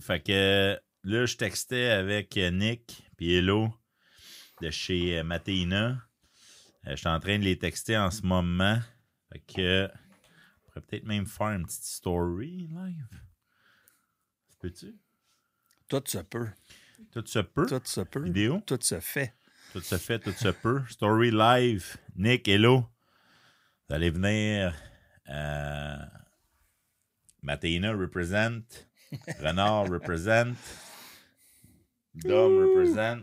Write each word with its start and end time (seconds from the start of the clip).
Fait 0.00 0.20
que 0.20 0.80
là, 1.04 1.26
je 1.26 1.36
textais 1.36 1.90
avec 1.90 2.36
Nick 2.36 3.04
puis 3.16 3.34
Hello 3.34 3.68
de 4.62 4.70
chez 4.70 5.18
euh, 5.18 5.24
Matéina. 5.24 6.02
Euh, 6.86 6.92
je 6.92 6.96
suis 6.96 7.08
en 7.08 7.20
train 7.20 7.38
de 7.38 7.44
les 7.44 7.58
texter 7.58 7.98
en 7.98 8.10
ce 8.10 8.22
moment. 8.22 8.78
Fait 9.30 9.40
que 9.40 9.88
on 9.88 10.66
pourrait 10.66 10.80
peut-être 10.86 11.04
même 11.04 11.26
faire 11.26 11.50
une 11.50 11.66
petite 11.66 11.84
story 11.84 12.68
live. 12.68 13.08
Peux-tu? 14.58 14.96
Tout 15.88 16.02
se 16.06 16.18
peut. 16.18 16.48
Tout 17.12 17.26
se 17.26 17.38
peut? 17.40 17.66
Tout 17.66 17.82
se 17.84 18.00
peut. 18.00 18.24
Vidéo? 18.24 18.62
Tout 18.66 18.78
se 18.80 19.00
fait. 19.00 19.34
Tout 19.72 19.80
se 19.80 19.98
fait, 19.98 20.18
tout 20.18 20.32
se 20.32 20.48
peut. 20.48 20.82
Story 20.88 21.30
live. 21.30 21.96
Nick, 22.16 22.48
hello. 22.48 22.86
Vous 23.88 23.94
allez 23.94 24.10
venir. 24.10 24.74
Euh, 25.28 26.06
Matéina 27.42 27.92
represent. 27.92 28.89
Renard 29.40 29.88
represent. 29.88 30.54
Dom 32.14 32.58
represent. 32.58 33.22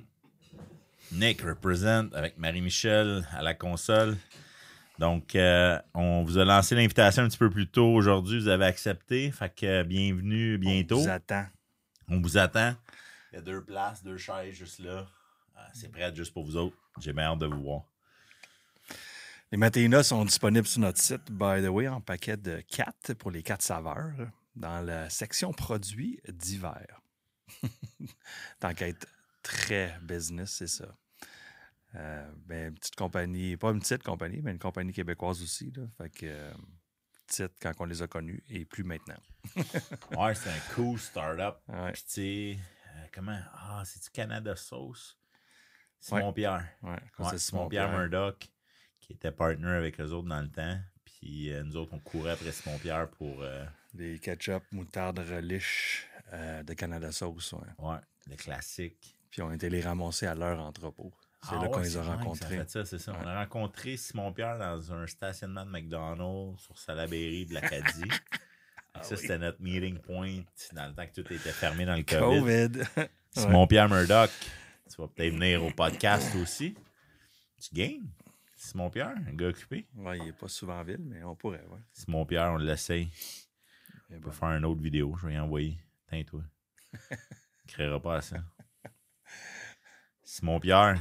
Nick 1.12 1.42
represent 1.42 2.10
avec 2.14 2.38
Marie-Michel 2.38 3.28
à 3.32 3.42
la 3.42 3.54
console. 3.54 4.18
Donc, 5.00 5.36
euh, 5.36 5.80
on 5.94 6.24
vous 6.24 6.38
a 6.38 6.46
lancé 6.46 6.76
l'invitation 6.76 7.24
un 7.24 7.28
petit 7.28 7.38
peu 7.38 7.50
plus 7.50 7.68
tôt 7.68 7.94
aujourd'hui. 7.94 8.40
Vous 8.40 8.48
avez 8.48 8.66
accepté. 8.66 9.32
Fait 9.32 9.54
que 9.54 9.66
euh, 9.66 9.84
bienvenue 9.84 10.58
bientôt. 10.58 10.98
On 10.98 11.02
vous 11.04 11.10
attend. 11.10 11.46
On 12.10 12.22
vous 12.22 12.38
attend. 12.38 12.74
Il 13.32 13.36
y 13.36 13.38
a 13.38 13.42
deux 13.42 13.64
places, 13.64 14.04
deux 14.04 14.18
chaises 14.18 14.56
juste 14.56 14.80
là. 14.80 15.06
Euh, 15.58 15.62
C'est 15.74 15.92
prêt 15.92 16.14
juste 16.16 16.34
pour 16.34 16.46
vous 16.46 16.56
autres. 16.58 16.76
J'ai 17.00 17.14
bien 17.14 17.26
hâte 17.26 17.40
de 17.40 17.46
vous 17.46 17.62
voir. 17.62 17.82
Les 19.52 19.58
Matéinas 19.58 20.04
sont 20.04 20.26
disponibles 20.26 20.68
sur 20.68 20.82
notre 20.82 21.00
site, 21.00 21.32
by 21.32 21.62
the 21.64 21.70
way, 21.70 21.88
en 21.88 22.02
paquet 22.02 22.36
de 22.36 22.62
4 22.70 23.14
pour 23.14 23.32
les 23.32 23.44
quatre 23.44 23.62
saveurs, 23.62 24.12
dans 24.58 24.82
la 24.82 25.10
section 25.10 25.54
produits 25.54 26.20
d'hiver. 26.28 27.02
Tant 28.60 28.74
qu'à 28.74 28.88
être 28.90 29.08
très 29.44 29.98
business, 30.02 30.52
c'est 30.52 30.68
ça. 30.68 30.98
Euh, 31.96 32.30
ben, 32.46 32.70
une 32.70 32.76
petite 32.76 32.96
compagnie, 32.96 33.56
pas 33.58 33.70
une 33.72 33.80
petite 33.80 34.04
compagnie, 34.04 34.42
mais 34.42 34.52
une 34.52 34.60
compagnie 34.60 34.92
québécoise 34.92 35.42
aussi. 35.42 35.72
Là, 35.72 35.84
fait 35.98 36.10
que, 36.10 36.26
euh, 36.26 36.54
petite 37.28 37.54
quand 37.62 37.72
on 37.80 37.86
les 37.86 38.02
a 38.02 38.08
connus 38.08 38.44
et 38.50 38.66
plus 38.66 38.84
maintenant. 38.84 39.18
Ouais, 40.18 40.36
c'est 40.36 40.50
un 40.50 40.60
cool 40.76 41.00
startup. 41.00 41.58
Ouais. 41.70 41.92
Puis, 41.94 42.04
tu 42.04 42.10
sais, 42.12 42.58
euh, 42.88 43.06
comment? 43.14 43.40
Ah, 43.54 43.84
c'est-tu 43.86 44.10
Canada 44.12 44.56
Sauce? 44.56 45.18
Simon 46.00 46.28
Ouais. 46.28 46.34
Pierre. 46.34 46.68
Ouais, 46.84 47.00
Ouais, 47.20 47.38
Simon 47.38 47.70
Pierre 47.70 47.92
Murdoch, 47.92 48.48
qui 49.00 49.14
était 49.14 49.32
partner 49.32 49.70
avec 49.70 50.00
eux 50.00 50.12
autres 50.12 50.28
dans 50.28 50.42
le 50.42 50.52
temps. 50.52 50.80
Puis, 51.20 51.52
euh, 51.52 51.64
nous 51.64 51.76
autres, 51.78 51.94
on 51.94 52.00
courait 52.00 52.32
après 52.32 52.52
Simon 52.52 52.78
Pierre 52.78 53.10
pour. 53.10 53.42
euh, 53.42 53.66
Des 53.94 54.20
ketchup, 54.20 54.64
moutarde, 54.72 55.20
relish 55.20 56.08
euh, 56.34 56.64
de 56.64 56.74
Canada 56.74 57.12
Sauce. 57.12 57.54
ouais. 57.54 57.86
ouais, 57.90 57.98
le 58.30 58.36
classique. 58.36 59.16
Puis 59.32 59.42
on 59.42 59.52
été 59.52 59.70
les 59.70 59.82
ramasser 59.82 60.26
à 60.28 60.36
leur 60.36 60.60
entrepôt. 60.60 61.12
C'est 61.44 61.50
Ah 61.54 61.62
là 61.62 61.68
qu'on 61.70 61.80
les 61.80 61.98
a 61.98 62.02
rencontrés. 62.04 62.62
Ça 62.68 62.84
ça. 62.86 63.14
On 63.24 63.28
a 63.28 63.40
rencontré 63.40 63.96
Simon 63.98 64.34
Pierre 64.34 64.58
dans 64.58 64.92
un 64.94 65.06
stationnement 65.08 65.66
de 65.66 65.70
McDonald's 65.72 66.62
sur 66.64 66.78
Salaberry 66.78 67.46
de 67.46 67.54
l'Acadie. 67.54 68.04
Ah 69.00 69.04
ça, 69.04 69.14
oui. 69.14 69.22
c'était 69.22 69.38
notre 69.38 69.62
meeting 69.62 70.00
point 70.00 70.40
dans 70.74 70.88
le 70.88 70.96
temps 70.96 71.06
que 71.06 71.22
tout 71.22 71.32
était 71.32 71.52
fermé 71.52 71.86
dans 71.86 71.96
le 71.96 72.02
COVID. 72.02 72.72
COVID. 72.72 73.08
Simon 73.32 73.68
Pierre 73.68 73.88
Murdoch, 73.88 74.32
tu 74.90 75.00
vas 75.00 75.08
peut-être 75.08 75.34
venir 75.36 75.64
au 75.64 75.70
podcast 75.70 76.34
aussi. 76.42 76.74
Tu 77.62 77.76
gagnes? 77.76 78.08
Simon 78.58 78.90
Pierre, 78.90 79.16
un 79.28 79.34
gars 79.34 79.50
occupé? 79.50 79.88
Ouais, 79.96 80.18
il 80.18 80.26
n'est 80.26 80.34
pas 80.34 80.48
souvent 80.48 80.80
en 80.80 80.84
ville, 80.84 81.04
mais 81.06 81.24
on 81.24 81.36
pourrait, 81.36 81.64
ouais. 81.70 81.80
Simon 81.94 82.26
Pierre, 82.26 82.52
on 82.52 82.58
l'essaye. 82.58 83.10
Mais 84.10 84.16
On 84.18 84.20
bon. 84.20 84.26
peut 84.30 84.36
faire 84.36 84.50
une 84.50 84.66
autre 84.66 84.82
vidéo, 84.82 85.16
je 85.22 85.28
vais 85.28 85.36
y 85.36 85.40
envoyer. 85.40 85.78
Tiens, 86.10 86.24
toi. 86.24 86.42
Il 87.12 87.68
créera 87.72 88.02
pas 88.02 88.16
à 88.16 88.22
ça. 88.22 88.38
Simon 90.24 90.60
Pierre, 90.60 91.00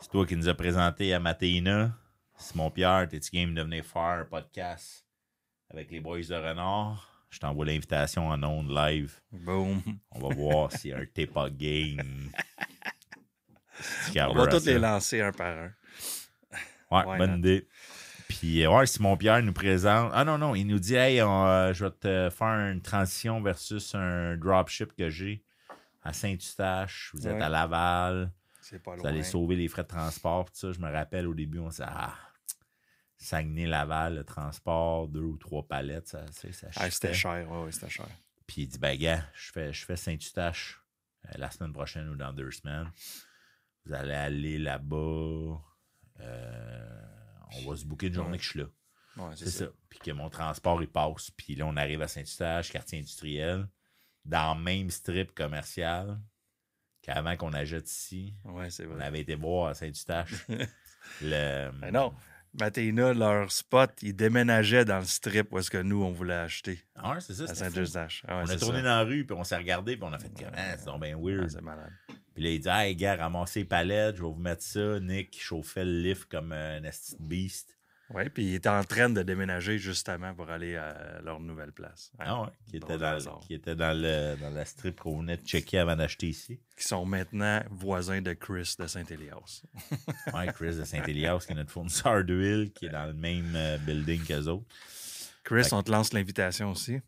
c'est 0.00 0.10
toi 0.10 0.26
qui 0.26 0.34
nous 0.36 0.48
as 0.48 0.54
présenté 0.54 1.12
à 1.12 1.20
Matéina. 1.20 1.96
Simon 2.36 2.70
Pierre, 2.70 3.06
t'es-tu 3.08 3.30
game 3.30 3.54
de 3.54 3.62
venir 3.62 3.84
faire 3.84 4.02
un 4.02 4.24
podcast 4.24 5.06
avec 5.68 5.90
les 5.90 6.00
boys 6.00 6.22
de 6.22 6.34
Renard? 6.34 7.26
Je 7.28 7.38
t'envoie 7.40 7.66
l'invitation 7.66 8.28
en 8.28 8.42
ondes 8.42 8.70
live. 8.70 9.20
Boom. 9.30 9.82
On 10.10 10.28
va 10.28 10.34
voir 10.34 10.70
a 10.72 10.96
un 10.96 11.06
Tepa 11.06 11.50
game. 11.50 12.30
Si 13.80 14.12
tu 14.12 14.20
On 14.20 14.34
va 14.34 14.46
tous 14.46 14.66
les 14.66 14.78
lancer 14.78 15.22
un 15.22 15.32
par 15.32 15.58
un. 15.58 15.72
Ouais, 16.92 17.04
Why 17.06 17.18
bonne 17.18 17.30
not? 17.32 17.38
idée. 17.38 17.68
Puis, 18.28 18.64
euh, 18.64 18.70
ouais, 18.70 18.86
Simon 18.86 19.16
Pierre 19.16 19.42
nous 19.42 19.52
présente. 19.52 20.10
Ah 20.14 20.24
non, 20.24 20.38
non, 20.38 20.54
il 20.54 20.64
nous 20.66 20.78
dit, 20.78 20.94
hey, 20.94 21.20
on, 21.22 21.46
euh, 21.46 21.72
je 21.72 21.84
vais 21.84 21.90
te 21.90 22.30
faire 22.30 22.70
une 22.70 22.80
transition 22.80 23.42
versus 23.42 23.94
un 23.94 24.36
dropship 24.36 24.94
que 24.96 25.08
j'ai 25.10 25.44
à 26.02 26.12
Saint-Eustache. 26.12 27.10
Vous 27.14 27.26
êtes 27.28 27.34
Ouais. 27.34 27.42
à 27.42 27.48
Laval. 27.48 28.32
C'est 28.60 28.82
pas 28.82 28.92
Vous 28.96 29.02
loin. 29.02 29.10
allez 29.10 29.22
sauver 29.22 29.56
les 29.56 29.68
frais 29.68 29.82
de 29.82 29.88
transport. 29.88 30.46
Tout 30.46 30.52
ça, 30.54 30.72
je 30.72 30.78
me 30.80 30.90
rappelle 30.90 31.26
au 31.26 31.34
début, 31.34 31.58
on 31.58 31.70
s'est 31.70 31.82
dit, 31.84 31.88
ah, 31.92 32.14
Saguenay-Laval, 33.18 34.16
le 34.16 34.24
transport, 34.24 35.08
deux 35.08 35.20
ou 35.20 35.36
trois 35.36 35.62
palettes, 35.66 36.08
ça, 36.08 36.24
tu 36.26 36.32
sais, 36.32 36.52
ça 36.52 36.68
Ah, 36.76 36.90
c'était 36.90 37.14
cher, 37.14 37.48
ouais, 37.50 37.64
ouais, 37.64 37.72
c'était 37.72 37.88
cher. 37.90 38.06
Puis 38.46 38.62
il 38.62 38.66
dit, 38.66 38.78
ben 38.78 38.96
gars, 38.98 39.24
je 39.34 39.52
fais, 39.52 39.72
je 39.72 39.84
fais 39.84 39.96
Saint-Eustache 39.96 40.80
euh, 41.26 41.32
la 41.36 41.50
semaine 41.50 41.72
prochaine 41.72 42.08
ou 42.08 42.16
dans 42.16 42.32
deux 42.32 42.50
semaines. 42.50 42.90
Vous 43.84 43.92
allez 43.94 44.14
aller 44.14 44.58
là-bas. 44.58 45.60
Euh, 46.20 47.02
on 47.56 47.70
va 47.70 47.76
se 47.76 47.84
booker 47.84 48.08
une 48.08 48.14
journée 48.14 48.38
que 48.38 48.44
je 48.44 48.50
suis 48.50 48.58
là. 48.60 48.66
Ouais, 49.16 49.32
C'est 49.36 49.50
ça. 49.50 49.66
Puis 49.88 49.98
que 49.98 50.10
mon 50.10 50.30
transport, 50.30 50.82
il 50.82 50.88
passe. 50.88 51.30
Puis 51.30 51.54
là, 51.54 51.66
on 51.66 51.76
arrive 51.76 52.02
à 52.02 52.08
Saint-Eustache, 52.08 52.70
quartier 52.70 52.98
industriel, 52.98 53.68
dans 54.24 54.56
le 54.56 54.62
même 54.62 54.90
strip 54.90 55.34
commercial 55.34 56.18
qu'avant 57.02 57.36
qu'on 57.36 57.52
achète 57.52 57.90
ici. 57.90 58.34
Ouais, 58.44 58.68
On 58.88 59.00
avait 59.00 59.20
été 59.20 59.34
voir 59.34 59.68
à 59.68 59.74
Saint-Eustache. 59.74 60.46
le... 61.20 61.70
Mais 61.80 61.90
non. 61.90 62.14
Matéina, 62.60 63.14
leur 63.14 63.50
spot, 63.50 63.90
ils 64.02 64.14
déménageaient 64.14 64.84
dans 64.84 64.98
le 64.98 65.04
strip 65.04 65.52
où 65.52 65.58
est-ce 65.58 65.70
que 65.70 65.78
nous, 65.78 66.02
on 66.02 66.10
voulait 66.12 66.34
acheter. 66.34 66.80
Ah 66.94 67.12
ouais, 67.14 67.20
c'est 67.20 67.34
ça. 67.34 67.44
À. 67.44 67.54
Saint-Eustache. 67.54 68.22
Ah 68.28 68.38
ouais, 68.38 68.44
On 68.46 68.50
a 68.50 68.56
tourné 68.56 68.78
ça. 68.78 68.84
dans 68.84 68.88
la 68.98 69.02
rue, 69.04 69.24
puis 69.24 69.36
on 69.38 69.44
s'est 69.44 69.56
regardé, 69.56 69.96
puis 69.96 70.04
on 70.08 70.12
a 70.12 70.18
fait 70.18 70.28
comme, 70.28 70.52
ah, 70.54 70.76
c'est 70.76 70.84
donc 70.86 71.00
bien 71.02 71.16
Ah, 71.16 71.20
weird. 71.22 71.48
c'est 71.50 71.62
malade. 71.62 71.90
Puis 72.34 72.42
là, 72.44 72.50
il 72.50 72.60
dit, 72.60 72.68
hey, 72.68 72.96
gars, 72.96 73.16
ramassez 73.16 73.60
les 73.60 73.64
palettes, 73.66 74.16
je 74.16 74.22
vais 74.22 74.28
vous 74.28 74.34
mettre 74.34 74.62
ça. 74.62 75.00
Nick 75.00 75.40
chauffait 75.42 75.84
le 75.84 76.00
lift 76.02 76.26
comme 76.30 76.52
un 76.52 76.82
esti 76.84 77.16
de 77.18 77.22
beast. 77.22 77.76
Oui, 78.14 78.28
puis 78.28 78.44
ils 78.44 78.54
étaient 78.56 78.68
en 78.68 78.84
train 78.84 79.08
de 79.10 79.22
déménager 79.22 79.78
justement 79.78 80.34
pour 80.34 80.50
aller 80.50 80.76
à 80.76 81.20
leur 81.24 81.40
nouvelle 81.40 81.72
place. 81.72 82.10
Ouais. 82.18 82.24
Ah 82.28 82.42
ouais, 82.42 82.48
qui 82.68 82.76
était, 82.76 82.98
dans, 82.98 83.38
qui 83.40 83.54
était 83.54 83.74
dans, 83.74 83.96
le, 83.96 84.36
dans 84.40 84.50
la 84.50 84.64
strip 84.64 85.00
qu'on 85.00 85.20
venait 85.20 85.36
de 85.38 85.46
checker 85.46 85.78
avant 85.78 85.96
d'acheter 85.96 86.28
ici. 86.28 86.60
Qui 86.76 86.84
sont 86.84 87.04
maintenant 87.06 87.62
voisins 87.70 88.20
de 88.20 88.32
Chris 88.34 88.74
de 88.78 88.86
Saint-Élias. 88.86 89.62
Ouais, 90.34 90.46
Chris 90.54 90.76
de 90.76 90.84
Saint-Élias, 90.84 91.44
qui 91.46 91.52
est 91.52 91.56
notre 91.56 91.70
fournisseur 91.70 92.24
d'huile, 92.24 92.72
qui 92.74 92.86
est 92.86 92.90
dans 92.90 93.06
le 93.06 93.14
même 93.14 93.52
euh, 93.54 93.78
building 93.78 94.22
qu'eux 94.24 94.46
autres. 94.48 94.64
Chris, 95.44 95.64
Fait- 95.64 95.72
on 95.74 95.82
te 95.82 95.90
lance 95.90 96.12
l'invitation 96.12 96.70
aussi. 96.70 97.00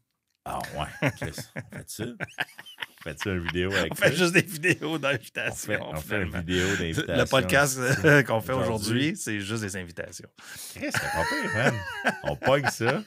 Ah 0.44 0.58
ouais, 0.76 1.10
Chris, 1.12 1.36
on 1.56 1.76
fait 1.76 1.88
ça? 1.90 2.04
On 2.04 3.02
fait 3.02 3.18
ça 3.18 3.30
une 3.30 3.46
vidéo 3.46 3.72
avec 3.72 3.92
On 3.92 3.94
fait 3.94 4.14
juste 4.14 4.34
des 4.34 4.42
vidéos 4.42 4.94
on 4.94 4.98
d'invitation. 4.98 5.78
on 5.90 5.96
fait 5.96 6.22
une 6.22 6.36
vidéo 6.38 6.66
d'invitation. 6.76 7.16
Le 7.16 7.24
podcast 7.24 7.78
euh, 7.78 8.22
qu'on 8.26 8.40
fait 8.40 8.52
Aujourd'hui. 8.52 9.16
c'est 9.16 9.40
juste 9.40 9.62
des 9.62 9.76
invitations. 9.76 10.28
Chris, 10.74 10.90
c'est 10.90 10.92
pas 10.92 11.24
pire, 11.28 11.54
man. 11.54 11.74
On 12.24 12.36
pogne 12.36 12.66
ça. 12.70 13.02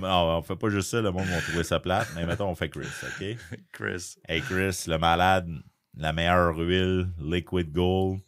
Non, 0.00 0.38
on 0.38 0.42
fait 0.42 0.56
pas 0.56 0.68
juste 0.68 0.90
ça, 0.90 1.00
le 1.00 1.10
monde 1.10 1.26
va 1.26 1.40
trouver 1.40 1.64
ça 1.64 1.80
plate, 1.80 2.08
mais 2.14 2.24
mettons, 2.26 2.48
on 2.48 2.54
fait 2.54 2.68
Chris, 2.68 2.86
OK? 3.02 3.36
Chris. 3.72 4.16
Hey 4.28 4.40
Chris, 4.40 4.84
le 4.86 4.98
malade, 4.98 5.48
la 5.96 6.12
meilleure 6.12 6.56
huile, 6.56 7.08
Liquid 7.20 7.72
Gold. 7.72 8.20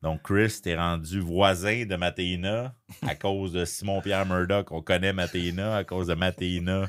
Donc 0.00 0.22
Chris, 0.22 0.60
t'es 0.62 0.76
rendu 0.76 1.20
voisin 1.20 1.84
de 1.84 1.94
Matéina 1.96 2.74
à 3.06 3.14
cause 3.14 3.52
de 3.52 3.64
Simon-Pierre 3.64 4.26
Murdoch. 4.26 4.72
On 4.72 4.82
connaît 4.82 5.12
Matéina 5.12 5.76
à 5.76 5.84
cause 5.84 6.08
de 6.08 6.14
Matéina. 6.14 6.88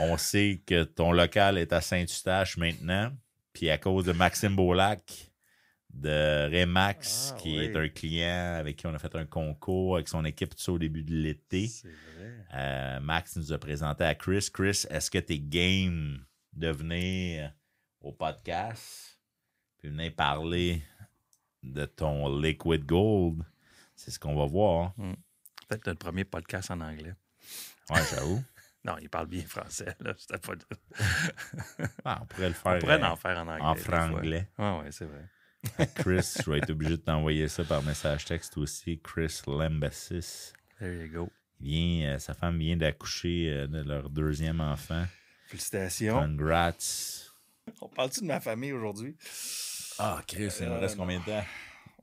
On 0.00 0.16
sait 0.16 0.62
que 0.66 0.84
ton 0.84 1.12
local 1.12 1.58
est 1.58 1.72
à 1.72 1.80
Saint-Eustache 1.80 2.56
maintenant. 2.56 3.12
Puis 3.52 3.70
à 3.70 3.78
cause 3.78 4.04
de 4.04 4.12
Maxime 4.12 4.54
Beaulac 4.54 5.32
de 5.92 6.48
Remax, 6.52 7.32
Ah, 7.34 7.38
qui 7.40 7.58
oui. 7.58 7.64
est 7.64 7.76
un 7.76 7.88
client 7.88 8.54
avec 8.58 8.76
qui 8.76 8.86
on 8.86 8.94
a 8.94 8.98
fait 8.98 9.14
un 9.16 9.24
concours 9.24 9.96
avec 9.96 10.08
son 10.08 10.24
équipe 10.24 10.50
tout 10.54 10.62
ça 10.62 10.72
au 10.72 10.78
début 10.78 11.02
de 11.02 11.14
l'été. 11.14 11.68
Euh, 12.54 13.00
Max 13.00 13.36
nous 13.36 13.52
a 13.52 13.58
présenté 13.58 14.04
à 14.04 14.14
Chris. 14.14 14.48
Chris, 14.52 14.84
est-ce 14.90 15.10
que 15.10 15.18
tu 15.18 15.32
es 15.34 15.38
game 15.40 16.24
de 16.52 16.68
venir 16.70 17.52
au 18.00 18.12
podcast 18.12 19.18
puis 19.78 19.88
venir 19.88 20.14
parler 20.14 20.82
de 21.62 21.84
ton 21.86 22.38
Liquid 22.38 22.84
Gold? 22.84 23.42
C'est 23.96 24.10
ce 24.12 24.18
qu'on 24.20 24.36
va 24.36 24.46
voir. 24.46 24.94
Peut-être 25.68 25.86
notre 25.86 25.98
premier 25.98 26.24
podcast 26.24 26.70
en 26.70 26.80
anglais. 26.80 27.14
Ouais, 27.90 28.00
j'avoue. 28.14 28.42
Non, 28.88 28.96
il 29.02 29.08
parle 29.10 29.26
bien 29.26 29.42
français. 29.42 29.94
Là. 30.00 30.14
Pas... 30.40 30.54
Ah, 32.04 32.18
on 32.22 32.26
pourrait 32.26 32.48
le 32.48 32.54
faire 32.54 32.72
On 32.72 32.78
pourrait 32.78 33.02
euh, 33.02 33.06
en 33.06 33.16
faire 33.16 33.38
en 33.38 33.48
anglais. 33.48 33.62
en 33.62 33.74
franglais. 33.74 34.48
Ouais, 34.58 34.78
ouais, 34.78 34.90
c'est 34.92 35.04
vrai. 35.04 35.88
Chris, 35.96 36.36
je 36.44 36.50
vais 36.50 36.58
être 36.58 36.70
obligé 36.70 36.96
de 36.96 37.02
t'envoyer 37.02 37.48
ça 37.48 37.64
par 37.64 37.82
message 37.82 38.24
texte 38.24 38.56
aussi. 38.56 38.98
Chris 39.02 39.42
Lembassis. 39.46 40.52
There 40.78 41.04
you 41.06 41.12
go. 41.12 41.30
Vient, 41.60 42.14
euh, 42.14 42.18
sa 42.18 42.32
femme 42.34 42.58
vient 42.58 42.76
d'accoucher 42.76 43.50
euh, 43.50 43.66
de 43.66 43.82
leur 43.82 44.08
deuxième 44.08 44.60
enfant. 44.60 45.04
Félicitations. 45.48 46.20
Congrats. 46.20 46.72
On 47.82 47.88
parle-tu 47.88 48.20
de 48.20 48.26
ma 48.26 48.40
famille 48.40 48.72
aujourd'hui? 48.72 49.16
Ah, 49.98 50.22
Chris, 50.26 50.48
il 50.60 50.66
nous 50.66 50.72
Euh, 50.74 50.78
reste 50.78 50.96
combien 50.96 51.18
de 51.18 51.24
temps? 51.24 51.44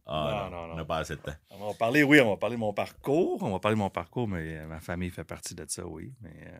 Ah, 0.08 0.50
Non, 0.52 0.58
non, 0.58 0.68
non, 0.68 0.74
On 0.74 0.76
non. 0.76 0.82
a 0.82 0.86
pas 0.86 0.98
assez 1.00 1.16
de 1.16 1.22
temps. 1.22 1.34
On 1.50 1.68
va 1.70 1.74
parler, 1.74 2.04
oui, 2.04 2.20
on 2.22 2.30
va 2.30 2.38
parler 2.38 2.56
de 2.56 2.60
mon 2.60 2.74
parcours. 2.74 3.42
On 3.42 3.52
va 3.52 3.60
parler 3.60 3.76
de 3.76 3.80
mon 3.80 3.90
parcours, 3.90 4.28
mais 4.28 4.58
euh, 4.58 4.68
ma 4.68 4.80
famille 4.80 5.10
fait 5.10 5.24
partie 5.24 5.56
de 5.56 5.66
ça, 5.68 5.86
oui. 5.86 6.14
Mais 6.22 6.54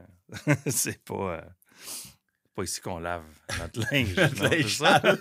euh, 0.48 0.56
c'est 0.68 1.04
pas, 1.04 1.36
euh, 1.38 1.42
pas 2.56 2.64
ici 2.64 2.82
qu'on 2.82 3.00
lave 3.00 3.24
notre 3.60 3.82
linge. 3.92 4.16
non, 4.16 4.68
ça? 4.70 5.00
sale. 5.00 5.20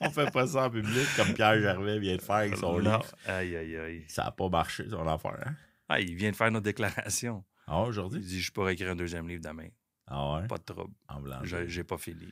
on 0.00 0.10
fait 0.10 0.30
pas 0.30 0.46
ça 0.46 0.64
en 0.66 0.70
public 0.70 1.06
comme 1.16 1.32
Pierre 1.32 1.58
Gervais 1.60 1.98
vient 1.98 2.16
de 2.16 2.22
faire 2.22 2.34
avec 2.36 2.56
son 2.56 2.72
Non. 2.72 2.78
livre. 2.98 3.06
Aïe, 3.26 3.56
aïe, 3.56 3.76
aïe. 3.76 4.04
Ça 4.08 4.24
n'a 4.24 4.30
pas 4.32 4.48
marché, 4.50 4.88
son 4.90 5.06
affaire. 5.08 5.38
Hein? 5.46 5.54
Ah, 5.88 6.00
il 6.00 6.14
vient 6.14 6.30
de 6.30 6.36
faire 6.36 6.50
notre 6.50 6.64
déclaration. 6.64 7.44
Ah, 7.66 7.82
Il 7.84 7.88
aujourd'hui? 7.88 8.20
dit 8.20 8.40
Je 8.40 8.52
pourrais 8.52 8.74
écrire 8.74 8.90
un 8.90 8.96
deuxième 8.96 9.26
livre 9.28 9.42
demain. 9.42 9.68
Ah 10.06 10.34
ouais? 10.40 10.46
Pas 10.48 10.58
de 10.58 10.64
trouble. 10.64 10.92
En 11.08 11.20
blanc. 11.20 11.38
J'ai 11.44 11.84
pas 11.84 11.96
fini. 11.96 12.26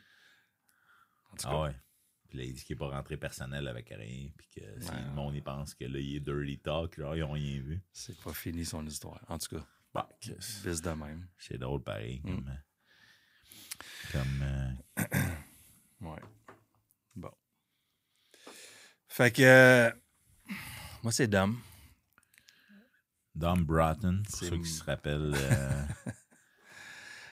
En 1.32 1.37
tout 1.37 1.49
cas, 1.49 1.55
Ah 1.55 1.62
ouais. 1.62 1.75
Puis 2.32 2.38
là, 2.38 2.44
il 2.46 2.55
dit 2.55 2.64
qu'il 2.64 2.75
n'est 2.76 2.79
pas 2.79 2.88
rentré 2.88 3.19
personnel 3.19 3.69
avec 3.69 3.90
rien. 3.90 4.31
Puis 4.38 4.49
que 4.56 4.81
si 4.81 4.88
Ouais. 4.90 5.02
le 5.02 5.11
monde, 5.11 5.34
il 5.34 5.43
pense 5.43 5.75
que 5.75 5.84
là, 5.84 5.99
il 5.99 6.17
est 6.17 6.20
dirty 6.20 6.58
talk, 6.61 6.96
genre, 6.99 7.14
ils 7.14 7.23
ont 7.25 7.32
rien 7.32 7.61
vu. 7.61 7.82
c'est 7.93 8.19
pas 8.23 8.32
fini 8.32 8.64
son 8.64 8.87
histoire. 8.87 9.23
En 9.29 9.37
tout 9.37 9.55
cas, 9.55 9.67
Bah, 9.93 10.08
de 10.26 10.90
même. 10.94 11.29
c'est 11.37 11.58
drôle 11.58 11.82
pareil. 11.82 12.23
Mm. 12.25 12.37
Comme. 12.37 12.49
euh, 12.49 12.64
comme 14.12 14.43
euh, 14.43 15.31
Ouais. 16.00 16.20
Bon. 17.17 17.31
Fait 19.08 19.31
que. 19.31 19.43
euh, 19.43 19.90
moi, 21.02 21.12
c'est 21.12 21.29
Dom. 21.29 21.61
Dom 23.34 23.62
Broughton, 23.62 24.23
pour 24.25 24.38
C'est 24.38 24.46
ceux 24.49 24.56
qui 24.56 24.70
se 24.70 24.84
rappellent 24.84 25.34
euh, 25.34 25.84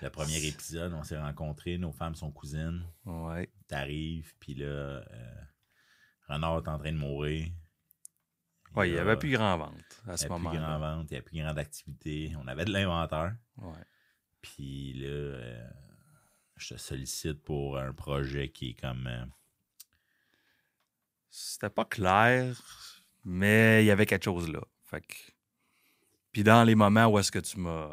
le 0.01 0.11
premier 0.11 0.45
épisode, 0.47 0.93
on 0.95 1.03
s'est 1.03 1.19
rencontrés, 1.19 1.79
nos 1.79 1.93
femmes 1.93 2.15
sont 2.15 2.31
cousines. 2.31 2.85
Ouais. 3.05 3.51
T'arrives, 3.69 4.35
puis 4.41 4.55
là, 4.55 4.65
euh, 4.67 5.35
Renard 6.29 6.59
est 6.65 6.69
en 6.69 6.79
train 6.79 6.93
de 6.93 6.97
mourir. 6.99 7.49
Ouais, 8.77 8.89
il 8.89 8.93
n'y 8.93 8.99
avait 8.99 9.17
plus 9.17 9.33
grand 9.33 9.59
vente 9.59 9.75
à 10.07 10.13
il 10.13 10.19
ce 10.19 10.25
n'y 10.27 10.31
avait 10.33 10.35
plus 10.41 10.43
moment-là. 10.45 10.61
grand 10.61 10.79
vente, 10.79 11.07
il 11.11 11.13
n'y 11.13 11.17
avait 11.17 11.25
plus 11.25 11.39
grande 11.43 11.59
activité. 11.59 12.33
On 12.39 12.47
avait 12.47 12.65
de 12.65 12.73
l'inventaire. 12.73 13.35
Ouais. 13.57 13.85
Puis 14.43 14.93
là, 14.95 15.09
euh, 15.09 15.71
je 16.57 16.75
te 16.75 16.79
sollicite 16.79 17.43
pour 17.43 17.79
un 17.79 17.93
projet 17.93 18.49
qui 18.51 18.71
est 18.71 18.81
comme. 18.81 19.07
euh, 19.09 19.25
C'était 21.31 21.71
pas 21.71 21.85
clair, 21.85 22.61
mais 23.25 23.85
il 23.85 23.87
y 23.87 23.91
avait 23.91 24.07
quelque 24.07 24.25
chose 24.25 24.49
là. 24.51 24.61
Fait 24.85 25.01
que- 25.01 25.15
Puis 26.33 26.45
dans 26.45 26.63
les 26.65 26.75
moments 26.75 27.07
où 27.07 27.19
est-ce 27.19 27.33
que 27.33 27.39
tu 27.41 27.59
m'as 27.59 27.91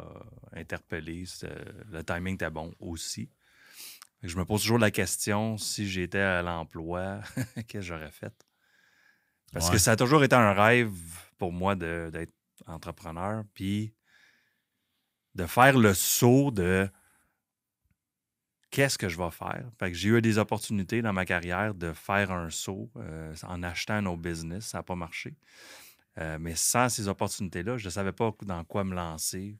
interpellé, 0.52 1.26
c'était- 1.26 1.64
le 1.90 2.04
timing 2.04 2.34
était 2.34 2.50
bon 2.50 2.72
aussi. 2.78 3.30
Je 4.22 4.36
me 4.36 4.44
pose 4.44 4.62
toujours 4.62 4.78
la 4.78 4.90
question 4.90 5.56
si 5.58 5.88
j'étais 5.88 6.18
à 6.18 6.42
l'emploi, 6.42 7.20
qu'est-ce 7.56 7.72
que 7.72 7.80
j'aurais 7.80 8.10
fait? 8.10 8.34
Parce 9.52 9.66
Ouais. 9.66 9.72
que 9.72 9.78
ça 9.78 9.92
a 9.92 9.96
toujours 9.96 10.22
été 10.24 10.36
un 10.36 10.52
rêve 10.52 10.92
pour 11.38 11.52
moi 11.52 11.74
d'être 11.74 12.32
entrepreneur, 12.66 13.44
puis 13.54 13.94
de 15.34 15.46
faire 15.46 15.78
le 15.78 15.94
saut 15.94 16.50
de 16.50 16.88
qu'est-ce 18.70 18.98
que 18.98 19.08
je 19.08 19.16
vais 19.16 19.30
faire? 19.30 19.64
Fait 19.78 19.90
que 19.90 19.96
j'ai 19.96 20.08
eu 20.10 20.20
des 20.20 20.38
opportunités 20.38 21.00
dans 21.00 21.12
ma 21.12 21.24
carrière 21.24 21.74
de 21.74 21.92
faire 21.92 22.30
un 22.30 22.50
saut 22.50 22.90
euh, 22.96 23.34
en 23.44 23.62
achetant 23.62 24.04
autre 24.06 24.20
business. 24.22 24.66
Ça 24.66 24.78
n'a 24.78 24.82
pas 24.82 24.96
marché. 24.96 25.34
Euh, 26.18 26.38
mais 26.40 26.54
sans 26.54 26.88
ces 26.88 27.08
opportunités-là, 27.08 27.76
je 27.78 27.86
ne 27.86 27.90
savais 27.90 28.12
pas 28.12 28.32
dans 28.42 28.64
quoi 28.64 28.84
me 28.84 28.94
lancer. 28.94 29.56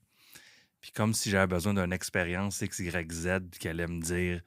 Puis 0.81 0.93
comme 0.93 1.15
si 1.15 1.31
j'avais 1.31 1.47
besoin 1.47 1.75
d'une 1.75 1.93
expérience 1.93 2.61
X, 2.61 2.81
Y, 2.81 3.13
Z 3.13 3.51
qui 3.59 3.69
allait 3.69 3.87
me 3.87 4.01
dire 4.01 4.43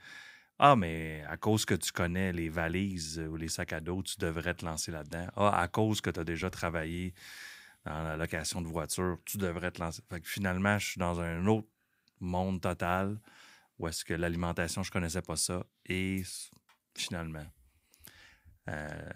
Ah, 0.59 0.75
mais 0.75 1.23
à 1.27 1.37
cause 1.37 1.65
que 1.65 1.73
tu 1.73 1.91
connais 1.91 2.33
les 2.33 2.49
valises 2.49 3.19
ou 3.19 3.35
les 3.35 3.47
sacs 3.47 3.73
à 3.73 3.79
dos, 3.79 4.03
tu 4.03 4.17
devrais 4.17 4.53
te 4.53 4.65
lancer 4.65 4.91
là-dedans. 4.91 5.27
Ah, 5.35 5.59
à 5.61 5.67
cause 5.67 6.01
que 6.01 6.09
tu 6.09 6.19
as 6.19 6.23
déjà 6.23 6.49
travaillé 6.49 7.13
dans 7.85 8.03
la 8.03 8.17
location 8.17 8.61
de 8.61 8.67
voiture, 8.67 9.17
tu 9.25 9.37
devrais 9.37 9.71
te 9.71 9.81
lancer. 9.81 10.01
Fait 10.09 10.21
que 10.21 10.27
finalement, 10.27 10.77
je 10.77 10.87
suis 10.87 10.99
dans 10.99 11.19
un 11.19 11.45
autre 11.47 11.67
monde 12.19 12.61
total 12.61 13.19
où 13.79 13.87
est-ce 13.87 14.05
que 14.05 14.13
l'alimentation, 14.13 14.83
je 14.83 14.91
connaissais 14.91 15.23
pas 15.23 15.35
ça. 15.35 15.65
Et 15.87 16.23
finalement, 16.95 17.45
euh, 18.69 19.09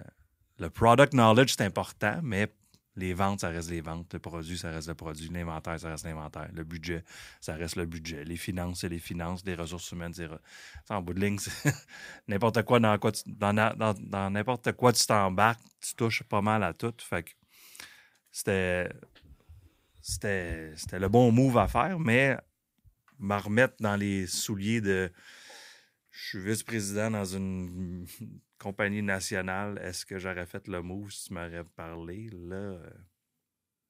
le 0.58 0.70
product 0.70 1.14
knowledge, 1.14 1.54
c'est 1.56 1.64
important, 1.64 2.20
mais 2.24 2.52
les 2.96 3.14
ventes, 3.14 3.42
ça 3.42 3.50
reste 3.50 3.70
les 3.70 3.82
ventes. 3.82 4.14
Le 4.14 4.20
produit, 4.20 4.58
ça 4.58 4.72
reste 4.72 4.88
le 4.88 4.96
produit. 4.96 5.30
L'inventaire, 5.30 5.80
ça 5.80 5.90
reste 5.90 6.06
l'inventaire. 6.06 6.50
Le 6.54 6.64
budget, 6.64 7.04
ça 7.42 7.56
reste 7.56 7.76
le 7.76 7.86
budget. 7.86 8.24
Les 8.24 8.38
finances, 8.38 8.82
c'est 8.82 8.90
les 8.90 9.00
finances. 9.00 9.44
Les 9.46 9.56
ressources 9.56 9.92
humaines, 9.92 10.14
c'est... 10.14 10.28
En 10.90 11.02
bout 11.02 11.14
de 11.14 11.20
ligne, 11.22 11.38
c'est 11.40 11.74
n'importe 12.28 12.64
quoi 12.64 12.80
dans 12.80 12.98
quoi 12.98 13.12
dans 13.26 13.54
dans- 13.54 14.30
n'importe 14.30 14.72
quoi 14.74 14.94
tu 14.94 15.06
t'embarques, 15.06 15.62
tu 15.82 15.96
touches 15.96 16.24
pas 16.24 16.42
mal 16.42 16.64
à 16.64 16.74
tout. 16.74 16.94
Fait 17.00 17.24
que 17.24 17.32
c'était... 18.32 18.90
C'était, 20.02 20.74
c'était 20.76 21.00
le 21.00 21.10
bon 21.10 21.32
move 21.32 21.58
à 21.58 21.68
faire, 21.68 22.00
mais 22.00 22.38
me 23.20 23.36
remettre 23.38 23.76
dans 23.80 23.96
les 23.96 24.28
souliers 24.28 24.82
de 24.82 25.12
je 26.18 26.24
suis 26.30 26.40
vice-président 26.40 27.12
dans 27.12 27.26
une 27.26 28.08
compagnie 28.58 29.02
nationale, 29.02 29.78
est-ce 29.84 30.06
que 30.06 30.18
j'aurais 30.18 30.46
fait 30.46 30.68
le 30.68 30.82
move 30.82 31.12
si 31.12 31.26
tu 31.28 31.34
m'aurais 31.34 31.66
parlé? 31.66 32.30
Là, 32.32 32.56
euh, 32.56 32.90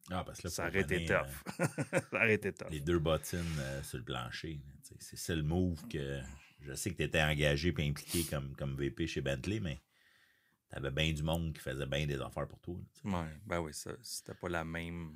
Ah, 0.09 0.23
parce 0.23 0.39
que 0.41 0.47
là, 0.47 0.51
ça 0.51 0.63
faut 0.63 0.69
aurait 0.69 0.81
été 0.81 1.05
tough. 1.05 1.27
ça 1.57 2.01
aurait 2.13 2.33
été 2.33 2.47
euh, 2.49 2.51
tough. 2.51 2.69
les 2.71 2.79
deux 2.79 2.99
bottines 2.99 3.59
euh, 3.59 3.83
sur 3.83 3.99
le 3.99 4.03
plancher. 4.03 4.59
tu. 4.87 4.93
C'est 4.99 5.17
ça 5.17 5.35
le 5.35 5.43
move 5.43 5.87
que. 5.87 6.19
Je 6.61 6.73
sais 6.73 6.89
que 6.89 6.95
tu 6.97 7.03
étais 7.03 7.21
engagé 7.21 7.73
et 7.77 7.87
impliqué 7.87 8.23
comme, 8.23 8.55
comme 8.55 8.75
VP 8.75 9.05
chez 9.05 9.21
Bentley, 9.21 9.59
mais 9.59 9.83
t'avais 10.69 10.89
bien 10.89 11.11
du 11.13 11.21
monde 11.21 11.53
qui 11.53 11.61
faisait 11.61 11.85
bien 11.85 12.07
des 12.07 12.19
affaires 12.19 12.47
pour 12.47 12.59
toi. 12.59 12.75
là, 12.75 12.85
tu. 13.01 13.07
Ouais, 13.07 13.39
ben 13.45 13.59
oui, 13.59 13.71
ça, 13.73 13.91
c'était 14.01 14.33
pas 14.33 14.49
la 14.49 14.63
même. 14.63 15.13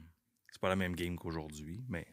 C'est 0.52 0.62
pas 0.62 0.70
la 0.70 0.76
même 0.76 0.96
game 0.96 1.16
qu'aujourd'hui, 1.16 1.84
mais. 1.90 2.08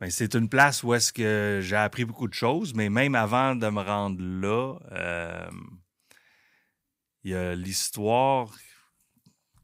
Ben, 0.00 0.10
c'est 0.10 0.34
une 0.34 0.48
place 0.48 0.82
où 0.82 0.94
est-ce 0.94 1.12
que 1.12 1.60
j'ai 1.62 1.76
appris 1.76 2.06
beaucoup 2.06 2.26
de 2.26 2.34
choses, 2.34 2.74
mais 2.74 2.88
même 2.88 3.14
avant 3.14 3.54
de 3.54 3.68
me 3.68 3.82
rendre 3.82 4.22
là, 4.22 4.78
euh, 4.92 5.50
il 7.22 7.32
y 7.32 7.34
a 7.34 7.54
l'histoire 7.54 8.50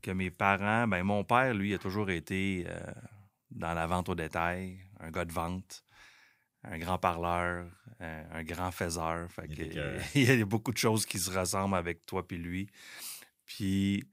que 0.03 0.11
mes 0.11 0.31
parents, 0.31 0.87
ben 0.87 1.03
mon 1.03 1.25
père, 1.25 1.55
lui, 1.55 1.73
a 1.73 1.79
toujours 1.79 2.11
été 2.11 2.67
euh, 2.69 2.79
dans 3.51 3.73
la 3.73 3.87
vente 3.87 4.11
au 4.11 4.15
détail, 4.15 4.79
un 5.01 5.11
gars 5.11 5.25
de 5.25 5.33
vente, 5.33 5.83
un 6.65 6.79
grand 6.79 6.99
parleur, 6.99 7.67
un, 8.01 8.25
un 8.31 8.43
grand 8.45 8.71
faiseur. 8.71 9.31
Fait 9.33 9.49
que, 9.49 9.99
il 10.15 10.39
y 10.39 10.43
a 10.43 10.45
beaucoup 10.45 10.73
de 10.73 10.79
choses 10.79 11.07
qui 11.07 11.19
se 11.19 11.31
ressemblent 11.31 11.77
avec 11.77 12.05
toi 12.05 12.27
puis 12.27 12.37
lui. 12.37 12.69
Puis 13.47 14.07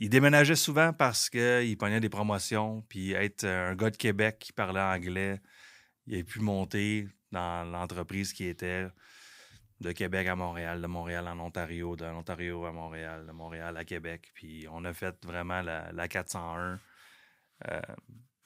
il 0.00 0.10
déménageait 0.10 0.56
souvent 0.56 0.92
parce 0.92 1.28
qu'il 1.30 1.76
prenait 1.76 2.00
des 2.00 2.08
promotions, 2.08 2.82
puis 2.88 3.12
être 3.12 3.44
un 3.44 3.74
gars 3.74 3.90
de 3.90 3.96
Québec 3.96 4.38
qui 4.38 4.52
parlait 4.52 4.80
anglais, 4.80 5.40
il 6.06 6.20
a 6.20 6.24
pu 6.24 6.40
monter 6.40 7.08
dans 7.32 7.64
l'entreprise 7.64 8.32
qui 8.32 8.44
était 8.44 8.88
de 9.80 9.92
Québec 9.92 10.26
à 10.26 10.34
Montréal, 10.36 10.82
de 10.82 10.86
Montréal 10.86 11.28
en 11.28 11.38
Ontario, 11.38 11.96
de 11.96 12.04
l'Ontario 12.04 12.64
à 12.64 12.72
Montréal, 12.72 13.26
de 13.26 13.32
Montréal 13.32 13.76
à 13.76 13.84
Québec. 13.84 14.30
Puis 14.34 14.66
on 14.70 14.84
a 14.84 14.92
fait 14.92 15.14
vraiment 15.24 15.62
la, 15.62 15.92
la 15.92 16.08
401. 16.08 16.80
Euh, 17.68 17.80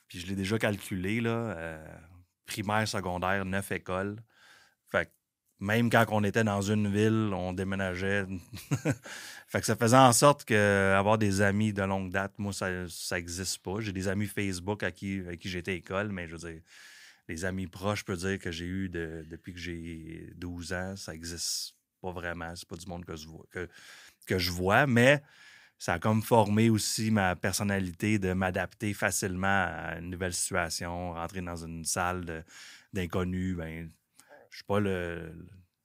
puis 0.09 0.21
je 0.21 0.27
l'ai 0.27 0.37
déjà 0.37 0.59
calculé, 0.59 1.21
là. 1.21 1.31
euh, 1.31 1.99
primaire, 2.47 2.87
secondaire, 2.87 3.45
neuf 3.45 3.73
écoles. 3.73 4.23
Fait 4.91 5.07
que 5.07 5.11
même 5.63 5.91
quand 5.91 6.05
on 6.11 6.25
était 6.25 6.43
dans 6.43 6.61
une 6.61 6.93
ville, 6.93 7.31
on 7.33 7.53
déménageait. 7.53 8.27
fait 9.49 9.61
que 9.61 9.67
ça 9.67 9.77
faisait 9.77 9.97
en 9.97 10.13
sorte 10.13 10.45
que 10.45 10.93
avoir 10.99 11.19
des 11.19 11.41
amis 11.41 11.73
de 11.73 11.83
longue 11.83 12.11
date, 12.11 12.33
moi, 12.39 12.53
ça 12.53 12.69
n'existe 13.13 13.59
pas. 13.63 13.79
J'ai 13.79 13.93
des 13.93 14.09
amis 14.09 14.27
Facebook 14.27 14.83
à 14.83 14.91
qui, 14.91 15.21
avec 15.21 15.39
qui 15.39 15.49
j'étais 15.49 15.71
à 15.71 15.75
école, 15.75 16.11
mais 16.11 16.27
je 16.27 16.33
veux 16.33 16.51
dire, 16.51 16.61
les 17.29 17.45
amis 17.45 17.69
proches, 17.69 18.01
je 18.01 18.05
peux 18.05 18.17
dire 18.17 18.41
que 18.41 18.51
j'ai 18.51 18.65
eu 18.65 18.89
de- 18.89 19.25
depuis 19.31 19.53
que 19.53 19.61
j'ai 19.61 20.33
12 20.35 20.73
ans, 20.73 20.97
ça 20.97 21.13
n'existe 21.13 21.77
pas 22.01 22.11
vraiment. 22.11 22.53
C'est 22.57 22.69
pas 22.69 22.77
du 22.77 22.87
monde 22.89 23.05
que 23.05 23.15
je 23.15 23.29
vois, 23.29 23.47
que, 23.53 23.69
que 24.27 24.39
je 24.39 24.51
vois, 24.51 24.89
mais 24.89 25.23
ça 25.79 25.95
a 25.95 25.99
comme 26.01 26.23
formé 26.23 26.71
aussi 26.71 27.13
ma 27.13 27.37
personnalité 27.37 28.19
de 28.19 28.33
m'adapter 28.33 28.95
facilement 28.95 29.67
à 29.69 29.99
une 30.01 30.11
nouvelle 30.11 30.35
situation, 30.35 31.13
rentrer 31.13 31.41
dans 31.41 31.65
une 31.65 31.85
salle 31.85 32.45
d'inconnus, 32.93 33.57
ben, 33.57 33.91
je 34.53 34.59
suis 34.59 34.65
pas 34.65 34.81
le 34.81 35.35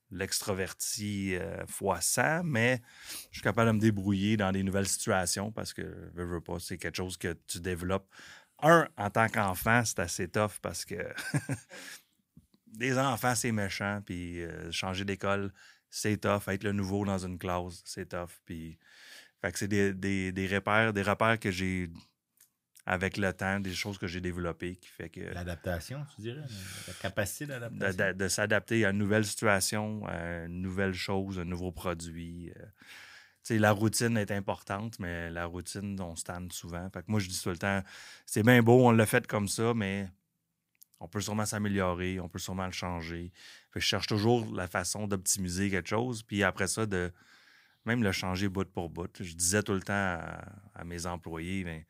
l'extroverti 0.09 1.35
euh, 1.35 1.65
fois 1.67 1.99
100, 1.99 2.43
mais 2.45 2.81
je 3.29 3.39
suis 3.39 3.41
capable 3.41 3.71
de 3.71 3.75
me 3.75 3.81
débrouiller 3.81 4.37
dans 4.37 4.51
des 4.51 4.63
nouvelles 4.63 4.87
situations 4.87 5.51
parce 5.51 5.73
que, 5.73 5.81
veux, 6.13 6.25
veux 6.25 6.41
pas, 6.41 6.59
c'est 6.59 6.77
quelque 6.77 6.95
chose 6.95 7.17
que 7.17 7.35
tu 7.47 7.59
développes. 7.59 8.07
Un, 8.61 8.87
en 8.97 9.09
tant 9.09 9.27
qu'enfant, 9.27 9.83
c'est 9.83 9.99
assez 9.99 10.27
tough 10.29 10.59
parce 10.61 10.85
que 10.85 10.95
des 12.67 12.97
enfants, 12.97 13.35
c'est 13.35 13.51
méchant, 13.51 14.01
puis 14.05 14.41
euh, 14.43 14.71
changer 14.71 15.03
d'école, 15.03 15.51
c'est 15.89 16.17
tough. 16.21 16.47
Être 16.47 16.63
le 16.63 16.71
nouveau 16.71 17.05
dans 17.05 17.25
une 17.25 17.37
classe, 17.37 17.81
c'est 17.85 18.09
tough. 18.09 18.31
Puis, 18.45 18.77
fait 19.41 19.51
que 19.51 19.59
c'est 19.59 19.67
des, 19.67 19.93
des, 19.93 20.31
des 20.31 20.47
repères, 20.47 20.93
des 20.93 21.03
repères 21.03 21.39
que 21.39 21.51
j'ai 21.51 21.89
avec 22.87 23.17
le 23.17 23.33
temps, 23.33 23.59
des 23.59 23.73
choses 23.73 23.97
que 23.97 24.07
j'ai 24.07 24.21
développées 24.21 24.77
qui 24.77 24.87
fait 24.87 25.09
que. 25.09 25.19
L'adaptation, 25.19 26.05
tu 26.15 26.21
dirais? 26.21 26.43
La 26.87 26.93
capacité 26.93 27.45
d'adaptation? 27.45 28.05
de- 28.07 28.13
de 28.13 28.27
s'adapter 28.29 28.85
à 28.85 28.91
une 28.91 28.97
nouvelle 28.97 29.25
situation, 29.25 30.05
à 30.07 30.45
une 30.45 30.61
nouvelle 30.61 30.93
chose, 30.93 31.37
un 31.37 31.43
nouveau 31.45 31.71
produit. 31.73 32.49
euh. 32.57 32.63
Tu 33.43 33.53
sais, 33.53 33.59
la 33.59 33.71
routine 33.71 34.17
est 34.17 34.31
importante, 34.31 34.99
mais 34.99 35.29
la 35.29 35.45
routine, 35.45 35.99
on 35.99 36.15
se 36.15 36.23
tanne 36.23 36.49
souvent. 36.51 36.89
Fait 36.89 36.99
que 37.01 37.05
moi, 37.11 37.19
je 37.19 37.27
dis 37.27 37.39
tout 37.41 37.49
le 37.49 37.57
temps, 37.57 37.83
c'est 38.25 38.43
bien 38.43 38.61
beau, 38.63 38.87
on 38.87 38.91
l'a 38.91 39.05
fait 39.05 39.27
comme 39.27 39.47
ça, 39.49 39.73
mais 39.73 40.09
on 41.01 41.07
peut 41.09 41.21
sûrement 41.21 41.45
s'améliorer, 41.45 42.19
on 42.21 42.29
peut 42.29 42.39
sûrement 42.39 42.65
le 42.65 42.71
changer. 42.71 43.31
Fait 43.71 43.79
que 43.79 43.81
je 43.81 43.85
cherche 43.85 44.07
toujours 44.07 44.53
la 44.55 44.67
façon 44.67 45.07
d'optimiser 45.07 45.69
quelque 45.69 45.89
chose, 45.89 46.23
puis 46.23 46.41
après 46.43 46.67
ça, 46.67 46.85
de 46.85 47.11
même 47.85 48.01
le 48.03 48.11
changer 48.13 48.47
bout 48.47 48.69
pour 48.69 48.89
bout. 48.89 49.09
Je 49.19 49.33
disais 49.33 49.61
tout 49.63 49.73
le 49.73 49.81
temps 49.81 49.93
à, 49.93 50.41
à 50.75 50.83
mes 50.85 51.05
employés, 51.05 51.63
ben, 51.63 51.83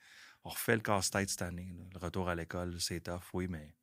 on 0.47 0.49
refait 0.49 0.75
le 0.75 0.81
casse-tête 0.81 1.29
cette 1.29 1.41
année. 1.41 1.75
Le 1.93 1.99
retour 1.99 2.29
à 2.29 2.35
l'école, 2.35 2.79
c'est 2.79 3.01
tough, 3.01 3.19
oui, 3.33 3.47
mais 3.49 3.73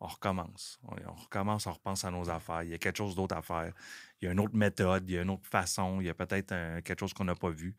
on 0.00 0.06
recommence. 0.06 0.78
On, 0.84 1.12
recommence, 1.14 1.66
on 1.66 1.72
repense 1.72 2.04
à 2.04 2.10
nos 2.10 2.28
affaires. 2.28 2.62
Il 2.62 2.68
y 2.68 2.74
a 2.74 2.78
quelque 2.78 2.98
chose 2.98 3.14
d'autre 3.14 3.34
à 3.34 3.40
faire. 3.40 3.72
Il 4.20 4.26
y 4.26 4.28
a 4.28 4.32
une 4.32 4.40
autre 4.40 4.54
méthode, 4.54 5.08
il 5.08 5.14
y 5.14 5.18
a 5.18 5.22
une 5.22 5.30
autre 5.30 5.46
façon, 5.46 5.98
il 5.98 6.06
y 6.06 6.10
a 6.10 6.14
peut-être 6.14 6.80
quelque 6.82 7.00
chose 7.00 7.14
qu'on 7.14 7.24
n'a 7.24 7.34
pas 7.34 7.48
vu. 7.48 7.74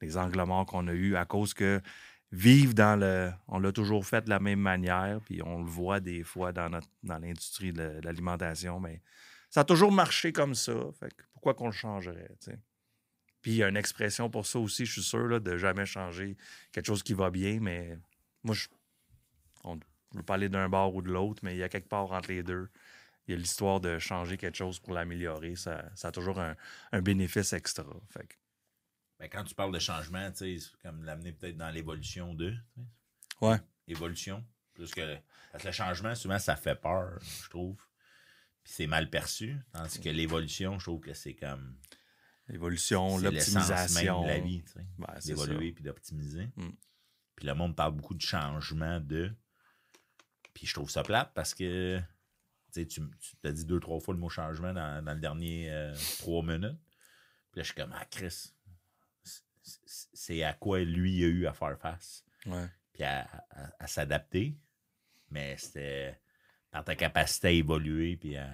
Les 0.00 0.16
angles 0.16 0.42
morts 0.42 0.64
qu'on 0.64 0.88
a 0.88 0.92
eus 0.92 1.16
à 1.16 1.26
cause 1.26 1.52
que 1.52 1.82
vivre 2.30 2.72
dans 2.72 2.98
le. 2.98 3.30
On 3.46 3.58
l'a 3.58 3.72
toujours 3.72 4.06
fait 4.06 4.24
de 4.24 4.30
la 4.30 4.40
même 4.40 4.60
manière, 4.60 5.20
puis 5.26 5.42
on 5.42 5.58
le 5.62 5.68
voit 5.68 6.00
des 6.00 6.22
fois 6.22 6.50
dans, 6.50 6.70
notre, 6.70 6.88
dans 7.02 7.18
l'industrie 7.18 7.74
de, 7.74 8.00
l'alimentation, 8.02 8.80
mais 8.80 9.02
ça 9.50 9.60
a 9.60 9.64
toujours 9.64 9.92
marché 9.92 10.32
comme 10.32 10.54
ça. 10.54 10.72
Fait 10.98 11.14
que 11.14 11.24
pourquoi 11.34 11.52
qu'on 11.52 11.66
le 11.66 11.72
changerait, 11.72 12.30
tu 12.40 12.52
sais? 12.52 12.58
Puis 13.42 13.50
il 13.52 13.56
y 13.56 13.62
a 13.64 13.68
une 13.68 13.76
expression 13.76 14.30
pour 14.30 14.46
ça 14.46 14.58
aussi, 14.60 14.86
je 14.86 14.92
suis 14.92 15.02
sûr, 15.02 15.26
là, 15.26 15.40
de 15.40 15.56
jamais 15.58 15.84
changer 15.84 16.36
quelque 16.70 16.86
chose 16.86 17.02
qui 17.02 17.12
va 17.12 17.30
bien, 17.30 17.58
mais 17.60 17.98
moi, 18.44 18.54
je, 18.54 18.68
on 19.64 19.78
veut 20.12 20.22
parler 20.22 20.48
d'un 20.48 20.68
bord 20.68 20.94
ou 20.94 21.02
de 21.02 21.10
l'autre, 21.10 21.40
mais 21.44 21.54
il 21.54 21.58
y 21.58 21.62
a 21.62 21.68
quelque 21.68 21.88
part 21.88 22.10
entre 22.12 22.28
les 22.30 22.42
deux. 22.42 22.68
Il 23.26 23.32
y 23.32 23.34
a 23.34 23.38
l'histoire 23.38 23.80
de 23.80 23.98
changer 23.98 24.36
quelque 24.36 24.56
chose 24.56 24.78
pour 24.80 24.92
l'améliorer. 24.94 25.54
Ça, 25.56 25.84
ça 25.94 26.08
a 26.08 26.12
toujours 26.12 26.40
un, 26.40 26.56
un 26.92 27.02
bénéfice 27.02 27.52
extra. 27.52 27.84
Fait 28.10 28.26
que- 28.26 28.34
Ben, 29.20 29.28
quand 29.28 29.44
tu 29.44 29.54
parles 29.54 29.72
de 29.72 29.78
changement, 29.78 30.30
tu 30.32 30.38
sais, 30.38 30.58
c'est 30.58 30.82
comme 30.88 31.04
l'amener 31.04 31.32
peut-être 31.32 31.56
dans 31.56 31.70
l'évolution 31.70 32.34
de. 32.34 32.54
Ouais. 33.40 33.58
Évolution. 33.88 34.44
Plus 34.74 34.90
que, 34.92 35.16
parce 35.52 35.62
que 35.62 35.68
le 35.68 35.72
changement, 35.72 36.14
souvent, 36.14 36.38
ça 36.38 36.56
fait 36.56 36.74
peur, 36.74 37.18
je 37.44 37.48
trouve. 37.50 37.76
Puis 38.64 38.72
c'est 38.74 38.86
mal 38.86 39.10
perçu. 39.10 39.56
Tandis 39.72 40.00
que 40.00 40.08
l'évolution, 40.08 40.78
je 40.78 40.84
trouve 40.84 41.00
que 41.00 41.14
c'est 41.14 41.34
comme. 41.34 41.76
L'évolution, 42.48 43.18
l'optimisation. 43.18 44.22
de 44.22 44.28
la 44.28 44.38
vie, 44.40 44.62
tu 44.64 44.72
sais. 44.72 44.78
Ouais, 44.98 45.06
c'est 45.20 45.28
d'évoluer 45.28 45.72
puis 45.72 45.84
d'optimiser. 45.84 46.48
Mm. 46.56 46.70
Puis 47.36 47.46
le 47.46 47.54
monde 47.54 47.74
parle 47.76 47.92
beaucoup 47.94 48.14
de 48.14 48.20
changement 48.20 49.00
de. 49.00 49.32
Puis 50.54 50.66
je 50.66 50.74
trouve 50.74 50.90
ça 50.90 51.02
plate 51.02 51.32
parce 51.34 51.54
que 51.54 52.00
tu 52.74 52.86
tu 52.86 53.00
t'as 53.40 53.52
dit 53.52 53.64
deux, 53.64 53.80
trois 53.80 54.00
fois 54.00 54.12
le 54.14 54.20
mot 54.20 54.28
changement 54.28 54.72
dans, 54.74 55.02
dans 55.04 55.14
le 55.14 55.20
dernier 55.20 55.70
euh, 55.70 55.94
trois 56.18 56.42
minutes. 56.42 56.78
Puis 57.52 57.58
là, 57.58 57.62
je 57.62 57.72
suis 57.72 57.74
comme, 57.74 57.92
ah, 57.94 58.04
Chris, 58.06 58.52
c'est- 59.62 60.42
à 60.42 60.52
quoi 60.54 60.80
lui 60.80 61.18
il 61.18 61.24
a 61.24 61.28
eu 61.28 61.46
à 61.46 61.52
faire 61.52 61.78
face. 61.78 62.24
Ouais. 62.46 62.66
Puis 62.92 63.02
à, 63.04 63.22
à- 63.50 63.72
à 63.78 63.86
s'adapter. 63.86 64.58
Mais 65.30 65.56
c'était 65.56 66.20
par 66.70 66.84
ta 66.84 66.94
capacité 66.96 67.48
à 67.48 67.50
évoluer 67.52 68.16
puis 68.16 68.36
à 68.36 68.50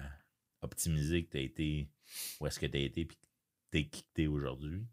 optimiser 0.61 1.25
que 1.25 1.31
tu 1.31 1.37
as 1.37 1.41
été 1.41 1.89
où 2.39 2.47
est-ce 2.47 2.59
que 2.59 2.65
tu 2.65 2.77
as 2.77 2.81
été 2.81 3.05
puis 3.05 3.17
que 3.17 3.25
t'es 3.71 3.85
qui 3.85 4.03
que 4.03 4.07
t'es 4.13 4.27
aujourd'hui. 4.27 4.85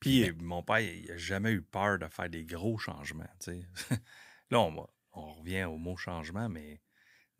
Puis 0.00 0.30
mon 0.40 0.62
père, 0.62 0.80
il 0.80 1.06
n'a 1.08 1.16
jamais 1.16 1.52
eu 1.52 1.62
peur 1.62 1.98
de 1.98 2.06
faire 2.06 2.30
des 2.30 2.44
gros 2.44 2.78
changements. 2.78 3.28
Là, 4.50 4.60
on, 4.60 5.32
revient 5.32 5.64
au 5.64 5.76
mot 5.76 5.96
changement, 5.96 6.48
mais 6.48 6.80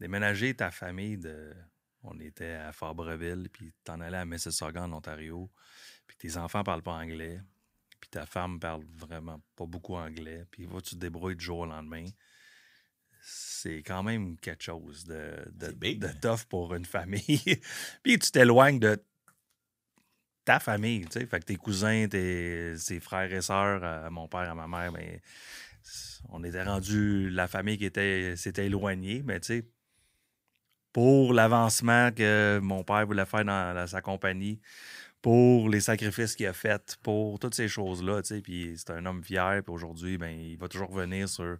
déménager 0.00 0.54
ta 0.54 0.70
famille 0.70 1.18
de. 1.18 1.54
On 2.02 2.18
était 2.20 2.52
à 2.52 2.72
Fabreville, 2.72 3.48
puis 3.52 3.72
t'en 3.84 4.00
allais 4.00 4.18
à 4.18 4.24
Mississauga, 4.24 4.84
en 4.84 4.92
Ontario, 4.92 5.50
puis 6.06 6.16
tes 6.16 6.36
enfants 6.36 6.62
parlent 6.62 6.82
pas 6.82 6.92
anglais, 6.92 7.40
puis 8.00 8.08
ta 8.08 8.24
femme 8.24 8.60
parle 8.60 8.84
vraiment 8.94 9.40
pas 9.56 9.66
beaucoup 9.66 9.96
anglais, 9.96 10.44
puis 10.50 10.66
va 10.66 10.80
tu 10.80 10.94
te 10.94 11.00
débrouilles 11.00 11.36
du 11.36 11.44
jour 11.44 11.60
au 11.60 11.66
lendemain. 11.66 12.06
C'est 13.20 13.82
quand 13.82 14.04
même 14.04 14.38
quelque 14.38 14.62
chose 14.62 15.04
de, 15.04 15.44
de, 15.50 15.72
de 15.72 16.20
tough 16.20 16.44
pour 16.48 16.74
une 16.74 16.84
famille. 16.84 17.60
puis 18.02 18.18
tu 18.18 18.30
t'éloignes 18.30 18.78
de 18.78 19.02
ta 20.48 20.60
famille, 20.60 21.04
tu 21.04 21.20
sais. 21.20 21.26
Fait 21.26 21.40
que 21.40 21.44
tes 21.44 21.56
cousins, 21.56 22.06
tes, 22.08 22.74
frères 23.02 23.30
et 23.30 23.42
sœurs, 23.42 23.84
à 23.84 24.08
mon 24.08 24.28
père, 24.28 24.50
à 24.50 24.54
ma 24.54 24.66
mère, 24.66 24.90
ben, 24.92 25.20
c- 25.82 26.22
on 26.30 26.42
était 26.42 26.62
rendu 26.62 27.28
la 27.28 27.46
famille 27.48 27.76
qui 27.76 27.84
était 27.84 28.34
s'était 28.34 28.64
éloignée, 28.64 29.22
mais 29.26 29.40
tu 29.40 29.46
sais, 29.48 29.68
pour 30.94 31.34
l'avancement 31.34 32.10
que 32.12 32.60
mon 32.62 32.82
père 32.82 33.06
voulait 33.06 33.26
faire 33.26 33.44
dans, 33.44 33.86
sa 33.86 34.00
compagnie, 34.00 34.58
pour 35.20 35.68
les 35.68 35.80
sacrifices 35.80 36.34
qu'il 36.34 36.46
a 36.46 36.54
faits, 36.54 36.96
pour 37.02 37.38
toutes 37.38 37.54
ces 37.54 37.68
choses-là, 37.68 38.22
tu 38.22 38.28
sais, 38.36 38.40
puis 38.40 38.72
c'est 38.78 38.90
un 38.92 39.04
homme 39.04 39.22
fier, 39.22 39.60
puis 39.62 39.74
aujourd'hui, 39.74 40.16
ben, 40.16 40.30
il 40.30 40.56
va 40.56 40.68
toujours 40.68 40.88
revenir 40.88 41.28
sur 41.28 41.58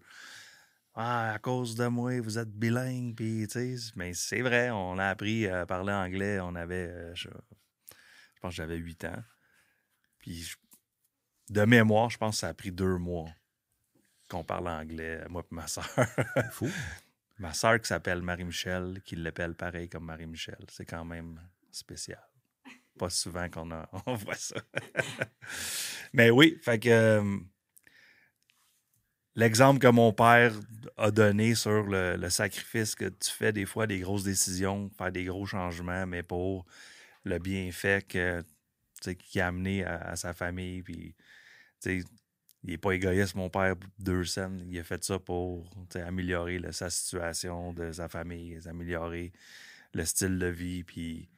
ah, 0.95 1.35
à 1.35 1.39
cause 1.39 1.75
de 1.75 1.87
moi, 1.89 2.19
vous 2.23 2.39
êtes 2.39 2.51
bilingue, 2.51 3.15
puis 3.15 3.47
tu 3.49 3.77
sais, 3.77 3.93
mais 3.97 4.15
c'est 4.15 4.41
vrai, 4.41 4.71
on 4.71 4.99
a 4.99 5.09
appris 5.09 5.47
à 5.47 5.67
parler 5.67 5.93
anglais, 5.93 6.41
on 6.41 6.55
avait, 6.55 6.89
euh, 6.91 7.15
je 8.39 8.41
pense 8.41 8.53
que 8.53 8.57
j'avais 8.59 8.77
8 8.77 9.05
ans. 9.05 9.23
Puis 10.21 10.43
je- 10.45 10.57
de 11.51 11.65
mémoire, 11.65 12.09
je 12.11 12.19
pense 12.19 12.37
que 12.37 12.41
ça 12.41 12.49
a 12.49 12.55
pris 12.55 12.71
deux 12.71 12.97
mois 12.99 13.29
qu'on 14.31 14.45
parle 14.45 14.69
anglais, 14.69 15.25
moi 15.29 15.43
et 15.51 15.55
ma 15.55 15.67
soeur. 15.67 15.89
C'est 16.37 16.53
fou. 16.53 16.71
ma 17.39 17.53
soeur 17.53 17.81
qui 17.81 17.89
s'appelle 17.89 18.23
Marie-Michel, 18.23 19.03
qui 19.05 19.17
l'appelle 19.17 19.55
pareil 19.57 19.89
comme 19.89 20.05
Marie-Michel. 20.05 20.65
C'est 20.71 20.87
quand 20.87 21.05
même 21.05 21.41
spécial. 21.73 22.23
Pas 22.99 23.11
souvent 23.11 23.49
qu'on 23.51 23.73
a- 23.73 23.91
on 24.07 24.15
voit 24.15 24.37
ça. 24.37 24.57
Mais 26.13 26.31
oui, 26.31 26.59
fait 26.63 26.79
que 26.79 26.89
euh, 26.91 27.39
l'exemple 29.35 29.81
que 29.81 29.89
mon 29.89 30.13
père 30.13 30.55
a 30.97 31.11
donné 31.11 31.55
sur 31.55 31.83
le, 31.85 32.17
le 32.17 32.31
sacrifice 32.31 32.95
que 32.95 33.07
tu 33.09 33.31
fais 33.31 33.53
des 33.53 33.67
fois, 33.67 33.87
des 33.87 34.01
grosses 34.01 34.25
décisions, 34.25 34.91
faire 34.97 35.13
des 35.13 35.25
gros 35.25 35.47
changements, 35.47 36.07
mais 36.07 36.23
pour 36.23 36.67
le 37.29 37.39
bienfait 37.39 38.03
que, 38.09 38.43
qu'il 39.03 39.41
a 39.41 39.49
amené 39.49 39.85
à, 39.85 39.97
à 39.99 40.17
sa 40.17 40.33
famille. 40.33 40.83
Puis, 40.83 41.15
il 41.87 42.05
n'est 42.65 42.79
pas 42.79 42.93
égoïste, 42.93 43.35
mon 43.35 43.51
père, 43.51 43.77
deux 43.99 44.25
scènes. 44.25 44.65
Il 44.69 44.79
a 44.79 44.85
fait 44.85 45.03
ça 45.05 45.19
pour 45.19 45.71
améliorer 45.95 46.59
là, 46.59 46.73
sa 46.73 46.91
situation 46.91 47.73
de 47.73 47.93
sa 47.93 48.09
famille, 48.09 48.59
améliorer 48.67 49.33
le 49.95 50.05
style 50.05 50.39
de 50.39 50.47
vie. 50.47 50.85
Puis, 50.85 51.29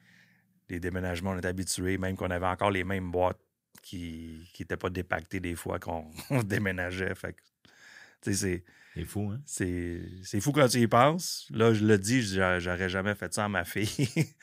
les 0.69 0.79
déménagements, 0.79 1.31
on 1.31 1.37
est 1.37 1.45
habitués, 1.45 1.97
même 1.97 2.15
qu'on 2.15 2.31
avait 2.31 2.47
encore 2.47 2.71
les 2.71 2.83
mêmes 2.83 3.11
boîtes 3.11 3.39
qui 3.83 4.47
n'étaient 4.59 4.77
pas 4.77 4.89
dépactées 4.89 5.39
des 5.39 5.55
fois 5.55 5.79
qu'on 5.79 6.09
on 6.29 6.43
déménageait. 6.43 7.15
Fait 7.15 7.35
c'est. 8.21 8.63
C'est 8.93 9.05
fou, 9.05 9.31
hein? 9.31 9.41
C'est 9.45 10.41
fou 10.41 10.51
quand 10.51 10.67
tu 10.67 10.79
y 10.79 10.87
penses. 10.87 11.47
Là, 11.51 11.73
je 11.73 11.85
le 11.85 11.97
dis, 11.97 12.21
j'a- 12.21 12.59
j'aurais 12.59 12.89
jamais 12.89 13.15
fait 13.15 13.33
ça 13.33 13.45
à 13.45 13.49
ma 13.49 13.63
fille. 13.63 14.09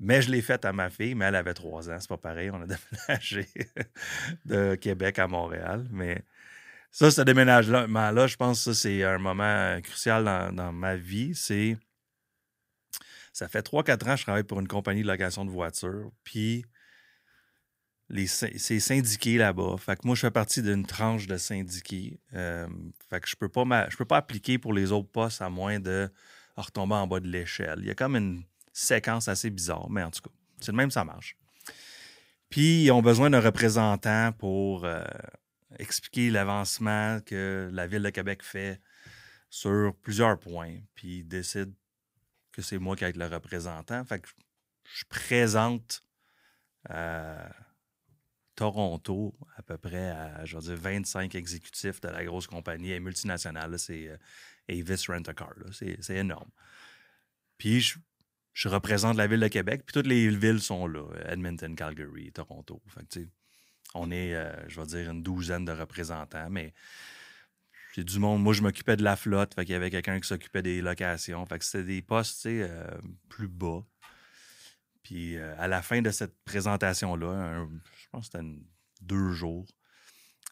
mais 0.00 0.22
je 0.22 0.30
l'ai 0.30 0.42
fait 0.42 0.64
à 0.64 0.72
ma 0.72 0.90
fille, 0.90 1.14
mais 1.14 1.26
elle 1.26 1.34
avait 1.34 1.54
trois 1.54 1.90
ans. 1.90 1.96
C'est 1.98 2.08
pas 2.08 2.16
pareil. 2.16 2.50
On 2.50 2.62
a 2.62 2.66
déménagé 3.08 3.48
de 4.44 4.74
Québec 4.76 5.18
à 5.18 5.26
Montréal. 5.26 5.86
Mais 5.90 6.22
ça, 6.90 7.10
ce 7.10 7.22
déménagement-là, 7.22 8.26
je 8.26 8.36
pense 8.36 8.64
que 8.64 8.72
c'est 8.72 9.02
un 9.04 9.18
moment 9.18 9.80
crucial 9.82 10.24
dans, 10.24 10.54
dans 10.54 10.72
ma 10.72 10.96
vie. 10.96 11.34
C'est. 11.34 11.76
Ça 13.32 13.46
fait 13.46 13.64
3-4 13.64 13.92
ans 13.92 14.14
que 14.14 14.16
je 14.16 14.22
travaille 14.22 14.42
pour 14.42 14.58
une 14.58 14.68
compagnie 14.68 15.02
de 15.02 15.06
location 15.06 15.44
de 15.44 15.50
voitures. 15.50 16.10
Puis 16.24 16.64
c'est 18.26 18.80
syndiqué 18.80 19.36
là-bas. 19.36 19.76
Fait 19.78 19.96
que 19.96 20.06
moi, 20.06 20.16
je 20.16 20.22
fais 20.22 20.30
partie 20.30 20.62
d'une 20.62 20.86
tranche 20.86 21.26
de 21.26 21.36
syndiqués. 21.36 22.18
Euh, 22.34 22.66
fait 23.10 23.20
que 23.20 23.28
je 23.28 23.36
peux 23.36 23.48
pas 23.48 23.64
je 23.90 23.96
peux 23.96 24.04
pas 24.04 24.16
appliquer 24.16 24.58
pour 24.58 24.72
les 24.72 24.92
autres 24.92 25.10
postes 25.10 25.42
à 25.42 25.50
moins 25.50 25.78
de 25.78 26.08
retomber 26.56 26.94
en 26.94 27.06
bas 27.06 27.20
de 27.20 27.28
l'échelle. 27.28 27.78
Il 27.80 27.86
y 27.86 27.90
a 27.90 27.94
comme 27.94 28.16
une 28.16 28.42
séquence 28.78 29.28
assez 29.28 29.50
bizarre, 29.50 29.90
mais 29.90 30.02
en 30.02 30.10
tout 30.10 30.22
cas, 30.22 30.30
c'est 30.60 30.72
le 30.72 30.76
même, 30.76 30.90
ça 30.90 31.04
marche. 31.04 31.36
Puis, 32.48 32.84
ils 32.84 32.90
ont 32.90 33.02
besoin 33.02 33.30
d'un 33.30 33.40
représentant 33.40 34.32
pour 34.32 34.84
euh, 34.84 35.04
expliquer 35.78 36.30
l'avancement 36.30 37.20
que 37.20 37.68
la 37.72 37.86
Ville 37.86 38.02
de 38.02 38.10
Québec 38.10 38.42
fait 38.42 38.80
sur 39.50 39.94
plusieurs 40.00 40.38
points. 40.38 40.78
Puis, 40.94 41.18
ils 41.18 41.28
décident 41.28 41.72
que 42.52 42.62
c'est 42.62 42.78
moi 42.78 42.96
qui 42.96 43.04
vais 43.04 43.10
être 43.10 43.16
le 43.16 43.26
représentant. 43.26 44.04
Fait 44.04 44.20
que 44.20 44.28
je 44.84 45.04
présente 45.08 46.02
à 46.88 47.50
Toronto 48.54 49.36
à 49.56 49.62
peu 49.62 49.76
près 49.76 50.10
à, 50.10 50.44
je 50.44 50.56
vais 50.56 50.62
dire, 50.62 50.76
25 50.76 51.34
exécutifs 51.34 52.00
de 52.00 52.08
la 52.08 52.24
grosse 52.24 52.46
compagnie 52.46 52.92
et 52.92 53.00
multinationale. 53.00 53.78
C'est 53.78 54.08
euh, 54.08 54.16
Avis 54.68 55.04
Rent-A-Car. 55.06 55.54
c'est 55.72 56.16
énorme. 56.16 56.50
Puis 57.58 57.80
je, 57.80 57.98
je 58.58 58.68
représente 58.68 59.16
la 59.16 59.28
ville 59.28 59.38
de 59.38 59.46
Québec, 59.46 59.82
puis 59.86 59.92
toutes 59.92 60.08
les 60.08 60.28
villes 60.30 60.60
sont 60.60 60.88
là. 60.88 61.04
Edmonton, 61.26 61.76
Calgary, 61.76 62.32
Toronto. 62.32 62.82
On 63.94 64.10
est, 64.10 64.34
euh, 64.34 64.52
je 64.68 64.80
vais 64.80 64.86
dire, 64.88 65.10
une 65.12 65.22
douzaine 65.22 65.64
de 65.64 65.70
représentants, 65.70 66.50
mais 66.50 66.74
Puis 67.92 68.04
du 68.04 68.18
monde, 68.18 68.42
moi, 68.42 68.52
je 68.52 68.62
m'occupais 68.62 68.96
de 68.96 69.04
la 69.04 69.14
flotte. 69.14 69.54
Fait 69.54 69.64
qu'il 69.64 69.74
y 69.74 69.76
avait 69.76 69.90
quelqu'un 69.90 70.18
qui 70.18 70.26
s'occupait 70.26 70.62
des 70.62 70.80
locations. 70.80 71.46
Fait 71.46 71.60
que 71.60 71.64
c'était 71.64 71.84
des 71.84 72.02
postes, 72.02 72.46
euh, 72.46 72.90
plus 73.28 73.46
bas. 73.46 73.84
Puis 75.04 75.36
euh, 75.36 75.54
à 75.56 75.68
la 75.68 75.80
fin 75.80 76.02
de 76.02 76.10
cette 76.10 76.34
présentation-là, 76.44 77.64
je 77.96 78.08
pense 78.10 78.28
que 78.28 78.38
c'était 78.38 78.54
deux 79.00 79.30
jours, 79.30 79.68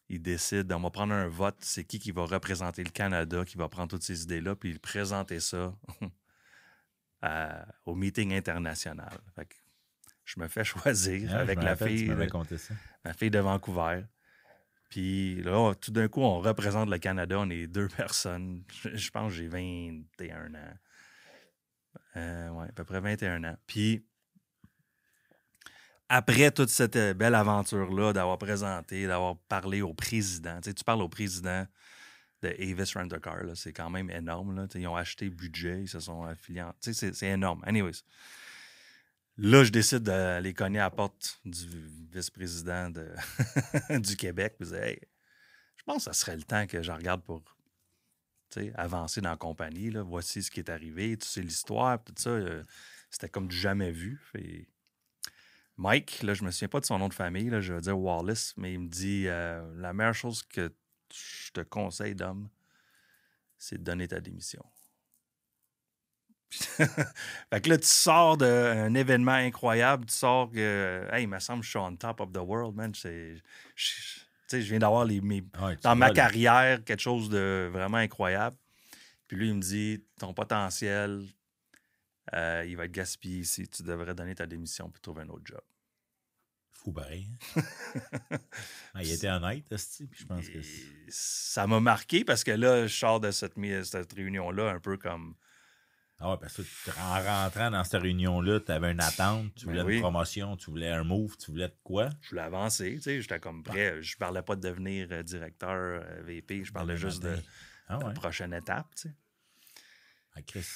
ils 0.08 0.22
décident, 0.22 0.76
on 0.76 0.82
va 0.82 0.90
prendre 0.90 1.12
un 1.12 1.26
vote, 1.26 1.56
c'est 1.58 1.82
qui 1.82 1.98
qui 1.98 2.12
va 2.12 2.24
représenter 2.24 2.84
le 2.84 2.90
Canada, 2.90 3.44
qui 3.44 3.56
va 3.56 3.68
prendre 3.68 3.88
toutes 3.88 4.04
ces 4.04 4.22
idées-là, 4.22 4.54
puis 4.54 4.78
présenter 4.78 5.40
ça 5.40 5.76
à- 7.26 7.66
au 7.84 7.94
meeting 7.94 8.32
international. 8.34 9.10
Fait 9.34 9.46
que 9.46 9.54
je 10.24 10.40
me 10.40 10.48
fais 10.48 10.64
choisir 10.72 11.30
Ah, 11.32 11.38
avec 11.40 11.62
la 11.62 11.70
rappelle, 11.70 11.88
fille, 11.88 12.08
de- 12.08 12.26
conté 12.26 12.58
ça. 12.58 12.74
la 13.04 13.12
fille 13.12 13.30
de 13.30 13.38
Vancouver. 13.38 14.02
Puis 14.88 15.42
là, 15.42 15.58
on- 15.58 15.74
tout 15.74 15.90
d'un 15.90 16.08
coup, 16.08 16.20
on 16.22 16.40
représente 16.40 16.88
le 16.88 16.98
Canada. 16.98 17.38
On 17.38 17.50
est 17.50 17.66
deux 17.66 17.88
personnes. 17.96 18.62
Je, 18.82 18.94
je 18.96 19.10
pense 19.10 19.32
que 19.32 19.38
j'ai 19.38 19.48
21 19.48 20.54
ans. 20.54 20.74
Euh, 22.16 22.48
ouais, 22.50 22.68
à 22.68 22.72
peu 22.72 22.84
près 22.84 23.00
21 23.00 23.44
ans. 23.44 23.56
Puis 23.66 24.06
après 26.08 26.50
toute 26.52 26.68
cette 26.68 26.96
euh, 26.96 27.14
belle 27.14 27.34
aventure-là, 27.34 28.12
d'avoir 28.12 28.38
présenté, 28.38 29.06
d'avoir 29.06 29.36
parlé 29.48 29.82
au 29.82 29.92
président, 29.92 30.60
tu 30.60 30.70
sais, 30.70 30.74
tu 30.74 30.84
parles 30.84 31.02
au 31.02 31.08
président 31.08 31.66
de 32.42 32.48
Avis 32.48 32.92
Rent-A-Car, 32.94 33.42
c'est 33.54 33.72
quand 33.72 33.90
même 33.90 34.10
énorme. 34.10 34.54
Là, 34.56 34.66
ils 34.74 34.86
ont 34.86 34.96
acheté 34.96 35.30
budget, 35.30 35.82
ils 35.82 35.88
se 35.88 36.00
sont 36.00 36.24
affiliés. 36.24 36.64
C'est 36.80 37.22
énorme. 37.26 37.62
Anyways. 37.66 38.02
Là, 39.38 39.64
je 39.64 39.70
décide 39.70 39.98
d'aller 40.02 40.54
cogner 40.54 40.78
à 40.78 40.84
la 40.84 40.90
porte 40.90 41.40
du 41.44 41.66
vice-président 42.12 42.88
de- 42.90 43.12
du 43.98 44.16
Québec. 44.16 44.54
Je 44.60 44.66
je 45.76 45.82
pense 45.84 45.98
que 45.98 46.02
ça 46.04 46.12
serait 46.14 46.36
le 46.36 46.42
temps 46.42 46.66
que 46.66 46.82
je 46.82 46.90
regarde 46.90 47.22
pour 47.22 47.42
avancer 48.74 49.20
dans 49.20 49.30
la 49.30 49.36
compagnie. 49.36 49.90
Là. 49.90 50.02
Voici 50.02 50.42
ce 50.42 50.50
qui 50.50 50.60
est 50.60 50.70
arrivé, 50.70 51.16
tu 51.18 51.28
sais 51.28 51.42
l'histoire, 51.42 52.02
tout 52.02 52.14
ça. 52.16 52.30
euh, 52.30 52.62
C'était 53.10 53.28
comme 53.28 53.46
du 53.48 53.56
jamais 53.56 53.90
vu. 53.92 54.20
Mike, 55.76 56.22
là, 56.22 56.32
je 56.32 56.42
me 56.42 56.50
souviens 56.50 56.68
pas 56.68 56.80
de 56.80 56.86
son 56.86 56.98
nom 56.98 57.08
de 57.08 57.14
famille, 57.14 57.50
là, 57.50 57.60
je 57.60 57.74
vais 57.74 57.80
dire 57.82 57.98
Wallace, 57.98 58.54
mais 58.56 58.72
il 58.72 58.80
me 58.80 58.88
dit 58.88 59.24
euh, 59.26 59.62
la 59.76 59.92
meilleure 59.92 60.14
chose 60.14 60.42
que 60.42 60.72
je 61.14 61.52
te 61.52 61.60
conseille, 61.60 62.14
d'homme, 62.14 62.48
c'est 63.58 63.78
de 63.78 63.84
donner 63.84 64.08
ta 64.08 64.20
démission. 64.20 64.64
fait 66.50 67.60
que 67.60 67.68
là, 67.68 67.76
tu 67.76 67.86
sors 67.86 68.36
d'un 68.36 68.94
événement 68.94 69.32
incroyable, 69.32 70.06
tu 70.06 70.14
sors 70.14 70.50
que, 70.50 71.06
hey, 71.12 71.24
il 71.24 71.28
me 71.28 71.38
semble 71.40 71.60
que 71.60 71.64
je 71.66 71.70
suis 71.70 71.78
on 71.78 71.96
top 71.96 72.20
of 72.20 72.32
the 72.32 72.38
world, 72.38 72.74
man. 72.74 72.94
Je, 72.94 73.36
je- 73.74 74.20
tu 74.20 74.22
sais, 74.48 74.62
je 74.62 74.68
viens 74.70 74.78
d'avoir 74.78 75.04
mes, 75.06 75.20
Ouais, 75.60 75.76
dans 75.82 75.96
ma 75.96 76.10
carrière 76.14 76.84
quelque 76.84 77.00
chose 77.00 77.28
de 77.28 77.68
vraiment 77.72 77.96
incroyable. 77.98 78.56
Puis 79.26 79.36
lui, 79.36 79.48
il 79.48 79.54
me 79.56 79.60
dit 79.60 80.04
ton 80.20 80.32
potentiel, 80.34 81.24
euh, 82.32 82.64
il 82.66 82.76
va 82.76 82.84
être 82.84 82.92
gaspillé 82.92 83.40
ici. 83.40 83.66
Tu 83.68 83.82
devrais 83.82 84.14
donner 84.14 84.36
ta 84.36 84.46
démission 84.46 84.88
pour 84.88 85.00
trouver 85.00 85.22
un 85.22 85.28
autre 85.30 85.44
job. 85.44 85.60
Fou 86.86 86.92
pareil. 86.92 87.28
Ah, 88.94 89.02
il 89.02 89.10
était 89.10 89.28
honnête, 89.28 89.64
puis 89.68 90.08
je 90.12 90.24
pense 90.24 90.48
que 90.48 90.58
ça 91.08 91.66
m'a 91.66 91.80
marqué 91.80 92.24
parce 92.24 92.44
que 92.44 92.52
là, 92.52 92.86
je 92.86 92.94
sors 92.96 93.18
de 93.20 93.30
cette, 93.32 93.54
cette 93.84 94.12
réunion-là 94.12 94.70
un 94.70 94.78
peu 94.78 94.96
comme. 94.96 95.34
Ah 96.20 96.30
ouais, 96.30 96.36
parce 96.40 96.56
que 96.56 96.62
en 96.98 97.22
rentrant 97.22 97.72
dans 97.72 97.82
cette 97.84 98.00
réunion-là, 98.00 98.60
tu 98.60 98.70
avais 98.72 98.92
une 98.92 99.00
attente, 99.00 99.52
tu 99.56 99.66
Ben 99.66 99.72
voulais 99.72 99.82
oui. 99.84 99.94
une 99.96 100.00
promotion, 100.00 100.56
tu 100.56 100.70
voulais 100.70 100.90
un 100.90 101.02
move, 101.02 101.36
tu 101.36 101.50
voulais 101.50 101.68
de 101.68 101.76
quoi? 101.82 102.08
Je 102.22 102.30
voulais 102.30 102.42
avancer, 102.42 102.94
tu 102.94 103.02
sais, 103.02 103.20
j'étais 103.20 103.40
comme 103.40 103.64
prêt. 103.64 104.00
Je 104.00 104.16
parlais 104.16 104.42
pas 104.42 104.54
de 104.54 104.60
devenir 104.62 105.08
euh, 105.10 105.22
directeur, 105.24 106.02
euh, 106.02 106.22
VP, 106.22 106.64
je 106.64 106.72
parlais 106.72 106.96
juste 106.96 107.22
de. 107.22 107.36
Ah 107.88 107.98
de 107.98 108.04
la 108.04 108.10
prochaine 108.12 108.54
étape, 108.54 108.86
tu 108.94 109.08
sais. 109.08 109.14
Ah, 110.36 110.42
Chris, 110.42 110.66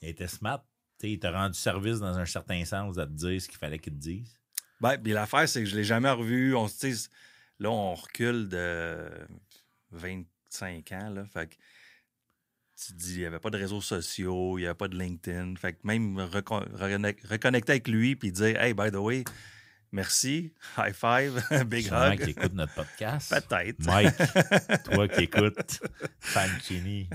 il 0.00 0.08
était 0.08 0.26
smart. 0.26 0.64
Tu 0.98 1.06
sais, 1.06 1.12
il 1.12 1.18
t'a 1.18 1.30
rendu 1.30 1.58
service 1.58 1.98
dans 2.00 2.18
un 2.18 2.26
certain 2.26 2.64
sens 2.64 2.96
à 2.98 3.06
te 3.06 3.12
dire 3.12 3.40
ce 3.40 3.46
qu'il 3.48 3.58
fallait 3.58 3.78
qu'il 3.78 3.92
te 3.92 3.98
dise. 3.98 4.39
Ben, 4.80 4.96
puis 4.98 5.12
l'affaire, 5.12 5.48
c'est 5.48 5.62
que 5.62 5.68
je 5.68 5.76
l'ai 5.76 5.84
jamais 5.84 6.10
revu. 6.10 6.54
On, 6.54 6.68
se 6.68 6.86
dit, 6.86 7.06
là, 7.58 7.70
on 7.70 7.94
recule 7.94 8.48
de 8.48 9.08
25 9.92 10.92
ans. 10.92 11.10
Là, 11.10 11.24
fait 11.26 11.48
que 11.48 11.54
tu 12.82 12.92
te 12.92 12.98
dis, 12.98 13.14
il 13.14 13.18
n'y 13.20 13.24
avait 13.26 13.38
pas 13.40 13.50
de 13.50 13.58
réseaux 13.58 13.82
sociaux, 13.82 14.56
il 14.58 14.62
n'y 14.62 14.66
avait 14.66 14.74
pas 14.76 14.88
de 14.88 14.96
LinkedIn. 14.98 15.54
Fait 15.56 15.74
que 15.74 15.78
même 15.84 16.16
reco- 16.18 16.66
reconnect- 16.74 17.26
reconnecter 17.26 17.72
avec 17.72 17.88
lui 17.88 18.16
puis 18.16 18.32
dire, 18.32 18.58
hey, 18.60 18.72
by 18.72 18.90
the 18.90 18.94
way, 18.96 19.24
merci, 19.92 20.52
high 20.78 20.94
five, 20.94 21.42
big 21.66 21.84
Sûrement 21.86 22.12
hug. 22.12 22.24
qui 22.24 22.30
écoute 22.30 22.54
notre 22.54 22.72
podcast. 22.74 23.30
Peut-être. 23.48 23.84
Mike, 23.84 24.16
toi 24.84 25.08
qui 25.08 25.24
écoutes 25.24 25.80
Fancini, 26.20 27.08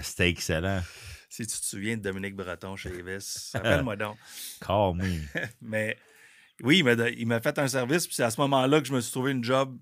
c'était 0.00 0.28
excellent. 0.28 0.82
Si 1.28 1.46
tu 1.46 1.58
te 1.58 1.64
souviens 1.64 1.96
de 1.96 2.02
Dominique 2.02 2.36
Breton 2.36 2.76
chez 2.76 2.90
Evis, 2.90 3.50
rappelle-moi 3.54 3.96
donc. 3.96 4.18
Call 4.60 4.94
me. 4.96 5.18
Mais 5.62 5.96
oui, 6.60 6.84
il 7.16 7.26
m'a- 7.26 7.40
fait 7.40 7.58
un 7.58 7.68
service, 7.68 8.06
puis 8.06 8.14
c'est 8.14 8.22
à 8.24 8.30
ce 8.30 8.40
moment-là 8.40 8.80
que 8.80 8.86
je 8.86 8.92
me 8.92 9.00
suis 9.00 9.12
trouvé 9.12 9.32
une 9.32 9.42
job 9.42 9.78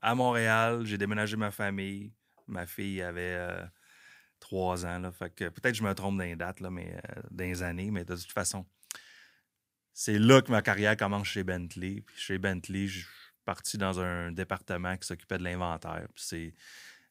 à 0.00 0.14
Montréal. 0.14 0.84
J'ai 0.84 0.98
déménagé 0.98 1.36
ma 1.36 1.50
famille. 1.50 2.12
Ma 2.46 2.66
fille 2.66 3.02
avait 3.02 3.36
euh, 3.36 3.64
trois 4.40 4.84
ans. 4.86 4.98
Là, 4.98 5.12
fait 5.12 5.30
que 5.30 5.48
peut-être 5.48 5.74
je 5.74 5.82
me 5.82 5.94
trompe 5.94 6.18
dans 6.18 6.24
les 6.24 6.36
dates, 6.36 6.60
là, 6.60 6.70
mais 6.70 6.98
euh, 7.40 7.62
années, 7.62 7.90
mais 7.90 8.04
de 8.04 8.16
toute 8.16 8.32
façon, 8.32 8.66
c'est 9.92 10.18
là 10.18 10.42
que 10.42 10.50
ma 10.50 10.62
carrière 10.62 10.96
commence 10.96 11.28
chez 11.28 11.44
Bentley. 11.44 12.02
Puis 12.06 12.16
chez 12.16 12.38
Bentley, 12.38 12.86
je 12.86 13.00
suis 13.00 13.08
parti 13.44 13.78
dans 13.78 14.00
un 14.00 14.32
département 14.32 14.96
qui 14.96 15.06
s'occupait 15.06 15.38
de 15.38 15.44
l'inventaire. 15.44 16.08
C'est. 16.16 16.54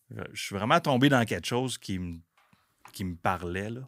Je 0.09 0.41
suis 0.41 0.55
vraiment 0.55 0.79
tombé 0.79 1.09
dans 1.09 1.25
quelque 1.25 1.45
chose 1.47 1.77
qui 1.77 1.99
me, 1.99 2.19
qui 2.93 3.03
me 3.03 3.15
parlait, 3.15 3.69
là. 3.69 3.81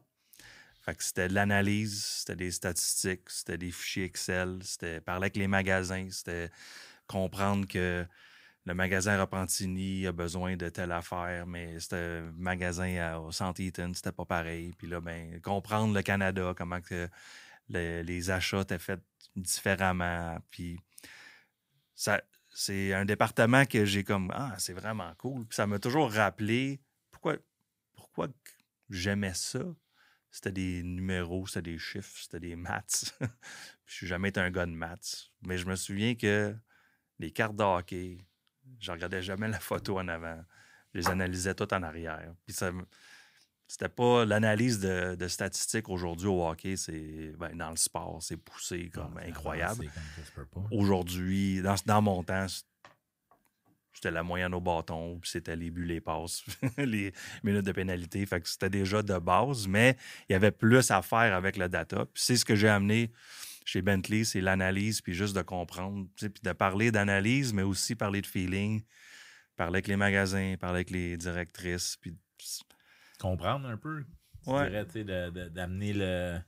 C'était 1.00 1.28
de 1.28 1.34
l'analyse, 1.34 2.04
c'était 2.04 2.36
des 2.36 2.52
statistiques, 2.52 3.30
c'était 3.30 3.58
des 3.58 3.72
fichiers 3.72 4.06
Excel, 4.06 4.60
c'était 4.64 5.02
parler 5.02 5.26
avec 5.26 5.38
les 5.38 5.48
magasins, 5.48 6.08
c'était 6.12 6.50
comprendre 7.08 7.68
que 7.68 8.06
le 8.66 8.74
magasin 8.74 9.20
Repentigny 9.20 10.06
a 10.08 10.12
besoin 10.12 10.58
de 10.58 10.70
telle 10.70 10.92
affaire, 10.92 11.48
mais 11.48 11.80
c'était 11.80 12.22
magasin 12.38 13.18
au 13.18 13.32
Centre 13.32 13.62
Eaton, 13.62 13.92
c'était 13.96 14.12
pas 14.12 14.26
pareil. 14.26 14.74
Puis 14.78 14.88
là, 14.88 15.02
ben, 15.02 15.42
comprendre 15.42 15.94
le 15.96 16.02
Canada, 16.04 16.54
comment 16.56 16.82
que 16.82 17.10
le- 17.70 18.02
les 18.04 18.32
achats 18.32 18.62
étaient 18.62 18.80
faits 18.80 19.02
différemment. 19.36 20.38
Puis 20.52 20.80
ça, 21.96 22.22
c'est 22.50 22.94
un 22.94 23.06
département 23.06 23.66
que 23.66 23.86
j'ai 23.86 24.04
comme 24.04 24.32
Ah, 24.34 24.56
c'est 24.58 24.74
vraiment 24.74 25.14
cool. 25.18 25.46
Puis 25.46 25.56
ça 25.56 25.68
m'a 25.68 25.80
toujours 25.80 26.12
rappelé 26.12 26.82
pourquoi, 27.12 27.38
pourquoi 27.96 28.28
j'aimais 28.90 29.34
ça. 29.34 29.60
C'était 30.32 30.52
des 30.52 30.84
numéros, 30.84 31.48
c'était 31.48 31.72
des 31.72 31.78
chiffres, 31.80 32.16
c'était 32.22 32.40
des 32.40 32.56
maths. 32.56 33.18
je 33.86 33.94
suis 33.94 34.08
jamais 34.08 34.30
été 34.30 34.40
un 34.40 34.52
gars 34.52 34.66
de 34.66 34.72
maths. 34.72 35.32
Mais 35.48 35.58
je 35.58 35.66
me 35.66 35.76
souviens 35.76 36.16
que 36.16 36.56
les 37.18 37.32
cartes 37.32 37.56
de 37.56 37.64
hockey, 37.64 38.18
je 38.80 38.92
regardais 38.92 39.22
jamais 39.22 39.48
la 39.48 39.60
photo 39.60 40.00
en 40.00 40.08
avant. 40.08 40.44
Je 40.94 41.00
les 41.00 41.08
analysais 41.08 41.56
toutes 41.56 41.74
en 41.74 41.84
arrière. 41.84 42.34
Puis 42.46 42.54
ça 42.54 42.72
c'était 43.70 43.88
pas 43.88 44.26
l'analyse 44.26 44.80
de, 44.80 45.14
de 45.14 45.28
statistiques 45.28 45.90
aujourd'hui 45.90 46.28
au 46.28 46.44
hockey, 46.44 46.76
c'est 46.76 47.34
ben, 47.38 47.56
dans 47.56 47.70
le 47.70 47.78
sport, 47.78 48.18
c'est 48.20 48.36
poussé 48.36 48.90
comme 48.90 49.16
Ah, 49.22 49.28
incroyable. 49.28 49.92
comme 50.34 50.46
pas. 50.48 50.76
Aujourd'hui, 50.76 51.62
dans, 51.62 51.76
dans 51.86 52.02
mon 52.02 52.24
temps, 52.24 52.48
c'était 53.94 54.12
la 54.12 54.24
moyenne 54.24 54.54
au 54.54 54.62
bâton, 54.62 55.20
puis 55.20 55.30
c'était 55.30 55.56
les 55.56 55.72
buts, 55.72 55.86
les 55.86 56.02
passes, 56.02 56.44
les 56.78 57.12
minutes 57.44 57.66
de 57.66 57.72
pénalité. 57.72 58.26
Fait 58.26 58.40
que 58.40 58.48
c'était 58.48 58.70
déjà 58.70 59.02
de 59.02 59.18
base, 59.18 59.68
mais 59.68 59.98
il 60.30 60.34
y 60.34 60.36
avait 60.36 60.52
plus 60.52 60.92
à 60.92 61.02
faire 61.02 61.36
avec 61.36 61.58
le 61.58 61.68
data. 61.70 62.06
Puis 62.06 62.24
c'est 62.24 62.38
ce 62.38 62.46
que 62.46 62.56
j'ai 62.56 62.70
amené 62.70 63.12
chez 63.66 63.82
Bentley, 63.82 64.24
c'est 64.24 64.42
l'analyse, 64.42 65.02
puis 65.02 65.14
juste 65.14 65.36
de 65.36 65.42
comprendre, 65.42 66.08
puis 66.16 66.32
de 66.42 66.52
parler 66.54 66.92
d'analyse, 66.92 67.54
mais 67.54 67.62
aussi 67.62 67.96
parler 67.96 68.22
de 68.22 68.28
feeling, 68.28 68.82
parler 69.56 69.78
avec 69.78 69.88
les 69.88 69.98
magasins, 69.98 70.56
parler 70.60 70.78
avec 70.78 70.90
les 70.90 71.18
directrices, 71.18 71.98
puis 71.98 72.18
Comprendre 73.20 73.68
un 73.68 73.78
peu. 73.78 74.06
Tu 74.44 74.50
Ouais. 74.50 74.86
d'amener 75.50 75.94
le. 75.94 76.40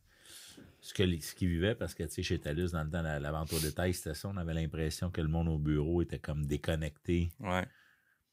Ce 0.84 0.94
que 0.96 1.04
ce 1.20 1.36
qu'ils 1.36 1.50
vivaient, 1.50 1.76
parce 1.76 1.94
que 1.94 2.04
tu 2.04 2.10
sais, 2.10 2.24
chez 2.24 2.39
Talus, 2.39 2.72
dans 2.72 2.84
le 2.84 2.89
temps, 2.89 3.04
la, 3.04 3.20
la 3.20 3.32
vente 3.32 3.54
au 3.54 3.60
détail, 3.60 3.94
c'était 3.94 4.15
ça. 4.15 4.30
On 4.30 4.38
avait 4.38 4.54
l'impression 4.56 5.12
que 5.12 5.22
le 5.22 5.28
monde 5.28 5.48
au 5.48 5.60
bureau 5.60 6.02
était 6.02 6.17
comme 6.20 6.46
déconnecté 6.48 7.32
ouais. 7.39 7.67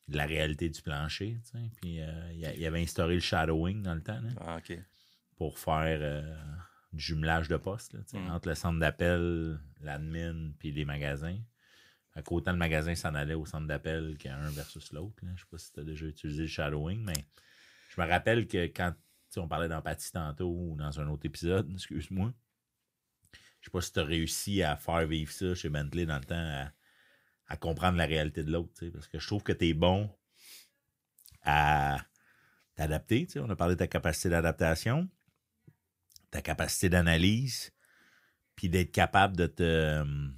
de 0.08 0.16
la 0.16 0.24
réalité 0.24 0.70
du 0.70 0.80
plancher. 0.80 1.38
tu 1.44 1.50
sais. 1.58 1.70
Puis 1.80 2.00
euh, 2.00 2.32
il 2.56 2.64
avait 2.66 2.80
instauré 2.80 3.14
le 3.14 3.20
shadowing 3.20 3.82
dans 3.82 3.94
le 3.94 4.02
temps. 4.02 4.20
là. 4.20 4.30
Ah, 4.40 4.60
pour 5.36 5.58
faire 5.58 5.98
euh, 6.00 6.34
du 6.94 7.02
jumelage 7.04 7.48
de 7.48 7.56
postes 7.58 7.92
là, 7.92 8.00
tu 8.00 8.12
sais, 8.12 8.18
Mm. 8.18 8.30
entre 8.30 8.48
le 8.48 8.54
centre 8.54 8.78
d'appel, 8.80 9.58
l'admin 9.82 10.50
puis 10.58 10.72
les 10.72 10.84
magasins. 10.86 11.38
Fait 12.14 12.22
qu'autant 12.22 12.52
le 12.52 12.58
magasin 12.58 12.94
s'en 12.94 13.14
allait 13.14 13.34
au 13.34 13.44
centre 13.44 13.66
d'appel 13.66 14.16
qu'un 14.18 14.48
versus 14.50 14.90
l'autre. 14.94 15.22
Je 15.36 15.40
sais 15.42 15.46
pas 15.50 15.58
si 15.58 15.70
tu 15.70 15.80
as 15.80 15.84
déjà 15.84 16.06
utilisé 16.06 16.42
le 16.42 16.48
shadowing, 16.48 17.04
mais 17.04 17.26
je 17.94 18.00
me 18.00 18.06
rappelle 18.08 18.48
que 18.48 18.64
quand 18.68 18.94
sais, 19.30 19.40
on 19.40 19.48
parlait 19.48 19.68
d'empathie 19.68 20.12
tantôt 20.12 20.50
ou 20.50 20.76
dans 20.76 21.00
un 21.00 21.08
autre 21.08 21.26
épisode, 21.26 21.70
excuse-moi. 21.74 22.32
Je 23.60 23.66
sais 23.66 23.70
pas 23.70 23.80
si 23.80 23.92
tu 23.92 23.98
as 23.98 24.04
réussi 24.04 24.62
à 24.62 24.76
faire 24.76 25.06
vivre 25.06 25.32
ça 25.32 25.54
chez 25.54 25.68
Bentley 25.68 26.06
dans 26.06 26.18
le 26.18 26.24
temps, 26.24 26.34
à, 26.36 26.72
à 27.48 27.56
comprendre 27.56 27.98
la 27.98 28.06
réalité 28.06 28.44
de 28.44 28.52
l'autre. 28.52 28.72
Parce 28.92 29.08
que 29.08 29.18
je 29.18 29.26
trouve 29.26 29.42
que 29.42 29.52
tu 29.52 29.68
es 29.68 29.74
bon 29.74 30.10
à 31.42 31.98
t'adapter. 32.76 33.26
On 33.36 33.50
a 33.50 33.56
parlé 33.56 33.74
de 33.74 33.78
ta 33.78 33.88
capacité 33.88 34.28
d'adaptation, 34.28 35.08
ta 36.30 36.40
capacité 36.40 36.88
d'analyse, 36.88 37.72
puis 38.54 38.68
d'être 38.68 38.92
capable 38.92 39.36
de 39.36 39.46
te 39.46 39.62
euh, 39.62 40.28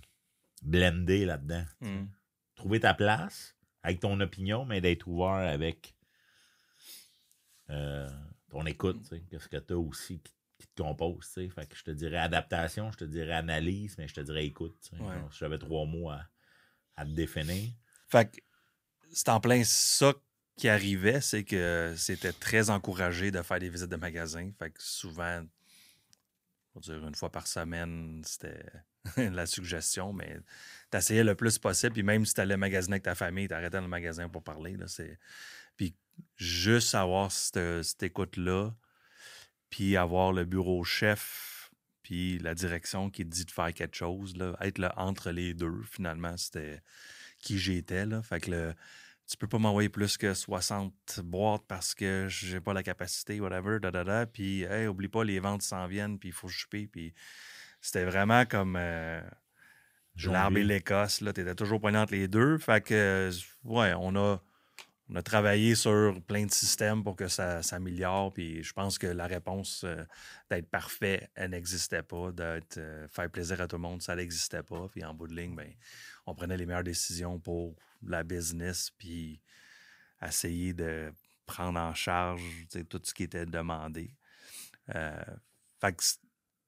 blender 0.62 1.24
là-dedans. 1.24 1.64
Mm. 1.80 2.04
Trouver 2.54 2.80
ta 2.80 2.94
place 2.94 3.56
avec 3.82 4.00
ton 4.00 4.18
opinion, 4.20 4.64
mais 4.64 4.80
d'être 4.80 5.06
ouvert 5.06 5.48
avec 5.48 5.94
euh, 7.70 8.10
ton 8.50 8.66
écoute. 8.66 9.04
sais. 9.06 9.22
Qu'est-ce 9.30 9.48
que 9.48 9.56
tu 9.56 9.72
as 9.72 9.78
aussi 9.78 10.20
qui, 10.20 10.32
qui 10.60 10.66
te 10.68 10.82
compose. 10.82 11.26
Fait 11.26 11.66
que 11.66 11.76
je 11.76 11.82
te 11.82 11.90
dirais 11.90 12.18
adaptation, 12.18 12.92
je 12.92 12.98
te 12.98 13.04
dirais 13.04 13.32
analyse, 13.32 13.96
mais 13.98 14.06
je 14.06 14.14
te 14.14 14.20
dirais 14.20 14.44
écoute. 14.44 14.76
Ouais. 14.92 15.16
J'avais 15.30 15.58
trois 15.58 15.86
mots 15.86 16.10
à, 16.10 16.26
à 16.96 17.04
te 17.04 17.10
définir. 17.10 17.72
Fait 18.08 18.30
que 18.30 18.40
c'est 19.12 19.28
en 19.28 19.40
plein 19.40 19.62
ça 19.64 20.12
qui 20.56 20.68
arrivait, 20.68 21.20
c'est 21.20 21.44
que 21.44 21.94
c'était 21.96 22.32
très 22.32 22.70
encouragé 22.70 23.30
de 23.30 23.40
faire 23.42 23.58
des 23.58 23.70
visites 23.70 23.88
de 23.88 23.96
magasins. 23.96 24.50
Fait 24.58 24.70
que 24.70 24.82
souvent, 24.82 25.42
on 26.74 26.80
va 26.80 26.80
dire 26.80 27.08
une 27.08 27.14
fois 27.14 27.32
par 27.32 27.46
semaine, 27.46 28.22
c'était 28.24 28.62
la 29.16 29.46
suggestion, 29.46 30.12
mais 30.12 30.38
t'essayais 30.90 31.24
le 31.24 31.34
plus 31.34 31.58
possible. 31.58 31.94
Puis 31.94 32.02
même 32.02 32.26
si 32.26 32.34
t'allais 32.34 32.58
magasiner 32.58 32.94
avec 32.94 33.04
ta 33.04 33.14
famille, 33.14 33.48
t'arrêtais 33.48 33.78
dans 33.78 33.82
le 33.82 33.88
magasin 33.88 34.28
pour 34.28 34.42
parler. 34.42 34.76
Là, 34.76 34.86
c'est... 34.86 35.18
Juste 36.36 36.94
avoir 36.94 37.30
cette, 37.30 37.82
cette 37.82 38.02
écoute-là, 38.02 38.74
puis 39.70 39.96
avoir 39.96 40.32
le 40.32 40.44
bureau 40.44 40.84
chef, 40.84 41.70
puis 42.02 42.38
la 42.38 42.54
direction 42.54 43.10
qui 43.10 43.24
te 43.24 43.30
dit 43.30 43.44
de 43.44 43.50
faire 43.50 43.72
quelque 43.72 43.96
chose, 43.96 44.36
là, 44.36 44.56
être 44.60 44.78
là, 44.78 44.92
entre 44.96 45.30
les 45.30 45.54
deux, 45.54 45.82
finalement, 45.84 46.36
c'était 46.36 46.82
qui 47.38 47.58
j'étais. 47.58 48.06
Là. 48.06 48.22
Fait 48.22 48.40
que 48.40 48.50
le, 48.50 48.74
tu 49.30 49.36
peux 49.36 49.46
pas 49.46 49.58
m'envoyer 49.58 49.88
plus 49.88 50.16
que 50.16 50.34
60 50.34 51.20
boîtes 51.22 51.62
parce 51.68 51.94
que 51.94 52.26
j'ai 52.28 52.60
pas 52.60 52.72
la 52.72 52.82
capacité, 52.82 53.40
whatever, 53.40 53.78
da, 53.78 53.92
da, 53.92 54.02
da. 54.02 54.26
Puis, 54.26 54.62
hey, 54.62 54.88
oublie 54.88 55.08
pas, 55.08 55.22
les 55.22 55.38
ventes 55.38 55.62
s'en 55.62 55.86
viennent, 55.86 56.18
puis 56.18 56.30
il 56.30 56.34
faut 56.34 56.48
choper. 56.48 56.88
Puis, 56.88 57.14
c'était 57.80 58.04
vraiment 58.04 58.44
comme 58.44 58.76
euh, 58.76 59.22
l'arbre 60.24 60.58
et 60.58 60.64
l'Écosse. 60.64 61.20
Là, 61.20 61.32
t'étais 61.32 61.54
toujours 61.54 61.80
poigné 61.80 61.98
entre 61.98 62.12
les 62.12 62.26
deux. 62.26 62.58
Fait 62.58 62.84
que, 62.84 63.30
ouais, 63.64 63.94
on 63.96 64.16
a, 64.16 64.42
on 65.10 65.16
a 65.16 65.22
travaillé 65.22 65.74
sur 65.74 66.20
plein 66.22 66.46
de 66.46 66.52
systèmes 66.52 67.02
pour 67.02 67.16
que 67.16 67.26
ça 67.26 67.62
s'améliore. 67.62 68.32
Puis, 68.32 68.62
je 68.62 68.72
pense 68.72 68.96
que 68.96 69.08
la 69.08 69.26
réponse 69.26 69.82
euh, 69.84 70.04
d'être 70.50 70.68
parfait, 70.70 71.28
elle 71.34 71.50
n'existait 71.50 72.04
pas. 72.04 72.30
D'être 72.30 72.78
euh, 72.78 73.08
faire 73.08 73.28
plaisir 73.28 73.60
à 73.60 73.66
tout 73.66 73.76
le 73.76 73.82
monde, 73.82 74.02
ça 74.02 74.14
n'existait 74.14 74.62
pas. 74.62 74.86
Puis, 74.88 75.04
en 75.04 75.12
bout 75.12 75.26
de 75.26 75.34
ligne, 75.34 75.56
ben, 75.56 75.68
on 76.26 76.34
prenait 76.34 76.56
les 76.56 76.64
meilleures 76.64 76.84
décisions 76.84 77.40
pour 77.40 77.74
la 78.06 78.22
business, 78.22 78.90
puis 78.96 79.40
essayer 80.22 80.74
de 80.74 81.12
prendre 81.44 81.80
en 81.80 81.92
charge 81.92 82.42
tout 82.88 83.00
ce 83.02 83.12
qui 83.12 83.24
était 83.24 83.46
demandé. 83.46 84.14
Euh, 84.94 85.24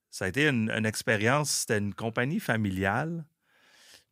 ça 0.09 0.25
a 0.25 0.27
été 0.27 0.49
une, 0.49 0.69
une 0.69 0.85
expérience, 0.85 1.49
c'était 1.49 1.77
une 1.77 1.93
compagnie 1.93 2.41
familiale. 2.41 3.25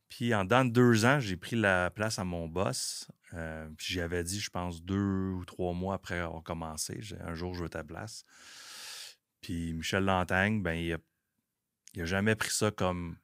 Puis 0.07 0.33
en 0.33 0.45
deux 0.45 1.05
ans, 1.05 1.19
j'ai 1.19 1.37
pris 1.37 1.55
la 1.55 1.89
place 1.89 2.17
à 2.17 2.23
mon 2.23 2.47
boss. 2.47 3.07
Euh, 3.33 3.69
puis 3.77 3.93
j'y 3.93 4.01
avais 4.01 4.23
dit, 4.23 4.39
je 4.39 4.49
pense, 4.49 4.83
deux 4.83 5.31
ou 5.31 5.45
trois 5.45 5.73
mois 5.73 5.95
après 5.95 6.19
avoir 6.19 6.43
commencé, 6.43 6.99
un 7.21 7.33
jour, 7.33 7.53
je 7.53 7.63
veux 7.63 7.69
ta 7.69 7.83
place. 7.83 8.25
Puis 9.41 9.73
Michel 9.73 10.05
Lantagne, 10.05 10.61
ben, 10.61 10.73
il 10.73 10.93
a, 12.01 12.05
jamais 12.05 12.35
pris 12.35 12.51
ça 12.51 12.71
comme 12.71 13.17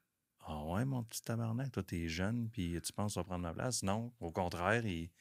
Ah 0.46 0.64
ouais, 0.66 0.86
mon 0.86 1.04
petit 1.04 1.22
tabarnak, 1.22 1.72
toi, 1.72 1.84
t'es 1.84 2.08
jeune, 2.08 2.50
puis 2.50 2.80
tu 2.84 2.94
penses 2.94 3.16
vas 3.16 3.24
prendre 3.24 3.44
ma 3.44 3.54
place. 3.54 3.84
Non, 3.84 4.14
au 4.20 4.32
contraire, 4.32 4.86
il, 4.86 5.12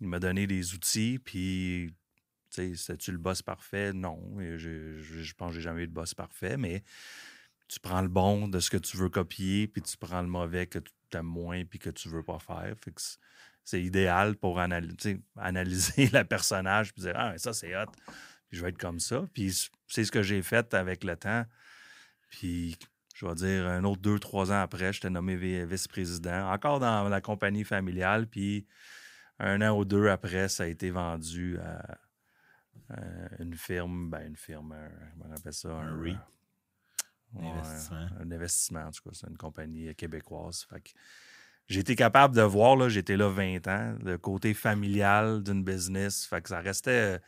il 0.00 0.08
m'a 0.08 0.20
donné 0.20 0.46
des 0.46 0.74
outils, 0.74 1.18
puis, 1.18 1.94
tu 2.50 2.56
sais, 2.56 2.76
c'était-tu 2.76 3.12
le 3.12 3.18
boss 3.18 3.42
parfait? 3.42 3.92
Non, 3.92 4.36
je, 4.38 5.00
je, 5.00 5.22
je 5.22 5.34
pense 5.34 5.50
que 5.50 5.54
j'ai 5.56 5.62
jamais 5.62 5.84
eu 5.84 5.88
de 5.88 5.92
boss 5.92 6.14
parfait, 6.14 6.56
mais 6.56 6.84
tu 7.68 7.80
prends 7.80 8.02
le 8.02 8.08
bon 8.08 8.48
de 8.48 8.60
ce 8.60 8.70
que 8.70 8.76
tu 8.76 8.96
veux 8.96 9.08
copier, 9.08 9.66
puis 9.66 9.82
tu 9.82 9.96
prends 9.96 10.22
le 10.22 10.28
mauvais 10.28 10.66
que 10.66 10.78
tu 10.78 11.16
aimes 11.16 11.26
moins, 11.26 11.64
puis 11.64 11.78
que 11.78 11.90
tu 11.90 12.08
veux 12.08 12.22
pas 12.22 12.38
faire. 12.38 12.74
Fait 12.82 12.92
que 12.92 13.00
c'est- 13.64 13.82
idéal 13.82 14.36
pour 14.36 14.58
analy- 14.60 14.94
tu 14.96 15.12
sais, 15.12 15.20
analyser 15.36 16.06
le 16.12 16.22
personnage, 16.24 16.92
puis 16.92 17.02
dire, 17.02 17.14
ah, 17.16 17.36
ça, 17.38 17.52
c'est 17.52 17.74
hot, 17.76 17.86
puis 18.48 18.58
je 18.58 18.62
vais 18.62 18.68
être 18.70 18.78
comme 18.78 19.00
ça. 19.00 19.24
Puis 19.32 19.68
c'est 19.88 20.04
ce 20.04 20.12
que 20.12 20.22
j'ai 20.22 20.42
fait 20.42 20.72
avec 20.74 21.02
le 21.04 21.16
temps. 21.16 21.44
Puis, 22.30 22.76
je 23.14 23.26
vais 23.26 23.34
dire, 23.36 23.66
un 23.66 23.84
autre 23.84 24.00
deux, 24.02 24.18
trois 24.18 24.50
ans 24.50 24.60
après, 24.60 24.92
j'étais 24.92 25.10
nommé 25.10 25.36
vi- 25.36 25.64
vice-président, 25.64 26.50
encore 26.50 26.80
dans 26.80 27.08
la 27.08 27.20
compagnie 27.20 27.62
familiale. 27.64 28.26
Puis, 28.26 28.66
un 29.38 29.60
an 29.62 29.76
ou 29.78 29.84
deux 29.84 30.08
après, 30.08 30.48
ça 30.48 30.64
a 30.64 30.66
été 30.66 30.90
vendu 30.90 31.58
à, 31.58 31.98
à 32.90 33.00
une 33.40 33.54
firme, 33.54 34.10
ben 34.10 34.26
une 34.26 34.36
firme, 34.36 34.72
un- 34.72 34.90
comment 35.12 35.26
on 35.30 35.36
appelle 35.36 35.52
ça? 35.52 35.68
Un 35.70 36.00
REIT. 36.02 36.16
ouais, 37.34 37.46
Investissement. 37.48 38.08
Un 38.20 38.30
investissement, 38.30 38.80
en 38.86 38.90
tout 38.90 39.02
cas. 39.02 39.10
C'est 39.14 39.28
une 39.28 39.36
compagnie 39.38 39.94
québécoise. 39.94 40.64
Fait 40.68 40.80
que 40.80 40.90
j'ai 41.68 41.80
été 41.80 41.96
capable 41.96 42.34
de 42.34 42.42
voir, 42.42 42.76
là, 42.76 42.88
j'étais 42.88 43.16
là 43.16 43.28
20 43.28 43.66
ans, 43.68 43.96
le 44.04 44.18
côté 44.18 44.54
familial 44.54 45.42
d'une 45.42 45.64
business. 45.64 46.26
Fait 46.26 46.42
que 46.42 46.48
ça 46.48 46.60
restait. 46.60 47.16
euh, 47.16 47.18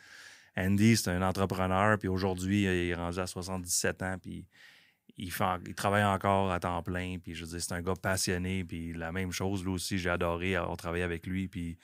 Andy, 0.57 0.97
c'est 0.97 1.11
un 1.11 1.23
entrepreneur, 1.23 1.99
puis 1.99 2.09
aujourd'hui, 2.09 2.63
il 2.63 2.91
est 2.91 2.95
rendu 2.95 3.19
à 3.19 3.27
77 3.27 4.03
ans, 4.03 4.17
puis 4.21 4.47
il, 5.19 5.31
fait, 5.31 5.45
il 5.67 5.75
travaille 5.75 6.05
encore 6.05 6.51
à 6.51 6.61
temps 6.61 6.83
plein, 6.83 7.19
puis 7.19 7.35
je 7.35 7.45
veux 7.45 7.51
dire, 7.51 7.61
c'est 7.61 7.75
un 7.75 7.83
gars 7.83 7.95
passionné, 8.01 8.65
puis 8.65 8.93
la 8.95 9.13
même 9.13 9.33
chose, 9.33 9.65
lui 9.65 9.73
aussi, 9.73 9.99
j'ai 9.99 10.11
adoré 10.11 10.57
avoir 10.57 10.77
travaillé 10.77 11.05
avec 11.05 11.27
lui, 11.27 11.49
puis 11.49 11.79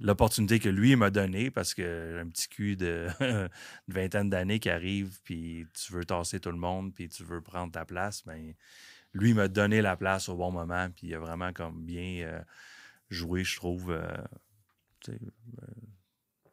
l'opportunité 0.00 0.58
que 0.58 0.68
lui 0.68 0.96
m'a 0.96 1.10
donnée, 1.10 1.50
parce 1.50 1.74
que 1.74 2.20
un 2.22 2.28
petit 2.28 2.48
cul 2.48 2.76
de 2.76 3.08
vingtaine 3.88 4.30
d'années 4.30 4.60
qui 4.60 4.70
arrive, 4.70 5.18
puis 5.24 5.66
tu 5.74 5.92
veux 5.92 6.04
tasser 6.04 6.40
tout 6.40 6.50
le 6.50 6.58
monde, 6.58 6.94
puis 6.94 7.08
tu 7.08 7.22
veux 7.22 7.42
prendre 7.42 7.72
ta 7.72 7.84
place, 7.84 8.24
ben 8.24 8.54
lui 9.16 9.34
m'a 9.34 9.48
donné 9.48 9.80
la 9.82 9.96
place 9.96 10.28
au 10.28 10.36
bon 10.36 10.50
moment, 10.50 10.88
puis 10.90 11.08
il 11.08 11.14
a 11.14 11.18
vraiment 11.18 11.52
comme 11.52 11.84
bien 11.84 12.26
euh, 12.26 12.40
joué, 13.10 13.44
je 13.44 13.56
trouve, 13.56 13.90
euh, 13.90 14.06
euh, 15.08 15.16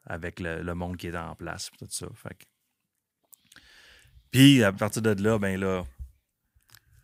avec 0.06 0.40
le, 0.40 0.62
le 0.62 0.74
monde 0.74 0.96
qui 0.96 1.08
est 1.08 1.16
en 1.16 1.34
place, 1.34 1.70
puis 1.70 1.78
tout 1.78 1.86
ça. 1.90 2.06
Fait 2.14 2.34
que- 2.34 2.44
Puis 4.30 4.62
à 4.64 4.72
partir 4.72 5.02
de 5.02 5.22
là, 5.22 5.38
ben 5.38 5.58
là, 5.58 5.84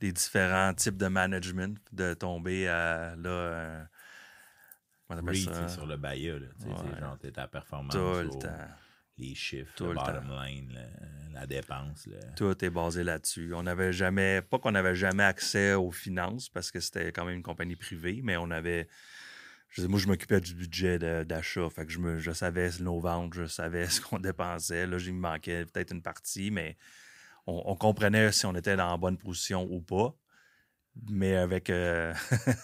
les 0.01 0.13
différents 0.13 0.73
types 0.75 0.97
de 0.97 1.07
management, 1.09 1.79
de 1.93 2.15
tomber 2.15 2.69
à 2.69 3.15
là. 3.17 3.87
Read, 5.11 5.53
ça? 5.53 5.69
sur 5.69 5.87
le. 5.87 5.97
Là, 5.97 6.47
c'est 6.59 6.69
Ouais. 6.69 7.01
genre, 7.01 7.19
t'es 7.19 7.37
à 7.39 7.49
performance. 7.49 7.93
Tout 7.93 7.99
le 7.99 8.29
au- 8.29 8.39
temps. 8.39 8.69
Les 9.21 9.35
chiffres, 9.35 9.73
Tout 9.77 9.85
le 9.85 9.91
le 9.91 9.95
bottom 9.97 10.27
temps. 10.29 10.43
line, 10.43 10.73
le- 10.73 11.35
la 11.35 11.47
dépense. 11.47 12.07
le- 12.07 12.19
Tout 12.37 12.65
est 12.65 12.71
basé 12.71 13.05
là-dessus. 13.05 13.53
On 13.55 13.63
n'avait 13.63 13.93
jamais, 13.93 14.41
pas 14.43 14.59
qu'on 14.59 14.73
n'avait 14.73 14.95
jamais 14.95 15.23
accès 15.25 15.75
aux 15.75 15.91
finances 15.93 16.49
parce 16.49 16.71
que 16.71 16.81
c'était 16.81 17.13
quand 17.13 17.25
même 17.25 17.37
une 17.37 17.43
compagnie 17.43 17.77
privée, 17.77 18.21
mais 18.25 18.37
on 18.37 18.51
avait. 18.51 18.89
Je 19.69 19.83
moi, 19.87 20.01
je 20.01 20.09
m'occupais 20.09 20.41
du 20.41 20.55
budget 20.55 20.99
d'achat. 21.25 21.69
Fait 21.71 21.87
que 21.87 21.93
je, 21.93 21.99
me, 22.01 22.19
je 22.19 22.33
savais 22.33 22.71
nos 22.81 22.99
ventes, 22.99 23.35
je 23.35 23.47
savais 23.47 23.87
ce 23.91 24.01
qu'on 24.01 24.19
dépensait. 24.19 24.87
Là, 24.87 24.97
il 24.99 25.15
me 25.15 25.21
manquait 25.21 25.65
peut-être 25.67 25.93
une 25.93 26.03
partie, 26.03 26.51
mais 26.51 26.77
on, 27.47 27.63
on 27.67 27.77
comprenait 27.77 28.33
si 28.33 28.47
on 28.47 28.55
était 28.57 28.75
dans 28.77 28.91
la 28.91 28.97
bonne 28.97 29.17
position 29.19 29.67
ou 29.71 29.81
pas. 29.81 30.15
Mais 31.09 31.37
avec 31.37 31.71
euh, 31.71 32.13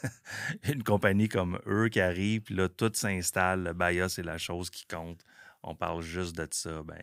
une 0.65 0.83
compagnie 0.83 1.29
comme 1.29 1.61
eux 1.67 1.89
qui 1.89 2.01
arrive, 2.01 2.43
puis 2.43 2.55
là, 2.57 2.69
tout 2.69 2.91
s'installe, 2.93 3.63
le 3.63 3.73
BAYA, 3.73 4.09
c'est 4.09 4.25
la 4.25 4.37
chose 4.39 4.69
qui 4.69 4.85
compte. 4.87 5.21
On 5.67 5.75
parle 5.75 6.01
juste 6.01 6.37
de 6.37 6.47
ça, 6.51 6.83
ben 6.83 7.03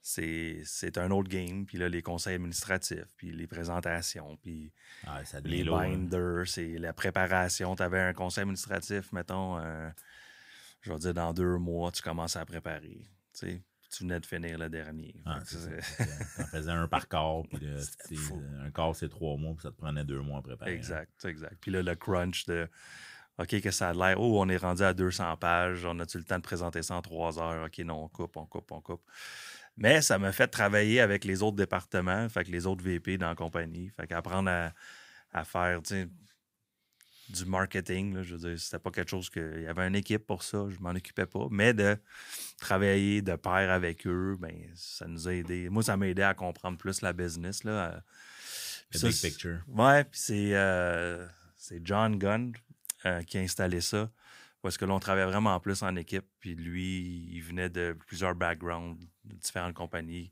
c'est 0.00 0.60
c'est 0.64 0.98
un 0.98 1.10
autre 1.10 1.28
game. 1.28 1.64
Puis 1.66 1.78
là, 1.78 1.88
les 1.88 2.02
conseils 2.02 2.34
administratifs, 2.34 3.08
puis 3.16 3.32
les 3.32 3.46
présentations, 3.46 4.36
puis 4.36 4.72
Ah, 5.06 5.20
les 5.44 5.62
hein. 5.62 5.70
binders, 5.70 6.46
c'est 6.46 6.78
la 6.78 6.92
préparation. 6.92 7.74
Tu 7.74 7.82
avais 7.82 8.00
un 8.00 8.12
conseil 8.12 8.42
administratif, 8.42 9.12
mettons, 9.12 9.58
euh, 9.58 9.88
je 10.82 10.92
vais 10.92 10.98
dire 10.98 11.14
dans 11.14 11.32
deux 11.32 11.56
mois, 11.56 11.90
tu 11.90 12.02
commences 12.02 12.36
à 12.36 12.44
préparer. 12.44 13.00
Tu 13.32 13.46
sais, 13.46 13.62
tu 13.90 14.04
venais 14.04 14.20
de 14.20 14.26
finir 14.26 14.58
le 14.58 14.68
dernier. 14.68 15.14
Ah. 15.24 15.38
T'en 15.40 16.46
faisais 16.46 16.70
un 16.72 16.86
par 16.86 17.08
corps, 17.08 17.46
puis 17.48 17.58
tu 18.08 18.16
un 18.62 18.70
corps, 18.70 18.94
c'est 18.94 19.08
trois 19.08 19.36
mois, 19.36 19.54
puis 19.54 19.62
ça 19.62 19.70
te 19.70 19.76
prenait 19.76 20.04
deux 20.04 20.20
mois 20.20 20.40
à 20.40 20.42
préparer. 20.42 20.74
Exact, 20.74 21.24
exact. 21.24 21.56
Puis 21.60 21.70
là, 21.70 21.82
le 21.82 21.94
crunch 21.94 22.44
de 22.44 22.68
OK, 23.38 23.60
que 23.60 23.70
ça 23.70 23.90
a 23.90 23.92
l'air. 23.92 24.20
Oh, 24.20 24.40
on 24.40 24.48
est 24.48 24.56
rendu 24.56 24.82
à 24.82 24.94
200 24.94 25.36
pages. 25.38 25.84
On 25.84 25.98
a-tu 25.98 26.18
le 26.18 26.24
temps 26.24 26.36
de 26.38 26.42
présenter 26.42 26.82
ça 26.82 26.94
en 26.94 27.02
trois 27.02 27.38
heures? 27.40 27.66
OK, 27.66 27.78
non, 27.80 28.04
on 28.04 28.08
coupe, 28.08 28.36
on 28.36 28.46
coupe, 28.46 28.70
on 28.70 28.80
coupe. 28.80 29.02
Mais 29.76 30.02
ça 30.02 30.18
m'a 30.18 30.30
fait 30.30 30.46
travailler 30.46 31.00
avec 31.00 31.24
les 31.24 31.42
autres 31.42 31.56
départements, 31.56 32.28
fait 32.28 32.44
que 32.44 32.50
les 32.50 32.66
autres 32.66 32.84
VP 32.84 33.18
dans 33.18 33.28
la 33.28 33.34
compagnie. 33.34 33.90
Fait 33.90 34.06
qu'apprendre 34.06 34.48
à, 34.48 34.72
à 35.32 35.44
faire, 35.44 35.82
du 37.28 37.44
marketing, 37.46 38.14
là, 38.14 38.22
je 38.22 38.36
veux 38.36 38.50
dire, 38.50 38.60
c'était 38.60 38.78
pas 38.78 38.90
quelque 38.90 39.10
chose 39.10 39.30
que. 39.30 39.54
Il 39.56 39.62
y 39.62 39.66
avait 39.66 39.86
une 39.86 39.96
équipe 39.96 40.26
pour 40.26 40.42
ça, 40.42 40.66
je 40.68 40.78
m'en 40.80 40.90
occupais 40.90 41.26
pas. 41.26 41.46
Mais 41.50 41.72
de 41.72 41.96
travailler 42.60 43.22
de 43.22 43.34
pair 43.36 43.70
avec 43.70 44.06
eux, 44.06 44.36
ben, 44.38 44.54
ça 44.74 45.06
nous 45.06 45.28
a 45.28 45.34
aidé. 45.34 45.68
Moi, 45.70 45.82
ça 45.82 45.96
m'a 45.96 46.08
aidé 46.08 46.22
à 46.22 46.34
comprendre 46.34 46.78
plus 46.78 47.00
la 47.00 47.12
business. 47.12 47.64
Là. 47.64 48.02
Le 48.92 48.98
Ça, 48.98 49.08
big 49.08 49.20
picture. 49.20 49.58
Ouais, 49.68 50.04
puis 50.04 50.20
c'est 50.20 50.54
euh, 50.54 51.26
c'est 51.56 51.80
John 51.84 52.18
Gunn 52.18 52.52
euh, 53.06 53.22
qui 53.22 53.38
a 53.38 53.40
installé 53.40 53.80
ça. 53.80 54.10
Parce 54.62 54.78
que 54.78 54.84
là, 54.86 54.94
on 54.94 55.00
travaillait 55.00 55.30
vraiment 55.30 55.58
plus 55.60 55.82
en 55.82 55.94
équipe. 55.96 56.24
Puis 56.40 56.54
lui, 56.54 57.28
il 57.30 57.40
venait 57.42 57.68
de 57.68 57.96
plusieurs 58.06 58.34
backgrounds, 58.34 58.98
de 59.24 59.34
différentes 59.34 59.74
compagnies. 59.74 60.30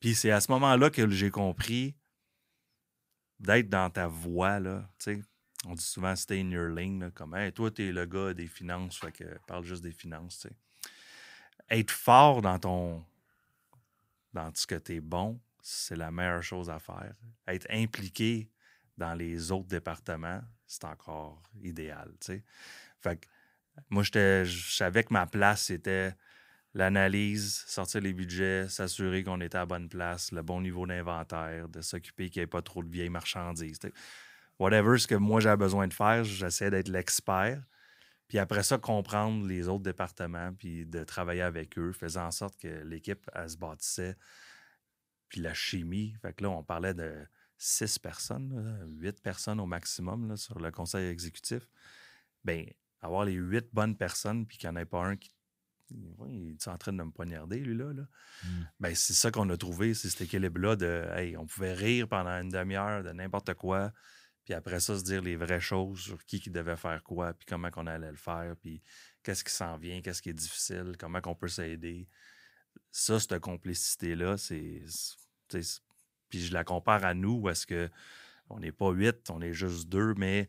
Puis 0.00 0.14
c'est 0.14 0.30
à 0.30 0.40
ce 0.40 0.50
moment-là 0.52 0.88
que 0.88 1.08
j'ai 1.10 1.30
compris 1.30 1.94
d'être 3.38 3.68
dans 3.68 3.90
ta 3.90 4.06
voie, 4.06 4.60
là. 4.60 4.88
On 5.66 5.74
dit 5.74 5.84
souvent 5.84 6.16
stay 6.16 6.40
in 6.40 6.50
your 6.50 6.68
lane, 6.70 7.10
comme 7.12 7.34
hey, 7.34 7.52
toi, 7.52 7.70
t'es 7.70 7.92
le 7.92 8.06
gars 8.06 8.32
des 8.32 8.46
finances, 8.46 8.98
fait 8.98 9.12
que 9.12 9.38
parle 9.46 9.64
juste 9.64 9.82
des 9.82 9.92
finances. 9.92 10.46
Être 11.68 11.90
fort 11.90 12.40
dans 12.40 12.58
ton. 12.58 13.04
dans 14.32 14.50
ce 14.54 14.66
que 14.66 14.76
t'es 14.76 15.00
bon, 15.00 15.38
c'est 15.60 15.96
la 15.96 16.10
meilleure 16.10 16.42
chose 16.42 16.70
à 16.70 16.78
faire. 16.78 17.14
Être 17.46 17.66
impliqué 17.70 18.48
dans 19.00 19.14
les 19.14 19.50
autres 19.50 19.68
départements, 19.68 20.42
c'est 20.66 20.84
encore 20.84 21.42
idéal. 21.62 22.12
Fait 23.00 23.16
que 23.16 23.26
moi, 23.88 24.02
je 24.02 24.44
savais 24.68 25.04
que 25.04 25.12
ma 25.12 25.26
place, 25.26 25.64
c'était 25.64 26.14
l'analyse, 26.74 27.64
sortir 27.66 28.02
les 28.02 28.12
budgets, 28.12 28.68
s'assurer 28.68 29.24
qu'on 29.24 29.40
était 29.40 29.56
à 29.56 29.60
la 29.60 29.66
bonne 29.66 29.88
place, 29.88 30.32
le 30.32 30.42
bon 30.42 30.60
niveau 30.60 30.86
d'inventaire, 30.86 31.68
de 31.68 31.80
s'occuper 31.80 32.28
qu'il 32.28 32.40
n'y 32.40 32.44
ait 32.44 32.46
pas 32.46 32.62
trop 32.62 32.84
de 32.84 32.90
vieilles 32.90 33.08
marchandises. 33.08 33.80
Whatever 34.58 34.98
ce 34.98 35.06
que 35.06 35.14
moi 35.14 35.40
j'avais 35.40 35.56
besoin 35.56 35.88
de 35.88 35.94
faire, 35.94 36.22
j'essaie 36.22 36.70
d'être 36.70 36.88
l'expert. 36.88 37.62
Puis 38.28 38.38
après 38.38 38.62
ça, 38.62 38.76
comprendre 38.76 39.46
les 39.46 39.66
autres 39.66 39.82
départements, 39.82 40.52
puis 40.52 40.84
de 40.84 41.02
travailler 41.04 41.42
avec 41.42 41.78
eux, 41.78 41.92
faisant 41.92 42.26
en 42.26 42.30
sorte 42.30 42.60
que 42.60 42.84
l'équipe, 42.84 43.28
elle 43.34 43.48
se 43.48 43.56
bâtissait. 43.56 44.16
Puis 45.30 45.40
la 45.40 45.54
chimie, 45.54 46.14
fait 46.20 46.34
que 46.34 46.44
là, 46.44 46.50
on 46.50 46.62
parlait 46.62 46.94
de 46.94 47.26
six 47.62 47.98
personnes, 47.98 48.88
huit 48.98 49.20
personnes 49.20 49.60
au 49.60 49.66
maximum 49.66 50.28
là, 50.28 50.36
sur 50.36 50.58
le 50.58 50.70
conseil 50.70 51.10
exécutif. 51.10 51.68
Bien, 52.42 52.64
avoir 53.02 53.26
les 53.26 53.34
huit 53.34 53.66
bonnes 53.72 53.96
personnes, 53.96 54.46
puis 54.46 54.56
qu'il 54.56 54.70
n'y 54.70 54.76
en 54.76 54.80
ait 54.80 54.86
pas 54.86 55.04
un 55.04 55.16
qui. 55.16 55.30
Il 55.90 56.52
est 56.52 56.68
en 56.68 56.78
train 56.78 56.92
de 56.92 57.02
me 57.02 57.10
poignarder, 57.10 57.58
lui-là. 57.58 57.92
Là? 57.92 58.02
Mm. 58.44 58.48
Ben, 58.78 58.94
c'est 58.94 59.12
ça 59.12 59.30
qu'on 59.30 59.50
a 59.50 59.56
trouvé, 59.56 59.92
c'est 59.92 60.08
cet 60.08 60.22
équilibre-là 60.22 60.76
de. 60.76 61.06
Hey, 61.14 61.36
on 61.36 61.44
pouvait 61.44 61.74
rire 61.74 62.08
pendant 62.08 62.30
une 62.30 62.48
demi-heure 62.48 63.02
de 63.02 63.10
n'importe 63.10 63.52
quoi, 63.54 63.92
puis 64.44 64.54
après 64.54 64.80
ça, 64.80 64.98
se 64.98 65.04
dire 65.04 65.20
les 65.20 65.36
vraies 65.36 65.60
choses 65.60 66.00
sur 66.00 66.24
qui 66.24 66.40
qui 66.40 66.50
devait 66.50 66.76
faire 66.76 67.02
quoi, 67.02 67.34
puis 67.34 67.44
comment 67.44 67.70
qu'on 67.70 67.86
allait 67.86 68.10
le 68.10 68.16
faire, 68.16 68.54
puis 68.56 68.82
qu'est-ce 69.22 69.44
qui 69.44 69.52
s'en 69.52 69.76
vient, 69.76 70.00
qu'est-ce 70.00 70.22
qui 70.22 70.30
est 70.30 70.34
difficile, 70.34 70.94
comment 70.98 71.20
qu'on 71.20 71.34
peut 71.34 71.48
s'aider. 71.48 72.08
Ça, 72.90 73.20
cette 73.20 73.38
complicité-là, 73.40 74.38
c'est. 74.38 74.84
Puis 76.30 76.40
je 76.46 76.52
la 76.52 76.64
compare 76.64 77.04
à 77.04 77.12
nous, 77.14 77.40
où 77.42 77.48
est-ce 77.48 77.66
que 77.66 77.90
on 78.48 78.58
n'est 78.60 78.72
pas 78.72 78.90
huit, 78.90 79.28
on 79.30 79.40
est 79.42 79.52
juste 79.52 79.88
deux, 79.88 80.14
mais 80.14 80.48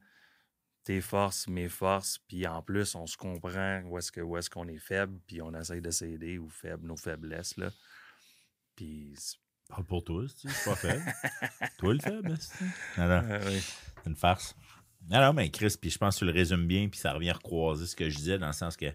tes 0.84 1.02
forces, 1.02 1.48
mes 1.48 1.70
forces, 1.70 2.18
puis 2.28 2.48
en 2.48 2.62
plus, 2.64 2.96
on 2.96 3.06
se 3.06 3.16
comprend 3.18 3.82
où 3.86 3.98
est-ce 4.00 4.12
que 4.12 4.22
où 4.22 4.38
est-ce 4.38 4.50
qu'on 4.50 4.68
est 4.68 4.80
faible, 4.80 5.20
puis 5.28 5.42
on 5.42 5.54
essaye 5.54 5.82
de 5.82 5.92
s'aider 5.92 6.40
ou 6.40 6.50
faible, 6.50 6.88
nos 6.88 6.96
faiblesses, 6.98 7.58
là. 7.58 7.70
Puis... 8.76 9.16
Parle 9.70 9.86
pour 9.86 10.04
toi, 10.04 10.24
c'est 10.36 10.50
c'est 10.50 10.70
pas 10.70 10.76
faible. 10.76 11.04
toi 11.78 11.94
le 11.94 12.00
faible, 12.00 12.36
c'est 12.40 12.66
Non, 12.98 13.08
non, 13.08 13.28
Ah 13.30 13.40
oui. 13.46 13.60
c'est 13.62 14.10
une 14.10 14.16
farce. 14.16 14.56
Non, 15.10 15.20
non, 15.22 15.34
mais 15.34 15.50
Chris, 15.50 15.76
puis 15.80 15.90
je 15.90 15.98
pense 15.98 16.16
que 16.16 16.20
tu 16.20 16.26
le 16.26 16.32
résumes 16.32 16.68
bien, 16.68 16.90
puis 16.90 17.00
ça 17.00 17.14
revient 17.14 17.30
à 17.30 17.34
recroiser 17.34 17.86
ce 17.86 17.96
que 17.96 18.10
je 18.10 18.18
disais, 18.18 18.38
dans 18.40 18.48
le 18.48 18.54
sens 18.54 18.76
que, 18.76 18.88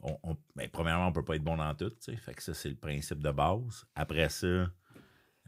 on, 0.00 0.18
on- 0.22 0.36
ben, 0.54 0.68
premièrement, 0.70 1.08
on 1.08 1.12
peut 1.12 1.24
pas 1.24 1.36
être 1.36 1.44
bon 1.44 1.56
dans 1.56 1.74
tout, 1.74 1.90
tu 1.90 1.96
sais, 2.00 2.16
fait 2.16 2.34
que 2.34 2.42
ça, 2.42 2.54
c'est 2.54 2.68
le 2.70 2.76
principe 2.76 3.20
de 3.20 3.30
base. 3.30 3.86
Après 3.94 4.28
ça, 4.30 4.66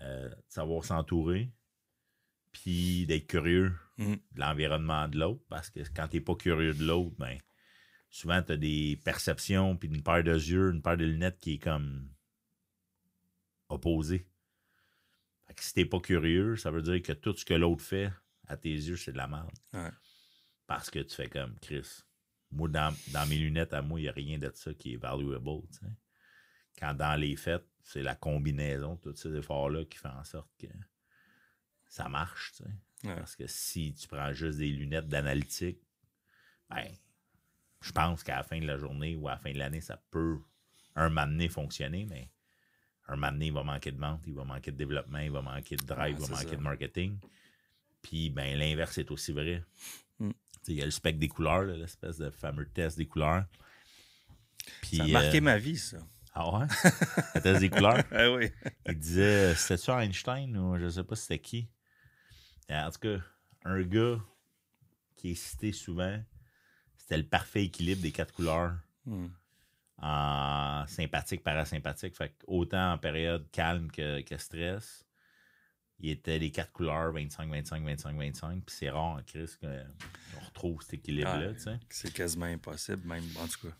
euh, 0.03 0.31
savoir 0.49 0.85
s'entourer, 0.85 1.51
puis 2.53 3.07
d'être 3.07 3.27
curieux 3.27 3.75
Mhm. 3.99 4.15
de 4.33 4.41
l'environnement 4.41 5.09
de 5.09 5.19
l'autre, 5.19 5.43
parce 5.49 5.71
que 5.71 5.81
quand 5.95 6.07
t'es 6.09 6.21
pas 6.21 6.37
curieux 6.37 6.73
de 6.75 6.85
l'autre, 6.85 7.17
ben, 7.19 7.37
souvent, 8.11 8.41
t'as 8.43 8.57
des 8.57 9.01
perceptions, 9.05 9.77
puis 9.77 9.89
une 9.89 10.03
paire 10.03 10.23
de 10.23 10.33
yeux, 10.33 10.71
une 10.73 10.83
paire 10.83 10.97
de 10.97 11.05
lunettes 11.05 11.39
qui 11.41 11.55
est 11.55 11.59
comme 11.59 12.09
opposée. 13.69 14.27
Fait 15.47 15.55
que 15.55 15.63
si 15.65 15.75
t'es 15.75 15.85
pas 15.85 16.01
curieux, 16.01 16.57
ça 16.57 16.71
veut 16.71 16.83
dire 16.83 17.03
que 17.03 17.13
tout 17.13 17.35
ce 17.37 17.45
que 17.45 17.55
l'autre 17.55 17.83
fait, 17.83 18.11
à 18.47 18.57
tes 18.57 18.71
yeux, 18.73 18.97
c'est 18.97 19.13
de 19.13 19.17
la 19.17 19.27
merde. 19.29 19.51
Ouais. 19.73 19.91
Parce 20.67 20.91
que 20.91 21.01
tu 21.01 21.15
fais 21.15 21.29
comme 21.29 21.59
Chris. 21.61 22.05
Moi, 22.51 22.69
dans, 22.69 22.95
dans 23.13 23.27
mes 23.29 23.37
lunettes, 23.37 23.73
à 23.75 23.83
moi, 23.83 23.99
il 24.01 24.05
n'y 24.05 24.09
a 24.09 24.13
rien 24.13 24.39
de 24.39 24.51
ça 24.55 24.73
qui 24.75 24.95
est 24.95 24.97
valuable. 24.97 25.63
tu. 25.73 25.87
Quand 26.79 26.95
dans 26.95 27.19
les 27.19 27.37
faits, 27.37 27.65
c'est 27.83 28.03
la 28.03 28.15
combinaison 28.15 28.95
de 28.95 29.01
tous 29.01 29.17
ces 29.17 29.35
efforts-là 29.35 29.85
qui 29.87 29.99
fait 29.99 30.09
en 30.09 30.25
sorte 30.25 30.51
que 30.59 30.67
ça 31.89 32.09
marche. 32.09 32.53
tu 32.57 32.65
sais. 32.65 33.09
Ouais. 33.09 33.15
Parce 33.17 33.37
que 33.37 33.47
si 33.47 33.95
tu 33.95 34.07
prends 34.09 34.33
juste 34.33 34.59
des 34.59 34.69
lunettes 34.71 35.09
d'analytique, 35.09 35.79
ben, 36.69 36.87
je 37.81 37.93
pense 37.93 38.23
qu'à 38.23 38.37
la 38.37 38.43
fin 38.43 38.61
de 38.61 38.67
la 38.67 38.77
journée 38.77 39.17
ou 39.17 39.29
à 39.29 39.33
la 39.33 39.39
fin 39.39 39.53
de 39.53 39.59
l'année, 39.59 39.81
ça 39.81 39.97
peut 40.11 40.39
un 40.95 41.11
donné 41.11 41.49
fonctionner, 41.49 42.07
mais 42.07 42.31
un 43.07 43.17
donné, 43.17 43.47
il 43.47 43.53
va 43.53 43.63
manquer 43.63 43.93
de 43.93 43.99
vente, 43.99 44.21
il 44.27 44.35
va 44.35 44.45
manquer 44.45 44.73
de 44.73 44.77
développement, 44.77 45.19
il 45.19 45.31
va 45.31 45.41
manquer 45.43 45.77
de 45.77 45.85
drive, 45.85 46.17
Ouais, 46.19 46.25
il 46.27 46.31
va 46.31 46.37
manquer 46.37 46.51
ça. 46.51 46.57
de 46.57 46.63
marketing. 46.63 47.19
Puis, 48.03 48.31
ben, 48.31 48.59
l'inverse 48.59 48.99
est 48.99 49.11
aussi 49.11 49.33
vrai. 49.33 49.65
Mm. 50.19 50.31
Il 50.67 50.75
y 50.75 50.83
a 50.83 50.85
le 50.85 50.91
spectre 50.91 51.19
des 51.19 51.29
couleurs, 51.29 51.63
l'espèce 51.63 52.19
de 52.19 52.31
fameux 52.31 52.69
test 52.69 52.99
des 52.99 53.07
couleurs. 53.07 53.47
Puis, 54.83 54.99
Ça 54.99 55.05
a 55.05 55.09
marqué 55.09 55.39
euh, 55.39 55.43
ma 55.43 55.57
vie, 55.59 55.79
ça. 55.79 55.99
Ah 56.41 56.57
ouais? 56.57 56.67
Test 57.43 57.61
des 57.61 57.69
couleurs? 57.69 58.05
Ah 58.13 58.31
oui. 58.31 58.53
Il 58.87 58.97
disait, 58.97 59.57
c'était-tu 59.57 59.91
Einstein 59.91 60.57
ou 60.57 60.79
je 60.79 60.89
sais 60.89 61.03
pas 61.03 61.17
c'était 61.17 61.41
qui? 61.41 61.69
En 62.71 62.89
tout 62.93 63.01
cas, 63.01 63.17
un 63.65 63.83
gars 63.83 64.19
qui 65.17 65.33
est 65.33 65.35
cité 65.35 65.73
souvent, 65.73 66.23
c'était 66.97 67.17
le 67.17 67.27
parfait 67.27 67.65
équilibre 67.65 68.03
des 68.03 68.13
quatre 68.13 68.33
couleurs 68.33 68.77
Hmm. 69.05 69.29
en 70.01 70.85
sympathique, 70.87 71.43
parasympathique. 71.43 72.15
Fait 72.15 72.33
autant 72.47 72.93
en 72.93 72.99
période 72.99 73.51
calme 73.51 73.91
que, 73.91 74.21
que 74.21 74.37
stress, 74.37 75.07
il 75.99 76.11
était 76.11 76.39
les 76.39 76.53
quatre 76.53 76.73
couleurs 76.73 77.11
25, 77.13 77.51
25, 77.51 77.83
25, 77.85 78.17
25. 78.17 78.65
Puis 78.65 78.77
c'est 78.77 78.91
rare 78.91 79.17
en 79.17 79.23
crise 79.23 79.57
qu'on 79.57 80.41
retrouve 80.45 80.83
cet 80.83 80.95
équilibre-là. 80.95 81.53
C'est 81.89 82.13
quasiment 82.13 82.47
impossible, 82.47 83.09
même, 83.09 83.25
en 83.41 83.49
tout 83.49 83.67
cas. 83.69 83.75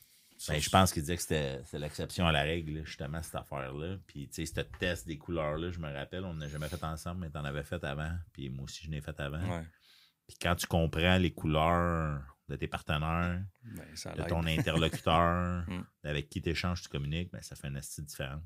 Ben, 0.47 0.61
je 0.61 0.71
pense 0.71 0.93
qu'il 0.93 1.03
disait 1.03 1.17
que 1.17 1.23
c'était 1.23 1.79
l'exception 1.79 2.27
à 2.27 2.33
la 2.33 2.43
règle, 2.43 2.85
justement, 2.85 3.21
cette 3.23 3.35
affaire-là. 3.35 3.97
Puis, 4.07 4.29
tu 4.29 4.47
sais, 4.47 4.47
ce 4.47 4.61
test 4.79 5.07
des 5.07 5.19
couleurs-là, 5.19 5.71
je 5.73 5.81
me 5.81 5.93
rappelle, 5.93 6.25
on 6.25 6.35
n'a 6.35 6.47
jamais 6.49 6.69
fait 6.69 6.83
ensemble, 6.85 7.23
mais 7.23 7.31
t'en 7.31 7.45
avais 7.45 7.65
fait 7.65 7.83
avant. 7.83 8.13
Puis 8.33 8.49
moi 8.49 8.65
aussi, 8.65 8.85
je 8.85 8.91
l'ai 8.91 9.01
fait 9.01 9.19
avant. 9.19 9.41
Ouais. 9.41 9.65
Puis 10.29 10.37
quand 10.41 10.55
tu 10.55 10.67
comprends 10.67 11.17
les 11.19 11.33
couleurs 11.33 12.23
de 12.49 12.55
tes 12.57 12.69
partenaires, 12.69 13.43
Ben, 13.65 13.97
ça 13.97 14.13
de 14.13 14.23
ton 14.23 14.47
interlocuteur, 14.47 15.65
Mm. 15.69 15.85
avec 16.05 16.29
qui 16.29 16.41
tu 16.41 16.51
échanges, 16.51 16.83
tu 16.83 16.89
communiques, 16.89 17.33
ben, 17.33 17.43
ça 17.43 17.57
fait 17.57 17.69
une 17.69 17.77
astuce 17.77 18.05
différence. 18.05 18.43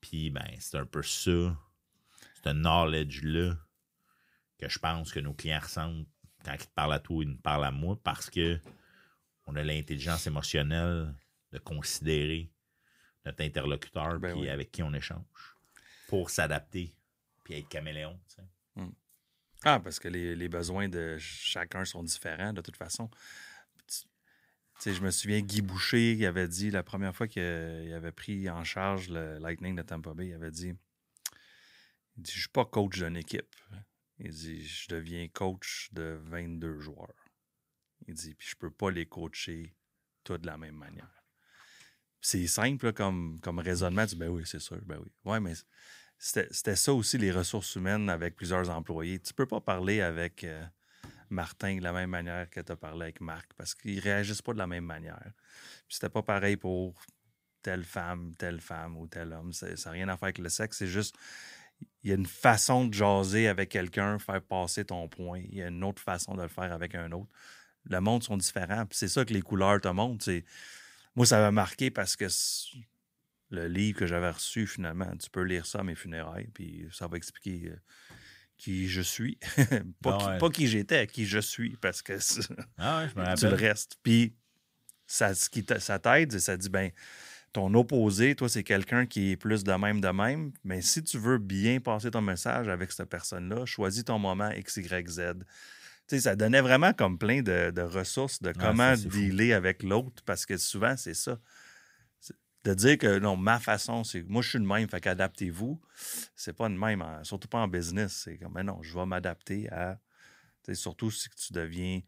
Puis, 0.00 0.30
ben, 0.30 0.48
c'est 0.58 0.78
un 0.78 0.86
peu 0.86 1.02
ça, 1.02 1.30
ce 2.44 2.48
knowledge-là, 2.52 3.54
que 4.58 4.68
je 4.68 4.78
pense 4.80 5.12
que 5.12 5.20
nos 5.20 5.34
clients 5.34 5.60
ressentent 5.60 6.06
quand 6.44 6.54
ils 6.54 6.66
te 6.66 6.74
parlent 6.74 6.92
à 6.94 6.98
toi, 6.98 7.22
ils 7.22 7.28
nous 7.30 7.38
parlent 7.38 7.64
à 7.64 7.70
moi, 7.70 7.96
parce 8.02 8.28
que 8.30 8.60
on 9.48 9.56
a 9.56 9.62
l'intelligence 9.62 10.26
émotionnelle 10.26 11.14
de 11.52 11.58
considérer 11.58 12.50
notre 13.24 13.42
interlocuteur 13.42 14.20
Ben 14.20 14.32
puis 14.32 14.42
oui. 14.42 14.48
avec 14.50 14.70
qui 14.70 14.82
on 14.82 14.92
échange 14.92 15.56
pour 16.06 16.30
s'adapter 16.30 16.94
puis 17.42 17.54
être 17.54 17.68
caméléon. 17.68 18.20
tu 18.28 18.36
sais. 18.36 18.42
Ah, 19.64 19.80
parce 19.80 19.98
que 19.98 20.06
les, 20.06 20.36
les 20.36 20.48
besoins 20.48 20.88
de 20.88 21.16
chacun 21.18 21.84
sont 21.84 22.04
différents, 22.04 22.52
de 22.52 22.60
toute 22.60 22.76
façon. 22.76 23.10
Tu 23.88 24.04
sais, 24.78 24.94
je 24.94 25.02
me 25.02 25.10
souviens, 25.10 25.40
Guy 25.40 25.62
Boucher, 25.62 26.12
il 26.12 26.24
avait 26.26 26.46
dit, 26.46 26.70
la 26.70 26.84
première 26.84 27.16
fois 27.16 27.26
qu'il 27.26 27.42
avait 27.42 28.12
pris 28.12 28.48
en 28.48 28.62
charge 28.62 29.08
le 29.08 29.38
Lightning 29.38 29.74
de 29.74 29.82
Tampa 29.82 30.14
Bay, 30.14 30.28
il 30.28 30.34
avait 30.34 30.52
dit, 30.52 30.74
il 32.16 32.22
dit, 32.22 32.30
je 32.30 32.38
suis 32.38 32.48
pas 32.48 32.64
coach 32.64 32.98
d'une 32.98 33.16
équipe. 33.16 33.56
Il 34.20 34.30
dit, 34.30 34.64
je 34.64 34.88
deviens 34.88 35.26
coach 35.26 35.88
de 35.92 36.20
22 36.22 36.78
joueurs. 36.78 37.27
Il 38.08 38.14
dit, 38.14 38.34
puis 38.34 38.48
je 38.50 38.56
peux 38.56 38.70
pas 38.70 38.90
les 38.90 39.06
coacher 39.06 39.74
tous 40.24 40.38
de 40.38 40.46
la 40.46 40.56
même 40.56 40.76
manière. 40.76 41.22
C'est 42.20 42.46
simple 42.46 42.92
comme, 42.92 43.38
comme 43.40 43.58
raisonnement. 43.58 44.06
Tu 44.06 44.14
dis, 44.14 44.16
ben 44.16 44.28
oui, 44.28 44.42
c'est 44.46 44.58
sûr, 44.58 44.78
ben 44.84 44.98
oui. 44.98 45.12
Ouais, 45.24 45.40
mais 45.40 45.52
c'était 46.18 46.76
ça 46.76 46.92
aussi, 46.92 47.18
les 47.18 47.30
ressources 47.30 47.76
humaines 47.76 48.10
avec 48.10 48.34
plusieurs 48.34 48.70
employés. 48.70 49.20
Tu 49.20 49.32
peux 49.32 49.46
pas 49.46 49.60
parler 49.60 50.00
avec 50.00 50.42
euh, 50.42 50.64
Martin 51.30 51.76
de 51.76 51.82
la 51.82 51.92
même 51.92 52.10
manière 52.10 52.50
que 52.50 52.60
tu 52.60 52.72
as 52.72 52.76
parlé 52.76 53.02
avec 53.04 53.20
Marc 53.20 53.52
parce 53.56 53.74
qu'ils 53.74 54.00
réagissent 54.00 54.42
pas 54.42 54.52
de 54.52 54.58
la 54.58 54.66
même 54.66 54.84
manière. 54.84 55.32
Puis 55.86 55.94
C'était 55.94 56.08
pas 56.08 56.22
pareil 56.22 56.56
pour 56.56 57.00
telle 57.62 57.84
femme, 57.84 58.34
telle 58.38 58.60
femme 58.60 58.96
ou 58.96 59.06
tel 59.06 59.32
homme. 59.32 59.52
Ça 59.52 59.68
n'a 59.68 59.90
rien 59.90 60.08
à 60.08 60.16
faire 60.16 60.24
avec 60.24 60.38
le 60.38 60.48
sexe. 60.48 60.78
C'est 60.78 60.86
juste, 60.86 61.14
il 62.02 62.10
y 62.10 62.12
a 62.12 62.16
une 62.16 62.26
façon 62.26 62.86
de 62.86 62.94
jaser 62.94 63.48
avec 63.48 63.68
quelqu'un, 63.68 64.18
faire 64.18 64.42
passer 64.42 64.84
ton 64.84 65.08
point. 65.08 65.40
Il 65.40 65.56
y 65.56 65.62
a 65.62 65.68
une 65.68 65.84
autre 65.84 66.02
façon 66.02 66.34
de 66.34 66.42
le 66.42 66.48
faire 66.48 66.72
avec 66.72 66.94
un 66.94 67.12
autre. 67.12 67.30
Le 67.84 68.00
monde 68.00 68.22
sont 68.22 68.36
différents. 68.36 68.84
C'est 68.90 69.08
ça 69.08 69.24
que 69.24 69.32
les 69.32 69.42
couleurs 69.42 69.80
te 69.80 69.88
montrent. 69.88 70.28
Moi, 71.16 71.26
ça 71.26 71.38
m'a 71.38 71.50
marqué 71.50 71.90
parce 71.90 72.16
que 72.16 72.26
le 73.50 73.66
livre 73.66 73.98
que 73.98 74.06
j'avais 74.06 74.30
reçu, 74.30 74.66
finalement, 74.66 75.10
tu 75.16 75.30
peux 75.30 75.42
lire 75.42 75.64
ça 75.66 75.80
à 75.80 75.82
mes 75.82 75.94
funérailles, 75.94 76.48
puis 76.52 76.86
ça 76.92 77.06
va 77.06 77.16
expliquer 77.16 77.70
euh, 77.70 77.76
qui 78.58 78.88
je 78.88 79.00
suis. 79.00 79.38
pas, 80.02 80.18
Ah 80.20 80.32
qui, 80.34 80.38
pas 80.38 80.50
qui 80.50 80.66
j'étais, 80.68 81.06
qui 81.06 81.24
je 81.26 81.38
suis, 81.38 81.76
parce 81.76 82.02
que 82.02 82.18
c'est- 82.18 82.42
Ah 82.76 82.98
ouais, 82.98 83.08
je 83.08 83.18
me 83.18 83.34
tu 83.36 83.46
le 83.46 83.54
restes. 83.54 83.96
Puis 84.02 84.34
ça, 85.06 85.34
ce 85.34 85.48
qui 85.48 85.64
ça 85.78 85.98
t'aide, 85.98 86.34
et 86.34 86.40
ça 86.40 86.56
dit, 86.56 86.68
ben, 86.68 86.90
ton 87.54 87.72
opposé, 87.74 88.36
toi, 88.36 88.48
c'est 88.48 88.62
quelqu'un 88.62 89.06
qui 89.06 89.30
est 89.30 89.36
plus 89.36 89.64
de 89.64 89.72
même 89.72 90.02
de 90.02 90.08
même. 90.08 90.52
Mais 90.64 90.82
si 90.82 91.02
tu 91.02 91.16
veux 91.18 91.38
bien 91.38 91.80
passer 91.80 92.10
ton 92.10 92.20
message 92.20 92.68
avec 92.68 92.92
cette 92.92 93.08
personne-là, 93.08 93.64
choisis 93.64 94.04
ton 94.04 94.18
moment 94.18 94.50
X, 94.50 94.76
Y, 94.76 95.08
Z. 95.08 95.20
Ça 96.08 96.36
donnait 96.36 96.60
vraiment 96.62 96.92
comme 96.92 97.18
plein 97.18 97.42
de, 97.42 97.70
de 97.70 97.82
ressources 97.82 98.40
de 98.42 98.52
comment 98.52 98.94
ça, 98.94 99.02
c'est 99.02 99.10
fou. 99.10 99.16
dealer 99.16 99.52
avec 99.52 99.82
l'autre, 99.82 100.22
parce 100.24 100.46
que 100.46 100.56
souvent, 100.56 100.96
c'est 100.96 101.14
ça. 101.14 101.38
De 102.64 102.74
dire 102.74 102.98
que 102.98 103.18
non, 103.18 103.36
ma 103.36 103.60
façon, 103.60 104.04
c'est 104.04 104.22
moi, 104.24 104.42
je 104.42 104.50
suis 104.50 104.58
de 104.58 104.64
même, 104.66 104.88
fait 104.88 105.00
qu'adaptez-vous. 105.00 105.80
C'est 106.34 106.52
pas 106.52 106.68
de 106.68 106.74
même, 106.74 107.02
en- 107.02 107.22
surtout 107.24 107.48
pas 107.48 107.60
en 107.60 107.68
business. 107.68 108.22
C'est 108.24 108.36
comme, 108.36 108.52
mais 108.54 108.64
non, 108.64 108.82
je 108.82 108.98
vais 108.98 109.06
m'adapter 109.06 109.70
à. 109.70 110.00
Surtout 110.74 111.10
si 111.10 111.30
tu 111.30 111.54
deviens 111.54 112.00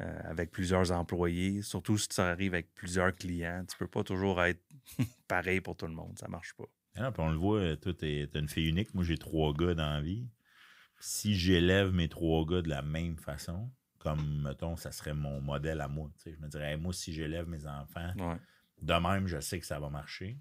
euh, 0.00 0.20
avec 0.24 0.50
plusieurs 0.50 0.92
employés, 0.92 1.62
surtout 1.62 1.98
si 1.98 2.08
tu 2.08 2.20
arrives 2.20 2.54
avec 2.54 2.72
plusieurs 2.74 3.14
clients. 3.14 3.64
Tu 3.70 3.76
peux 3.76 3.86
pas 3.88 4.02
toujours 4.04 4.42
être 4.42 4.62
pareil 5.28 5.60
pour 5.60 5.76
tout 5.76 5.86
le 5.86 5.92
monde. 5.94 6.18
Ça 6.18 6.28
marche 6.28 6.54
pas. 6.54 6.64
Ah, 6.96 7.10
puis 7.12 7.22
on 7.22 7.30
le 7.30 7.36
voit, 7.36 7.76
toi, 7.76 7.92
t'es 7.92 8.28
une 8.34 8.48
fille 8.48 8.68
unique. 8.68 8.94
Moi, 8.94 9.04
j'ai 9.04 9.18
trois 9.18 9.52
gars 9.52 9.74
dans 9.74 9.90
la 9.94 10.00
vie. 10.00 10.26
Si 11.04 11.34
j'élève 11.34 11.92
mes 11.92 12.08
trois 12.08 12.46
gars 12.46 12.62
de 12.62 12.68
la 12.68 12.80
même 12.80 13.16
façon, 13.18 13.68
comme, 13.98 14.42
mettons, 14.42 14.76
ça 14.76 14.92
serait 14.92 15.14
mon 15.14 15.40
modèle 15.40 15.80
à 15.80 15.88
moi. 15.88 16.08
Je 16.24 16.30
me 16.36 16.46
dirais, 16.48 16.72
Hey, 16.72 16.76
moi, 16.76 16.92
si 16.92 17.12
j'élève 17.12 17.48
mes 17.48 17.66
enfants, 17.66 18.12
Ouais. 18.16 18.38
de 18.80 18.94
même, 18.94 19.26
je 19.26 19.40
sais 19.40 19.58
que 19.58 19.66
ça 19.66 19.80
va 19.80 19.90
marcher. 19.90 20.38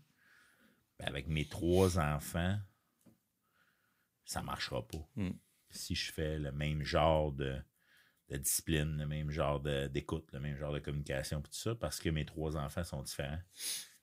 Ben, 1.00 1.08
avec 1.08 1.28
mes 1.28 1.48
trois 1.48 1.98
enfants, 1.98 2.60
ça 4.24 4.44
marchera 4.44 4.88
pas. 4.88 5.04
Mm. 5.16 5.32
Si 5.72 5.96
je 5.96 6.12
fais 6.12 6.38
le 6.38 6.52
même 6.52 6.84
genre 6.84 7.32
de, 7.32 7.58
de 8.30 8.38
discipline, 8.38 8.98
le 9.00 9.08
même 9.08 9.32
genre 9.32 9.60
d'écoute, 9.90 10.30
le 10.32 10.40
même 10.40 10.58
genre 10.58 10.74
de 10.74 10.80
communication, 10.80 11.42
tout 11.42 11.54
ça, 11.54 11.74
parce 11.74 12.00
que 12.00 12.10
mes 12.10 12.26
trois 12.26 12.56
enfants 12.56 12.84
sont 12.84 13.02
différents. 13.02 13.40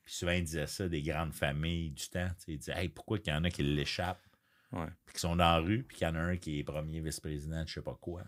Puis 0.04 0.14
souvent, 0.14 0.32
ils 0.32 0.42
disaient 0.44 0.66
ça 0.66 0.88
des 0.88 1.02
grandes 1.02 1.34
familles 1.34 1.90
du 1.92 2.08
temps. 2.08 2.30
Ils 2.48 2.58
disaient 2.58 2.76
Hey, 2.76 2.88
pourquoi 2.88 3.18
qu'il 3.20 3.32
y 3.32 3.36
en 3.36 3.44
a 3.44 3.50
qui 3.50 3.62
l'échappent, 3.62 4.26
Ouais. 4.70 4.88
puis 5.06 5.14
qui 5.14 5.20
sont 5.20 5.36
dans 5.36 5.44
la 5.44 5.58
rue, 5.58 5.82
puis 5.82 5.96
qu'il 5.96 6.06
y 6.06 6.10
en 6.10 6.14
a 6.14 6.20
un 6.20 6.36
qui 6.36 6.58
est 6.58 6.64
premier 6.64 7.00
vice-président 7.00 7.62
de 7.62 7.68
je 7.68 7.74
sais 7.74 7.82
pas 7.82 7.96
quoi. 8.00 8.22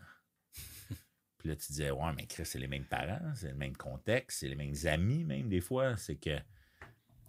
puis 1.38 1.48
là, 1.48 1.56
tu 1.56 1.66
disais 1.68 1.90
Ouais, 1.90 2.12
mais 2.16 2.26
Chris, 2.26 2.46
c'est 2.46 2.58
les 2.58 2.66
mêmes 2.66 2.86
parents, 2.86 3.32
c'est 3.34 3.50
le 3.50 3.56
même 3.56 3.76
contexte, 3.76 4.40
c'est 4.40 4.48
les 4.48 4.56
mêmes 4.56 4.74
amis, 4.84 5.24
même 5.24 5.48
des 5.48 5.60
fois. 5.60 5.96
C'est 5.96 6.16
que 6.16 6.38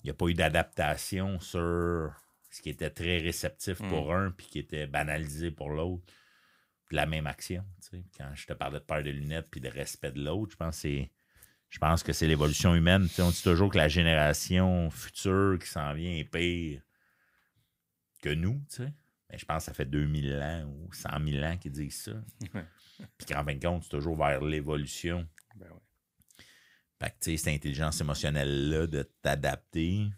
il 0.03 0.07
n'y 0.07 0.09
a 0.09 0.13
pas 0.13 0.27
eu 0.27 0.33
d'adaptation 0.33 1.39
sur 1.39 2.11
ce 2.49 2.61
qui 2.61 2.69
était 2.69 2.89
très 2.89 3.19
réceptif 3.19 3.77
pour 3.77 4.13
un, 4.13 4.31
puis 4.31 4.47
qui 4.47 4.59
était 4.59 4.87
banalisé 4.87 5.51
pour 5.51 5.69
l'autre. 5.69 6.03
La 6.89 7.05
même 7.05 7.25
action. 7.25 7.63
tu 7.81 7.89
sais. 7.89 8.03
Quand 8.17 8.29
je 8.35 8.45
te 8.45 8.51
parlais 8.51 8.79
de 8.79 8.83
paire 8.83 9.01
de 9.01 9.11
lunettes 9.11 9.47
puis 9.49 9.61
de 9.61 9.69
respect 9.69 10.11
de 10.11 10.21
l'autre, 10.21 10.51
je 10.51 10.57
pense 10.57 10.75
que 10.75 10.81
c'est. 10.81 11.11
Je 11.69 11.79
pense 11.79 12.03
que 12.03 12.11
c'est 12.11 12.27
l'évolution 12.27 12.75
humaine. 12.75 13.07
Tu 13.07 13.13
sais, 13.13 13.21
on 13.21 13.29
dit 13.29 13.41
toujours 13.41 13.71
que 13.71 13.77
la 13.77 13.87
génération 13.87 14.89
future 14.89 15.57
qui 15.57 15.67
s'en 15.67 15.93
vient 15.93 16.11
est 16.11 16.25
pire 16.25 16.81
que 18.21 18.29
nous, 18.29 18.61
tu 18.69 18.83
sais. 18.83 18.93
Mais 19.31 19.37
je 19.37 19.45
pense 19.45 19.59
que 19.59 19.65
ça 19.65 19.73
fait 19.73 19.85
2000 19.85 20.33
ans 20.41 20.65
ou 20.65 20.93
100 20.93 21.09
000 21.25 21.43
ans 21.45 21.57
qu'ils 21.57 21.71
disent 21.71 22.01
ça. 22.01 22.11
Puis 23.17 23.27
qu'en 23.27 23.45
fin 23.45 23.55
de 23.55 23.65
compte, 23.65 23.83
c'est 23.83 23.89
toujours 23.89 24.17
vers 24.17 24.41
l'évolution. 24.41 25.25
Ben 25.55 25.67
ouais. 25.67 26.45
Fait 26.99 27.09
que, 27.09 27.15
tu 27.21 27.31
sais, 27.31 27.37
cette 27.37 27.55
intelligence 27.55 28.01
émotionnelle-là 28.01 28.87
de 28.87 29.03
t'adapter 29.21 30.11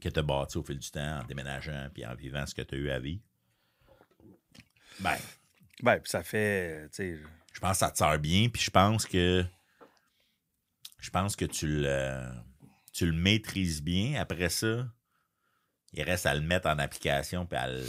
que 0.00 0.08
tu 0.08 0.18
as 0.18 0.22
bâti 0.22 0.58
au 0.58 0.62
fil 0.62 0.78
du 0.78 0.90
temps 0.90 1.20
en 1.20 1.24
déménageant 1.24 1.88
puis 1.94 2.04
en 2.04 2.14
vivant 2.14 2.44
ce 2.44 2.54
que 2.54 2.62
tu 2.62 2.74
as 2.74 2.78
eu 2.78 2.90
à 2.90 2.98
vivre. 2.98 3.22
Ben, 5.00 5.16
Ben, 5.82 5.98
puis 6.00 6.10
ça 6.10 6.22
fait, 6.22 6.88
sais, 6.92 7.18
je 7.52 7.60
pense 7.60 7.72
que 7.72 7.78
ça 7.78 7.90
te 7.90 7.98
sert 7.98 8.18
bien, 8.18 8.48
puis 8.48 8.60
je 8.60 8.70
pense 8.70 9.06
que 9.06 9.44
je 10.98 11.10
pense 11.10 11.36
que 11.36 11.44
tu 11.44 11.66
le 11.66 12.28
tu 12.92 13.06
le 13.06 13.12
maîtrises 13.12 13.82
bien. 13.82 14.20
Après 14.20 14.48
ça, 14.48 14.86
il 15.96 16.02
reste 16.02 16.26
à 16.26 16.34
le 16.34 16.42
mettre 16.42 16.68
en 16.68 16.78
application 16.78 17.46
puis 17.46 17.58
à, 17.58 17.68
le- 17.68 17.88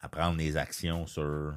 à 0.00 0.08
prendre 0.08 0.36
les 0.36 0.56
actions 0.56 1.06
sur 1.06 1.54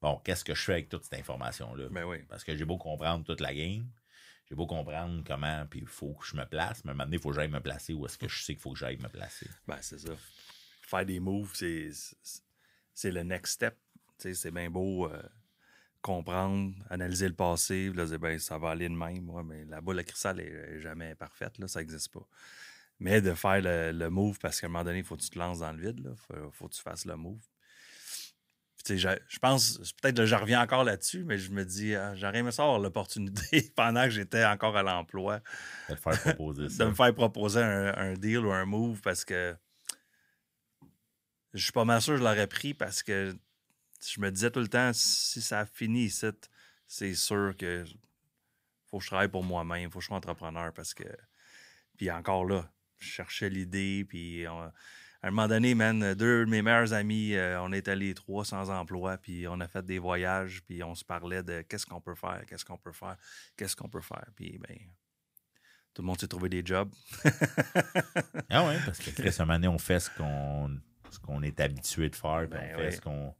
bon, 0.00 0.20
qu'est-ce 0.22 0.44
que 0.44 0.54
je 0.54 0.62
fais 0.62 0.72
avec 0.72 0.88
toute 0.90 1.04
cette 1.04 1.18
information-là? 1.18 1.88
ben 1.90 2.04
oui. 2.04 2.18
Parce 2.28 2.44
que 2.44 2.54
j'ai 2.54 2.64
beau 2.64 2.76
comprendre 2.76 3.24
toute 3.24 3.40
la 3.40 3.54
game, 3.54 3.88
j'ai 4.48 4.54
beau 4.54 4.66
comprendre 4.66 5.24
comment, 5.26 5.66
puis 5.66 5.80
il 5.80 5.86
faut 5.86 6.12
que 6.12 6.26
je 6.26 6.36
me 6.36 6.44
place, 6.44 6.84
mais 6.84 6.92
maintenant, 6.92 7.14
il 7.14 7.20
faut 7.20 7.30
que 7.30 7.36
j'aille 7.36 7.48
me 7.48 7.60
placer 7.60 7.94
où 7.94 8.04
est-ce 8.04 8.18
que 8.18 8.28
je 8.28 8.42
sais 8.42 8.52
qu'il 8.52 8.60
faut 8.60 8.72
que 8.72 8.78
j'aille 8.78 8.98
me 8.98 9.08
placer. 9.08 9.48
Ben, 9.66 9.78
c'est 9.80 9.98
ça. 9.98 10.12
Faire 10.82 11.06
des 11.06 11.20
moves, 11.20 11.54
c'est, 11.54 11.90
le 13.10 13.22
next 13.22 13.54
step. 13.54 13.78
C'est 14.18 14.50
bien 14.50 14.70
beau 14.70 15.10
euh, 15.10 15.22
comprendre, 16.02 16.74
analyser 16.90 17.28
le 17.28 17.34
passé, 17.34 17.90
là, 17.90 18.04
ben, 18.18 18.38
ça 18.38 18.58
va 18.58 18.70
aller 18.70 18.88
de 18.88 18.94
même. 18.94 19.30
Ouais, 19.30 19.42
mais 19.42 19.64
la 19.64 19.80
boule 19.80 19.98
à 19.98 20.04
cristal 20.04 20.38
est, 20.40 20.52
est 20.52 20.80
jamais 20.80 21.14
parfaite, 21.14 21.58
là, 21.58 21.66
ça 21.66 21.80
n'existe 21.80 22.12
pas. 22.12 22.26
Mais 23.00 23.20
de 23.20 23.34
faire 23.34 23.60
le, 23.60 23.92
le 23.92 24.10
move, 24.10 24.38
parce 24.38 24.60
qu'à 24.60 24.66
un 24.66 24.70
moment 24.70 24.84
donné, 24.84 24.98
il 24.98 25.04
faut 25.04 25.16
que 25.16 25.22
tu 25.22 25.30
te 25.30 25.38
lances 25.38 25.58
dans 25.58 25.72
le 25.72 25.80
vide, 25.80 26.00
il 26.04 26.16
faut, 26.16 26.50
faut 26.52 26.68
que 26.68 26.74
tu 26.74 26.82
fasses 26.82 27.04
le 27.04 27.16
move. 27.16 27.42
Puis, 28.84 28.98
je, 28.98 29.08
je 29.28 29.38
pense, 29.38 29.78
peut-être 30.00 30.18
que 30.18 30.26
je 30.26 30.34
reviens 30.34 30.60
encore 30.60 30.84
là-dessus, 30.84 31.24
mais 31.24 31.38
je 31.38 31.50
me 31.50 31.64
dis, 31.64 31.94
ah, 31.94 32.14
j'aurais 32.14 32.38
aimé 32.38 32.52
ça 32.52 32.64
l'opportunité 32.78 33.72
pendant 33.76 34.04
que 34.04 34.10
j'étais 34.10 34.44
encore 34.44 34.76
à 34.76 34.82
l'emploi 34.82 35.40
De 35.88 35.94
faire 35.94 36.20
proposer 36.20 36.62
de 36.64 36.68
ça. 36.68 36.84
me 36.86 36.94
faire 36.94 37.14
proposer 37.14 37.62
un, 37.62 37.94
un 37.96 38.12
deal 38.12 38.40
ou 38.40 38.52
un 38.52 38.66
move 38.66 39.00
parce 39.00 39.24
que 39.24 39.56
je 41.54 41.62
suis 41.62 41.72
pas 41.72 41.84
mal 41.84 42.02
sûr 42.02 42.14
que 42.14 42.18
je 42.18 42.24
l'aurais 42.24 42.46
pris 42.46 42.74
parce 42.74 43.02
que 43.02 43.34
je 44.06 44.20
me 44.20 44.30
disais 44.30 44.50
tout 44.50 44.60
le 44.60 44.68
temps 44.68 44.92
si 44.92 45.40
ça 45.40 45.64
finit 45.64 46.04
ici, 46.06 46.26
c'est 46.86 47.14
sûr 47.14 47.54
que 47.56 47.84
faut 48.86 48.98
que 48.98 49.04
je 49.04 49.08
travaille 49.08 49.28
pour 49.28 49.44
moi-même, 49.44 49.90
faut 49.90 49.98
que 49.98 50.02
je 50.02 50.08
sois 50.08 50.16
entrepreneur 50.16 50.72
parce 50.74 50.92
que 50.94 51.04
puis 51.96 52.10
encore 52.10 52.44
là, 52.44 52.70
je 53.04 53.10
cherchais 53.12 53.48
l'idée 53.50 54.04
puis 54.08 54.46
on- 54.48 54.70
à 55.22 55.28
un 55.28 55.30
moment 55.30 55.48
donné, 55.48 55.74
man, 55.74 56.12
deux 56.14 56.44
de 56.44 56.50
mes 56.50 56.60
meilleurs 56.60 56.92
amis, 56.92 57.32
euh, 57.34 57.58
on 57.62 57.72
est 57.72 57.88
allés 57.88 58.12
trois 58.12 58.44
sans 58.44 58.68
emploi, 58.68 59.16
puis 59.16 59.48
on 59.48 59.58
a 59.60 59.66
fait 59.68 59.82
des 59.82 59.98
voyages, 59.98 60.62
puis 60.66 60.82
on 60.82 60.94
se 60.94 61.02
parlait 61.02 61.42
de 61.42 61.62
qu'est-ce 61.62 61.86
qu'on 61.86 62.00
peut 62.02 62.14
faire, 62.14 62.42
qu'est-ce 62.46 62.64
qu'on 62.66 62.76
peut 62.76 62.92
faire, 62.92 63.16
qu'est-ce 63.56 63.74
qu'on 63.74 63.88
peut 63.88 64.02
faire. 64.02 64.26
Puis, 64.36 64.58
ben, 64.58 64.76
tout 65.94 66.02
le 66.02 66.06
monde 66.08 66.20
s'est 66.20 66.28
trouvé 66.28 66.50
des 66.50 66.62
jobs. 66.62 66.90
Ah 68.50 68.66
ouais, 68.66 68.78
parce 68.84 68.98
que 68.98 69.10
Chris, 69.10 69.34
un 69.38 69.46
moment 69.46 69.74
on 69.74 69.78
fait 69.78 70.00
ce 70.00 70.10
qu'on 70.10 70.78
ce 71.10 71.18
qu'on 71.20 71.42
est 71.42 71.58
habitué 71.60 72.10
de 72.10 72.16
faire, 72.16 72.46
puis 72.50 72.58
Ben 72.58 72.72
on 72.74 72.78
fait 72.78 72.86
oui. 72.88 72.92
ce 72.96 73.00
qu'on. 73.00 73.34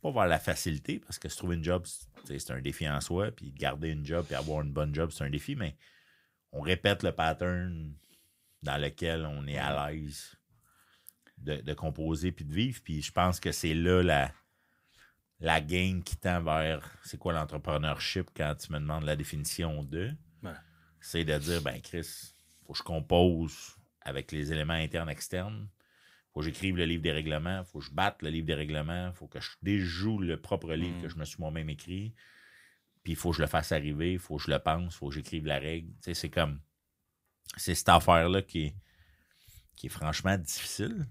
Pas 0.00 0.10
vers 0.12 0.26
la 0.26 0.38
facilité, 0.38 0.98
parce 0.98 1.18
que 1.18 1.28
se 1.28 1.36
trouver 1.36 1.56
une 1.56 1.64
job, 1.64 1.84
c'est 2.24 2.50
un 2.50 2.60
défi 2.60 2.88
en 2.88 3.00
soi, 3.00 3.30
puis 3.30 3.52
garder 3.52 3.90
une 3.90 4.04
job 4.06 4.26
et 4.30 4.34
avoir 4.34 4.62
une 4.62 4.72
bonne 4.72 4.94
job, 4.94 5.10
c'est 5.12 5.24
un 5.24 5.30
défi, 5.30 5.54
mais 5.56 5.76
on 6.52 6.60
répète 6.60 7.02
le 7.02 7.12
pattern 7.12 7.94
dans 8.62 8.80
lequel 8.80 9.26
on 9.26 9.46
est 9.46 9.58
à 9.58 9.90
l'aise 9.90 10.36
de, 11.38 11.56
de 11.56 11.74
composer 11.74 12.32
puis 12.32 12.44
de 12.44 12.52
vivre. 12.54 12.80
Puis 12.84 13.02
je 13.02 13.12
pense 13.12 13.40
que 13.40 13.52
c'est 13.52 13.74
là 13.74 14.02
la, 14.02 14.32
la 15.40 15.60
game 15.60 16.02
qui 16.02 16.16
tend 16.16 16.40
vers 16.42 16.88
c'est 17.04 17.18
quoi 17.18 17.32
l'entrepreneurship 17.32 18.30
quand 18.34 18.54
tu 18.54 18.72
me 18.72 18.78
demandes 18.78 19.04
la 19.04 19.16
définition 19.16 19.82
de. 19.82 20.12
Ouais. 20.42 20.52
C'est 21.00 21.24
de 21.24 21.36
dire, 21.38 21.62
ben 21.62 21.80
Chris, 21.80 22.32
faut 22.64 22.72
que 22.72 22.78
je 22.78 22.84
compose 22.84 23.76
avec 24.02 24.30
les 24.32 24.52
éléments 24.52 24.74
internes 24.74 25.08
externes. 25.10 25.68
Faut 26.32 26.40
que 26.40 26.46
j'écrive 26.46 26.76
le 26.76 26.84
livre 26.86 27.02
des 27.02 27.12
règlements. 27.12 27.62
Faut 27.64 27.80
que 27.80 27.84
je 27.84 27.90
batte 27.90 28.22
le 28.22 28.30
livre 28.30 28.46
des 28.46 28.54
règlements. 28.54 29.12
Faut 29.12 29.26
que 29.26 29.40
je 29.40 29.50
déjoue 29.62 30.18
le 30.18 30.40
propre 30.40 30.72
livre 30.74 30.96
Mm. 30.98 31.02
que 31.02 31.08
je 31.08 31.16
me 31.16 31.24
suis 31.24 31.36
moi-même 31.40 31.68
écrit. 31.68 32.14
Puis 33.02 33.12
il 33.12 33.16
faut 33.16 33.32
que 33.32 33.36
je 33.36 33.42
le 33.42 33.48
fasse 33.48 33.72
arriver. 33.72 34.12
Il 34.12 34.18
faut 34.18 34.36
que 34.36 34.44
je 34.44 34.50
le 34.50 34.58
pense. 34.60 34.94
Il 34.94 34.96
faut 34.96 35.08
que 35.08 35.14
j'écrive 35.14 35.44
la 35.46 35.58
règle. 35.58 35.88
Tu 35.96 36.02
sais, 36.02 36.14
c'est 36.14 36.30
comme. 36.30 36.60
C'est 37.56 37.74
cette 37.74 37.88
affaire-là 37.88 38.42
qui 38.42 38.66
est, 38.66 38.76
qui 39.76 39.86
est 39.86 39.90
franchement 39.90 40.36
difficile. 40.38 41.06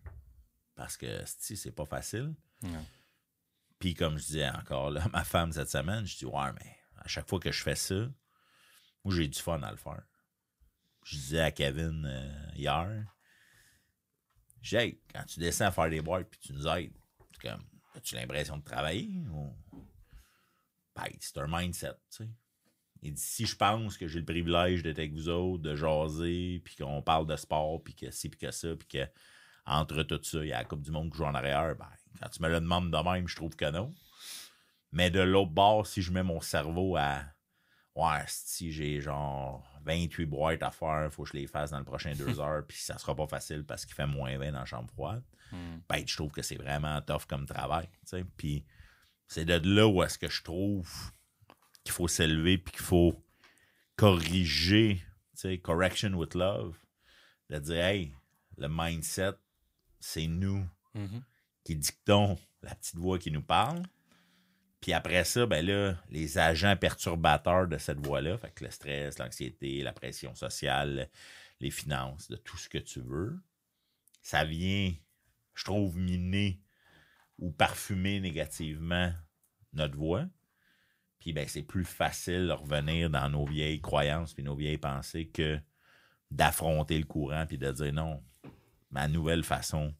Parce 0.76 0.98
que 0.98 1.24
si 1.26 1.58
c'est 1.58 1.72
pas 1.72 1.86
facile. 1.86 2.34
Non. 2.64 2.86
Puis 3.80 3.94
comme 3.94 4.18
je 4.18 4.26
disais 4.26 4.50
encore 4.50 4.92
là, 4.92 5.04
à 5.04 5.10
ma 5.14 5.24
femme 5.24 5.52
cette 5.52 5.70
semaine, 5.70 6.06
je 6.06 6.18
dis 6.18 6.26
Ouais, 6.26 6.52
mais 6.54 6.78
à 6.98 7.08
chaque 7.08 7.28
fois 7.28 7.40
que 7.40 7.52
je 7.52 7.62
fais 7.62 7.76
ça, 7.76 8.08
moi 9.04 9.16
j'ai 9.16 9.28
du 9.28 9.40
fun 9.40 9.62
à 9.62 9.72
le 9.72 9.78
faire. 9.78 10.04
Je 11.04 11.16
disais 11.16 11.42
à 11.42 11.52
Kevin 11.52 12.06
euh, 12.06 12.52
hier, 12.56 12.90
je 14.62 14.70
dis 14.70 14.76
Hey, 14.76 15.02
quand 15.14 15.24
tu 15.26 15.40
descends 15.40 15.66
à 15.66 15.72
faire 15.72 15.90
des 15.90 16.02
boîtes 16.02 16.30
puis 16.30 16.40
tu 16.40 16.54
nous 16.54 16.68
aides, 16.68 16.94
comme 17.42 17.64
as-tu 17.96 18.16
l'impression 18.16 18.58
de 18.58 18.64
travailler 18.64 19.24
ou? 19.32 19.56
Ben, 20.96 21.08
c'est 21.20 21.38
un 21.38 21.48
mindset, 21.48 21.94
tu 22.10 22.26
sais. 22.26 22.30
Il 23.02 23.14
dit 23.14 23.22
si 23.22 23.46
je 23.46 23.56
pense 23.56 23.98
que 23.98 24.08
j'ai 24.08 24.20
le 24.20 24.26
privilège 24.26 24.84
d'être 24.84 25.00
avec 25.00 25.14
vous 25.14 25.30
autres, 25.30 25.64
de 25.64 25.76
jaser, 25.76 26.62
puis 26.64 26.76
qu'on 26.76 27.02
parle 27.02 27.26
de 27.26 27.36
sport, 27.36 27.84
puis 27.84 27.96
que 27.96 28.12
ci, 28.12 28.30
puis 28.30 28.40
que 28.40 28.52
ça, 28.52 28.76
puis 28.76 28.88
que 28.88 29.08
entre 29.66 30.04
tout 30.04 30.20
ça, 30.24 30.40
il 30.40 30.48
y 30.48 30.54
a 30.54 30.60
la 30.60 30.66
Coupe 30.66 30.82
du 30.82 30.92
Monde 30.92 31.12
qui 31.12 31.18
joue 31.18 31.26
en 31.26 31.36
arrière, 31.36 31.76
ben, 31.76 31.88
quand 32.20 32.30
tu 32.30 32.42
me 32.42 32.50
le 32.50 32.60
demandes 32.60 32.92
de 32.92 32.98
même, 32.98 33.28
je 33.28 33.36
trouve 33.36 33.56
que 33.56 33.70
non. 33.70 33.94
Mais 34.92 35.10
de 35.10 35.22
l'autre 35.22 35.52
bord, 35.52 35.88
si 35.88 36.02
je 36.02 36.12
mets 36.12 36.24
mon 36.24 36.42
cerveau 36.42 36.98
à 36.98 37.24
Ouais, 37.96 38.24
si 38.28 38.72
j'ai 38.72 39.02
genre 39.02 39.68
28 39.84 40.26
boîtes 40.26 40.64
à 40.64 40.72
faire, 40.72 41.10
faut 41.12 41.24
que 41.24 41.30
je 41.30 41.34
les 41.34 41.48
fasse 41.48 41.72
dans 41.72 41.80
le 41.80 41.84
prochain 41.84 42.14
deux 42.14 42.40
heures, 42.40 42.66
puis 42.66 42.78
ça 42.78 42.98
sera 42.98 43.16
pas 43.16 43.28
facile 43.28 43.66
parce 43.66 43.86
qu'il 43.86 43.96
fait 43.96 44.08
moins 44.08 44.38
20 44.38 44.54
dans 44.54 44.60
la 44.60 44.66
chambre 44.66 44.90
froide. 44.92 45.24
Hmm. 45.52 45.80
Ben, 45.90 46.04
je 46.08 46.16
trouve 46.16 46.32
que 46.32 46.42
c'est 46.42 46.56
vraiment 46.56 47.02
tough 47.02 47.26
comme 47.28 47.46
travail. 47.46 47.90
tu 47.92 48.00
sais. 48.06 48.24
Puis 48.38 48.66
c'est 49.28 49.44
de 49.44 49.60
là 49.76 49.88
où 49.88 50.02
est-ce 50.04 50.18
que 50.18 50.30
je 50.30 50.42
trouve 50.42 50.90
qu'il 51.84 51.94
faut 51.94 52.08
s'élever 52.08 52.58
puis 52.58 52.72
qu'il 52.72 52.82
faut 52.86 53.14
corriger, 53.96 54.96
tu 55.32 55.42
sais, 55.42 55.58
correction 55.58 56.14
with 56.14 56.34
love. 56.36 56.78
De 57.50 57.60
dire, 57.60 57.84
hey, 57.86 58.14
le 58.58 58.68
mindset, 58.70 59.34
c'est 60.00 60.28
nous 60.28 60.66
Mhm. 60.94 61.22
qui 61.64 61.76
dictons 61.76 62.38
la 62.64 62.76
petite 62.76 62.96
voix 62.98 63.18
qui 63.20 63.32
nous 63.32 63.42
parle. 63.42 63.84
Puis 64.80 64.94
après 64.94 65.24
ça, 65.26 65.46
ben 65.46 65.66
là, 65.66 65.96
les 66.10 66.38
agents 66.38 66.76
perturbateurs 66.76 67.68
de 67.68 67.78
cette 67.78 68.00
voix-là, 68.06 68.38
fait 68.38 68.52
que 68.52 68.64
le 68.66 68.72
stress, 68.72 69.20
l'anxiété, 69.20 69.84
la 69.84 69.94
pression 69.94 70.34
sociale, 70.34 71.10
les 71.60 71.70
finances, 71.72 72.30
de 72.30 72.36
tout 72.36 72.58
ce 72.58 72.68
que 72.68 72.80
tu 72.80 73.00
veux, 73.02 73.40
ça 74.22 74.44
vient, 74.44 74.94
je 75.54 75.64
trouve, 75.64 75.98
miner 75.98 76.60
ou 77.38 77.52
parfumer 77.52 78.20
négativement 78.20 79.14
notre 79.74 79.96
voix. 79.98 80.26
Puis 81.22 81.34
ben, 81.34 81.48
c'est 81.48 81.62
plus 81.62 81.86
facile 81.86 82.48
de 82.48 82.52
revenir 82.52 83.10
dans 83.12 83.30
nos 83.30 83.46
vieilles 83.46 83.80
croyances 83.80 84.34
puis 84.34 84.44
nos 84.44 84.56
vieilles 84.56 84.80
pensées 84.80 85.28
que 85.28 85.60
d'affronter 86.32 86.98
le 86.98 87.06
courant 87.06 87.46
puis 87.46 87.60
de 87.60 87.72
dire 87.72 87.94
non, 87.94 88.24
ma 88.90 89.08
nouvelle 89.08 89.44
façon 89.44 89.94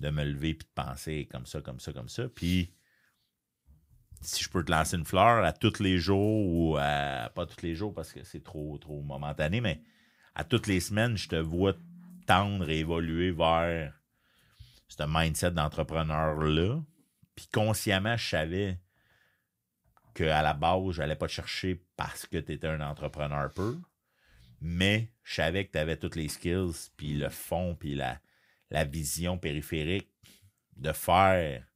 de 0.00 0.08
me 0.08 0.24
lever 0.24 0.54
puis 0.54 0.66
de 0.66 0.82
penser 0.82 1.28
comme 1.30 1.44
ça, 1.44 1.60
comme 1.60 1.78
ça, 1.78 1.92
comme 1.92 2.08
ça. 2.08 2.26
Puis 2.30 2.74
si 4.22 4.42
je 4.42 4.48
peux 4.48 4.64
te 4.64 4.70
lancer 4.70 4.96
une 4.96 5.04
fleur 5.04 5.44
à 5.44 5.52
tous 5.52 5.78
les 5.78 5.98
jours 5.98 6.46
ou 6.48 6.76
à 6.78 7.30
pas 7.34 7.44
tous 7.44 7.62
les 7.62 7.74
jours 7.74 7.92
parce 7.92 8.12
que 8.12 8.24
c'est 8.24 8.42
trop 8.42 8.78
trop 8.78 9.02
momentané, 9.02 9.60
mais 9.60 9.82
à 10.34 10.42
toutes 10.42 10.66
les 10.66 10.80
semaines, 10.80 11.18
je 11.18 11.28
te 11.28 11.36
vois 11.36 11.74
tendre 12.26 12.70
et 12.70 12.78
évoluer 12.78 13.30
vers 13.30 13.92
ce 14.88 15.02
mindset 15.06 15.50
d'entrepreneur-là. 15.50 16.80
Puis 17.34 17.46
consciemment, 17.52 18.16
je 18.16 18.28
savais 18.28 18.80
qu'à 20.14 20.42
la 20.42 20.54
base, 20.54 20.92
je 20.92 21.00
n'allais 21.00 21.16
pas 21.16 21.26
te 21.26 21.32
chercher 21.32 21.82
parce 21.96 22.26
que 22.26 22.38
tu 22.38 22.52
étais 22.52 22.66
un 22.68 22.80
entrepreneur 22.80 23.52
peu, 23.52 23.78
mais 24.60 25.12
je 25.22 25.34
savais 25.34 25.66
que 25.66 25.72
tu 25.72 25.78
avais 25.78 25.96
toutes 25.96 26.16
les 26.16 26.28
skills, 26.28 26.90
puis 26.96 27.14
le 27.14 27.28
fond, 27.28 27.74
puis 27.74 27.94
la, 27.94 28.20
la 28.70 28.84
vision 28.84 29.38
périphérique 29.38 30.10
de 30.76 30.92
faire 30.92 31.66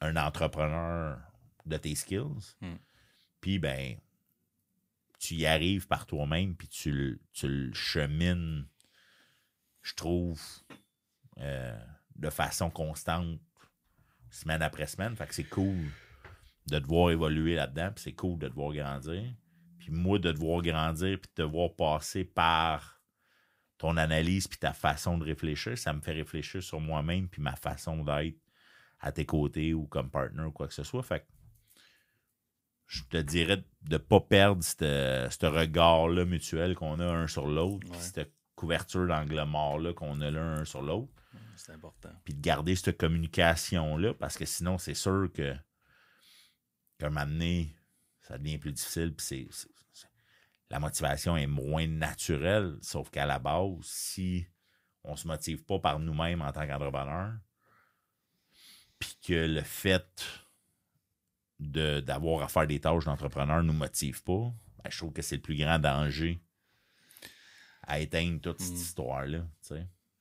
un 0.00 0.16
entrepreneur 0.16 1.18
de 1.66 1.76
tes 1.76 1.94
skills. 1.94 2.56
Hmm. 2.60 2.76
Puis, 3.40 3.58
ben, 3.58 3.96
tu 5.18 5.34
y 5.34 5.46
arrives 5.46 5.86
par 5.86 6.06
toi-même, 6.06 6.54
puis 6.56 6.68
tu, 6.68 6.90
le- 6.92 7.20
tu 7.32 7.48
le 7.48 7.72
chemines, 7.72 8.66
je 9.82 9.94
trouve, 9.94 10.40
euh, 11.38 11.78
de 12.16 12.30
façon 12.30 12.70
constante, 12.70 13.38
semaine 14.30 14.62
après 14.62 14.86
semaine. 14.86 15.16
Fait 15.16 15.26
que 15.26 15.34
c'est 15.34 15.44
cool 15.44 15.90
de 16.66 16.78
te 16.78 16.86
voir 16.86 17.10
évoluer 17.10 17.54
là-dedans, 17.56 17.90
puis 17.94 18.02
c'est 18.04 18.12
cool 18.14 18.38
de 18.38 18.48
te 18.48 18.54
voir 18.54 18.72
grandir. 18.72 19.22
Puis 19.78 19.90
moi, 19.92 20.18
de 20.18 20.32
te 20.32 20.38
voir 20.38 20.62
grandir, 20.62 21.18
puis 21.20 21.28
de 21.36 21.42
te 21.42 21.48
voir 21.48 21.74
passer 21.74 22.24
par 22.24 23.02
ton 23.76 23.96
analyse, 23.96 24.46
puis 24.48 24.58
ta 24.58 24.72
façon 24.72 25.18
de 25.18 25.24
réfléchir, 25.24 25.76
ça 25.76 25.92
me 25.92 26.00
fait 26.00 26.12
réfléchir 26.12 26.62
sur 26.62 26.80
moi-même, 26.80 27.28
puis 27.28 27.42
ma 27.42 27.54
façon 27.56 28.02
d'être 28.04 28.38
à 29.00 29.12
tes 29.12 29.26
côtés 29.26 29.74
ou 29.74 29.86
comme 29.86 30.10
partner 30.10 30.44
ou 30.44 30.52
quoi 30.52 30.66
que 30.68 30.72
ce 30.74 30.84
soit. 30.84 31.02
Fait 31.02 31.20
que 31.20 31.26
je 32.86 33.02
te 33.04 33.16
dirais 33.18 33.58
de 33.82 33.92
ne 33.92 33.96
pas 33.98 34.20
perdre 34.20 34.62
ce 34.62 35.46
regard-là 35.46 36.24
mutuel 36.24 36.74
qu'on 36.76 36.98
a 37.00 37.06
un 37.06 37.26
sur 37.26 37.46
l'autre, 37.46 37.90
Ouais. 37.90 37.98
cette 37.98 38.32
couverture 38.54 39.06
d'angle 39.06 39.42
mort-là 39.44 39.92
qu'on 39.92 40.20
a 40.20 40.30
l'un 40.30 40.60
un 40.60 40.64
sur 40.64 40.80
l'autre 40.80 41.12
C'est 41.56 41.72
important. 41.72 42.10
puis 42.24 42.34
de 42.34 42.40
garder 42.40 42.76
cette 42.76 42.96
communication-là, 42.96 44.14
parce 44.14 44.38
que 44.38 44.44
sinon, 44.46 44.78
c'est 44.78 44.94
sûr 44.94 45.28
que 45.34 45.54
qu'à 46.98 47.06
un 47.06 47.10
moment 47.10 47.26
donné, 47.26 47.74
ça 48.20 48.38
devient 48.38 48.58
plus 48.58 48.72
difficile, 48.72 49.14
puis 49.14 49.24
c'est, 49.26 49.46
c'est- 49.50 49.68
c'est- 49.92 50.08
la 50.70 50.78
motivation 50.80 51.36
est 51.36 51.46
moins 51.46 51.86
naturelle, 51.86 52.76
sauf 52.82 53.10
qu'à 53.10 53.26
la 53.26 53.38
base, 53.38 53.80
si 53.82 54.46
on 55.04 55.16
se 55.16 55.26
motive 55.26 55.64
pas 55.64 55.78
par 55.78 55.98
nous-mêmes 55.98 56.40
en 56.42 56.50
tant 56.52 56.66
qu'entrepreneur, 56.66 57.34
puis 58.98 59.18
que 59.22 59.32
le 59.34 59.60
fait 59.62 60.24
de, 61.60 62.00
d'avoir 62.00 62.42
à 62.42 62.48
faire 62.48 62.66
des 62.66 62.80
tâches 62.80 63.04
d'entrepreneur 63.04 63.62
nous 63.62 63.72
motive 63.72 64.22
pas, 64.22 64.52
ben, 64.82 64.90
je 64.90 64.96
trouve 64.98 65.12
que 65.12 65.22
c'est 65.22 65.36
le 65.36 65.42
plus 65.42 65.56
grand 65.56 65.78
danger 65.78 66.40
à 67.82 68.00
éteindre 68.00 68.40
toute 68.40 68.60
cette 68.60 68.72
Mm. 68.72 68.76
histoire-là. 68.76 69.46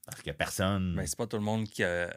Parce 0.06 0.22
que 0.22 0.32
personne... 0.32 0.94
Mais 0.96 1.08
c'est 1.08 1.16
pas 1.18 1.28
tout 1.28 1.38
le 1.38 1.44
monde 1.44 1.66
qui, 1.68 1.82
euh, 1.84 2.10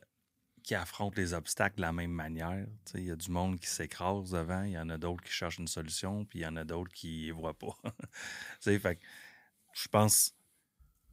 qui 0.66 0.74
affronte 0.74 1.16
les 1.16 1.32
obstacles 1.32 1.76
de 1.76 1.82
la 1.82 1.92
même 1.92 2.10
manière. 2.10 2.66
Il 2.94 3.04
y 3.04 3.12
a 3.12 3.16
du 3.16 3.30
monde 3.30 3.60
qui 3.60 3.68
s'écrase 3.68 4.32
devant, 4.32 4.64
il 4.64 4.72
y 4.72 4.78
en 4.78 4.90
a 4.90 4.98
d'autres 4.98 5.22
qui 5.22 5.32
cherchent 5.32 5.58
une 5.58 5.68
solution, 5.68 6.24
puis 6.24 6.40
il 6.40 6.42
y 6.42 6.46
en 6.46 6.56
a 6.56 6.64
d'autres 6.64 6.92
qui 6.92 7.28
ne 7.28 7.32
voient 7.32 7.56
pas. 7.56 7.74
Je 8.66 9.88
pense 9.88 10.34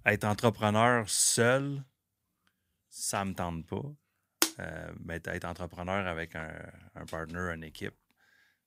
être 0.06 0.24
entrepreneur 0.24 1.08
seul, 1.08 1.84
ça 2.90 3.24
me 3.24 3.36
tente 3.36 3.68
pas. 3.68 3.84
Euh, 4.60 4.94
mais 5.00 5.22
être 5.26 5.46
entrepreneur 5.46 6.08
avec 6.08 6.36
un, 6.36 6.52
un 6.96 7.06
partner, 7.06 7.54
une 7.54 7.64
équipe, 7.64 7.96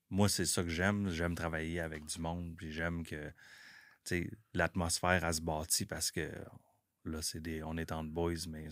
moi, 0.09 0.29
c'est 0.29 0.47
ça 0.47 0.63
que 0.63 0.69
j'aime. 0.69 1.11
J'aime 1.11 1.35
travailler 1.35 1.81
avec 1.81 2.07
du 2.07 2.21
monde, 2.21 2.55
puis 2.57 2.71
j'aime 2.71 3.05
que 3.05 3.33
l'atmosphère, 4.55 5.35
se 5.35 5.41
bâtit 5.41 5.85
parce 5.85 6.13
que 6.13 6.31
là, 7.05 7.23
c'est 7.23 7.41
des, 7.41 7.65
on 7.65 7.77
est 7.77 7.91
entre 7.91 8.11
boys, 8.11 8.47
mais 8.49 8.69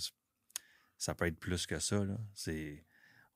ça 1.04 1.14
peut 1.14 1.26
être 1.26 1.38
plus 1.38 1.66
que 1.66 1.78
ça. 1.78 2.02
Là. 2.02 2.16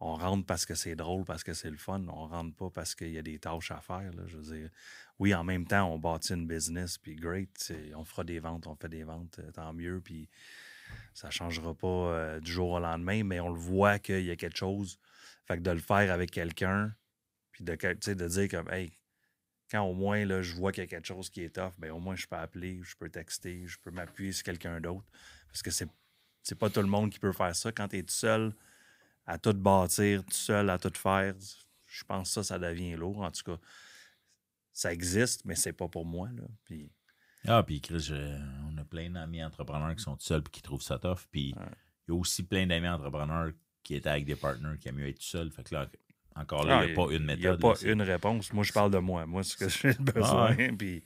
On 0.00 0.14
rentre 0.14 0.46
parce 0.46 0.64
que 0.64 0.74
c'est 0.74 0.94
drôle, 0.94 1.24
parce 1.24 1.44
que 1.44 1.52
c'est 1.52 1.70
le 1.70 1.76
fun. 1.76 2.02
On 2.08 2.26
rentre 2.26 2.54
pas 2.54 2.70
parce 2.70 2.94
qu'il 2.94 3.10
y 3.10 3.18
a 3.18 3.22
des 3.22 3.38
tâches 3.38 3.72
à 3.72 3.80
faire. 3.80 4.10
Là. 4.14 4.22
Je 4.26 4.38
veux 4.38 4.56
dire, 4.56 4.70
oui, 5.18 5.34
en 5.34 5.44
même 5.44 5.66
temps, 5.66 5.92
on 5.92 5.98
bâtit 5.98 6.32
une 6.32 6.46
business, 6.46 6.96
puis 6.96 7.16
great, 7.16 7.72
on 7.94 8.04
fera 8.04 8.24
des 8.24 8.38
ventes, 8.38 8.66
on 8.66 8.74
fait 8.76 8.88
des 8.88 9.02
ventes, 9.02 9.40
euh, 9.40 9.50
tant 9.50 9.72
mieux, 9.72 10.00
puis 10.00 10.28
ça 11.12 11.30
changera 11.30 11.74
pas 11.74 11.86
euh, 11.86 12.40
du 12.40 12.50
jour 12.50 12.70
au 12.70 12.78
lendemain, 12.78 13.22
mais 13.24 13.40
on 13.40 13.50
le 13.50 13.58
voit 13.58 13.98
qu'il 13.98 14.24
y 14.24 14.30
a 14.30 14.36
quelque 14.36 14.56
chose. 14.56 14.98
Fait 15.44 15.56
que 15.56 15.62
de 15.62 15.70
le 15.72 15.80
faire 15.80 16.12
avec 16.12 16.30
quelqu'un, 16.30 16.94
puis 17.50 17.64
de, 17.64 17.74
de 17.74 18.28
dire 18.28 18.48
comme, 18.48 18.70
hey, 18.70 18.92
quand 19.70 19.82
au 19.82 19.94
moins 19.94 20.24
là, 20.24 20.40
je 20.40 20.54
vois 20.54 20.72
qu'il 20.72 20.84
y 20.84 20.86
a 20.86 20.88
quelque 20.88 21.06
chose 21.06 21.28
qui 21.28 21.42
est 21.42 21.54
tough, 21.56 21.72
ben 21.76 21.90
au 21.90 21.98
moins 21.98 22.16
je 22.16 22.26
peux 22.26 22.36
appeler, 22.36 22.80
je 22.82 22.96
peux 22.96 23.10
texter, 23.10 23.66
je 23.66 23.78
peux 23.82 23.90
m'appuyer 23.90 24.32
sur 24.32 24.44
quelqu'un 24.44 24.80
d'autre. 24.80 25.04
Parce 25.48 25.62
que 25.62 25.70
c'est, 25.70 25.88
c'est 26.48 26.54
pas 26.58 26.70
tout 26.70 26.80
le 26.80 26.86
monde 26.86 27.10
qui 27.10 27.18
peut 27.18 27.32
faire 27.32 27.54
ça. 27.54 27.70
Quand 27.72 27.88
tu 27.88 27.98
es 27.98 28.02
tout 28.02 28.14
seul 28.14 28.54
à 29.26 29.36
tout 29.38 29.52
bâtir, 29.52 30.24
tout 30.24 30.32
seul 30.32 30.70
à 30.70 30.78
tout 30.78 30.92
faire, 30.96 31.34
je 31.86 32.04
pense 32.04 32.28
que 32.28 32.34
ça, 32.34 32.42
ça 32.42 32.58
devient 32.58 32.96
lourd. 32.96 33.20
En 33.20 33.30
tout 33.30 33.42
cas, 33.44 33.58
ça 34.72 34.92
existe, 34.92 35.44
mais 35.44 35.54
c'est 35.54 35.72
pas 35.72 35.88
pour 35.88 36.06
moi. 36.06 36.28
Là. 36.34 36.44
Puis, 36.64 36.90
Ah, 37.46 37.62
puis 37.62 37.80
Chris, 37.80 38.00
je- 38.00 38.38
on 38.68 38.76
a 38.78 38.84
plein 38.84 39.10
d'amis 39.10 39.42
entrepreneurs 39.44 39.94
qui 39.94 40.02
sont 40.02 40.16
tout 40.16 40.24
seuls 40.24 40.40
et 40.46 40.50
qui 40.50 40.60
trouvent 40.62 40.82
ça 40.82 40.98
tough. 40.98 41.20
Puis 41.30 41.50
il 41.50 41.58
Ouais. 41.58 41.64
y 42.08 42.10
a 42.12 42.14
aussi 42.14 42.42
plein 42.42 42.66
d'amis 42.66 42.88
entrepreneurs 42.88 43.52
qui 43.82 43.94
étaient 43.94 44.08
avec 44.08 44.24
des 44.24 44.34
partners 44.36 44.76
qui 44.80 44.88
aiment 44.88 44.96
mieux 44.96 45.08
être 45.08 45.18
tout 45.18 45.22
seul. 45.26 45.50
Fait 45.52 45.62
que 45.64 45.74
là, 45.74 45.88
encore 46.34 46.64
là, 46.64 46.78
Ah, 46.80 46.84
il 46.84 46.86
n'y 46.88 46.92
a 46.92 46.96
pas 47.06 47.12
une 47.12 47.24
méthode. 47.24 47.38
Il 47.42 47.48
n'y 47.48 47.54
a 47.54 47.56
pas 47.56 47.74
c'est- 47.76 47.92
une 47.92 48.02
réponse. 48.02 48.52
Moi, 48.52 48.64
je 48.64 48.72
parle 48.72 48.90
de 48.90 48.98
moi. 48.98 49.24
Moi, 49.26 49.42
ce 49.44 49.56
que 49.56 49.68
j'ai 49.68 49.94
besoin. 49.94 50.56
Ah 50.58 50.72
Puis, 50.78 51.00
sais, 51.00 51.04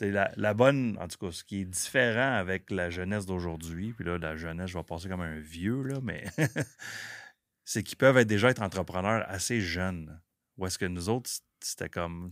la, 0.00 0.32
la 0.36 0.54
bonne, 0.54 0.96
en 1.00 1.08
tout 1.08 1.18
cas, 1.18 1.32
ce 1.32 1.44
qui 1.44 1.60
est 1.60 1.64
différent 1.64 2.34
avec 2.34 2.70
la 2.70 2.90
jeunesse 2.90 3.26
d'aujourd'hui, 3.26 3.92
puis 3.92 4.04
là, 4.04 4.18
la 4.18 4.36
jeunesse, 4.36 4.70
je 4.70 4.78
vais 4.78 4.84
passer 4.84 5.08
comme 5.08 5.20
un 5.20 5.38
vieux, 5.38 5.82
là, 5.82 5.98
mais 6.02 6.24
c'est 7.64 7.82
qu'ils 7.82 7.98
peuvent 7.98 8.16
être 8.16 8.28
déjà 8.28 8.50
être 8.50 8.62
entrepreneurs 8.62 9.24
assez 9.28 9.60
jeunes. 9.60 10.20
Ou 10.56 10.66
est-ce 10.66 10.78
que 10.78 10.86
nous 10.86 11.08
autres, 11.08 11.30
c'était 11.60 11.88
comme. 11.88 12.30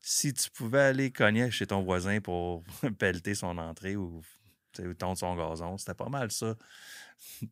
Si 0.00 0.32
tu 0.32 0.50
pouvais 0.50 0.80
aller 0.80 1.10
cogner 1.10 1.50
chez 1.50 1.66
ton 1.66 1.82
voisin 1.82 2.20
pour 2.20 2.62
pelleter 2.98 3.34
son 3.34 3.58
entrée 3.58 3.96
ou, 3.96 4.22
tondre 4.98 5.18
son 5.18 5.34
gazon, 5.34 5.78
c'était 5.78 5.94
pas 5.94 6.08
mal 6.08 6.30
ça. 6.30 6.54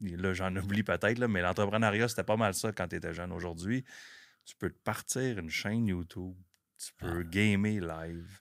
Là, 0.00 0.34
j'en 0.34 0.54
oublie 0.56 0.82
peut-être, 0.82 1.18
là, 1.18 1.26
mais 1.26 1.40
l'entrepreneuriat, 1.40 2.08
c'était 2.08 2.22
pas 2.24 2.36
mal 2.36 2.54
ça 2.54 2.70
quand 2.72 2.88
tu 2.88 2.96
étais 2.96 3.14
jeune. 3.14 3.32
Aujourd'hui, 3.32 3.84
tu 4.44 4.54
peux 4.56 4.70
te 4.70 4.78
partir 4.84 5.38
une 5.38 5.50
chaîne 5.50 5.86
YouTube, 5.86 6.36
tu 6.78 6.92
peux 6.98 7.20
Ah. 7.20 7.30
gamer 7.30 7.80
live. 7.80 8.40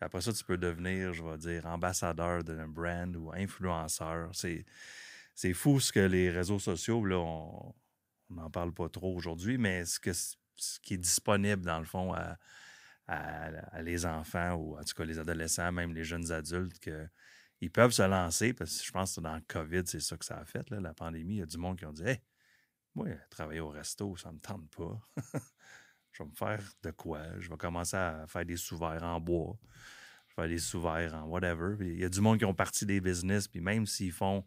Après 0.00 0.20
ça, 0.20 0.32
tu 0.32 0.44
peux 0.44 0.58
devenir, 0.58 1.12
je 1.12 1.22
vais 1.22 1.38
dire, 1.38 1.66
ambassadeur 1.66 2.44
d'un 2.44 2.68
brand 2.68 3.14
ou 3.16 3.32
influenceur. 3.32 4.30
C'est, 4.32 4.64
c'est 5.34 5.52
fou 5.52 5.80
ce 5.80 5.92
que 5.92 6.00
les 6.00 6.30
réseaux 6.30 6.58
sociaux, 6.58 7.04
là, 7.04 7.18
on 7.18 7.74
n'en 8.30 8.50
parle 8.50 8.72
pas 8.72 8.88
trop 8.88 9.14
aujourd'hui, 9.14 9.58
mais 9.58 9.84
ce, 9.84 9.98
que, 9.98 10.12
ce 10.12 10.80
qui 10.80 10.94
est 10.94 10.98
disponible, 10.98 11.62
dans 11.62 11.78
le 11.80 11.84
fond, 11.84 12.12
à, 12.14 12.38
à, 13.08 13.82
les 13.82 14.06
enfants 14.06 14.54
ou 14.54 14.78
en 14.78 14.84
tout 14.84 14.94
cas 14.94 15.04
les 15.04 15.18
adolescents, 15.18 15.72
même 15.72 15.94
les 15.94 16.04
jeunes 16.04 16.30
adultes, 16.30 16.78
que 16.78 17.08
ils 17.60 17.72
peuvent 17.72 17.90
se 17.90 18.02
lancer, 18.02 18.52
parce 18.52 18.78
que 18.78 18.84
je 18.84 18.92
pense 18.92 19.16
que 19.16 19.20
dans 19.20 19.34
le 19.34 19.42
COVID, 19.48 19.82
c'est 19.86 20.00
ça 20.00 20.16
que 20.16 20.24
ça 20.24 20.38
a 20.38 20.44
fait, 20.44 20.70
la 20.70 20.94
pandémie. 20.94 21.36
Il 21.36 21.38
y 21.38 21.42
a 21.42 21.46
du 21.46 21.58
monde 21.58 21.76
qui 21.76 21.86
ont 21.86 21.92
dit 21.92 22.04
Hey, 22.04 22.20
moi, 22.94 23.08
travailler 23.30 23.60
au 23.60 23.70
resto, 23.70 24.16
ça 24.16 24.30
me 24.30 24.38
tente 24.38 24.70
pas. 24.70 25.00
Je 26.18 26.22
vais 26.24 26.28
me 26.30 26.34
faire 26.34 26.60
de 26.82 26.90
quoi? 26.90 27.20
Je 27.38 27.48
vais 27.48 27.56
commencer 27.56 27.96
à 27.96 28.26
faire 28.26 28.44
des 28.44 28.56
sous-verts 28.56 29.02
en 29.04 29.20
bois. 29.20 29.56
Je 30.28 30.34
vais 30.34 30.42
faire 30.42 30.48
des 30.48 30.58
sous-verts 30.58 31.14
en 31.14 31.24
whatever. 31.26 31.76
Il 31.80 31.98
y 32.00 32.04
a 32.04 32.08
du 32.08 32.20
monde 32.20 32.38
qui 32.38 32.44
ont 32.44 32.54
parti 32.54 32.84
des 32.86 33.00
business, 33.00 33.46
puis 33.48 33.60
même 33.60 33.86
s'ils 33.86 34.12
font 34.12 34.44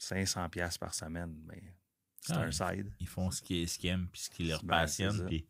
500$ 0.00 0.48
piastres 0.50 0.78
par 0.78 0.94
semaine, 0.94 1.34
mais 1.46 1.74
c'est 2.20 2.34
Ah, 2.34 2.42
un 2.42 2.50
side. 2.52 2.92
Ils 3.00 3.08
font 3.08 3.30
ce 3.30 3.42
qu'ils 3.42 3.68
ce 3.68 3.78
qu'ils 3.78 3.90
aiment 3.90 4.08
puis 4.12 4.20
ce 4.22 4.30
qui 4.30 4.44
leur 4.46 4.62
Ben, 4.62 4.86
c'est 4.86 5.04
passionne. 5.06 5.26
Puis 5.26 5.46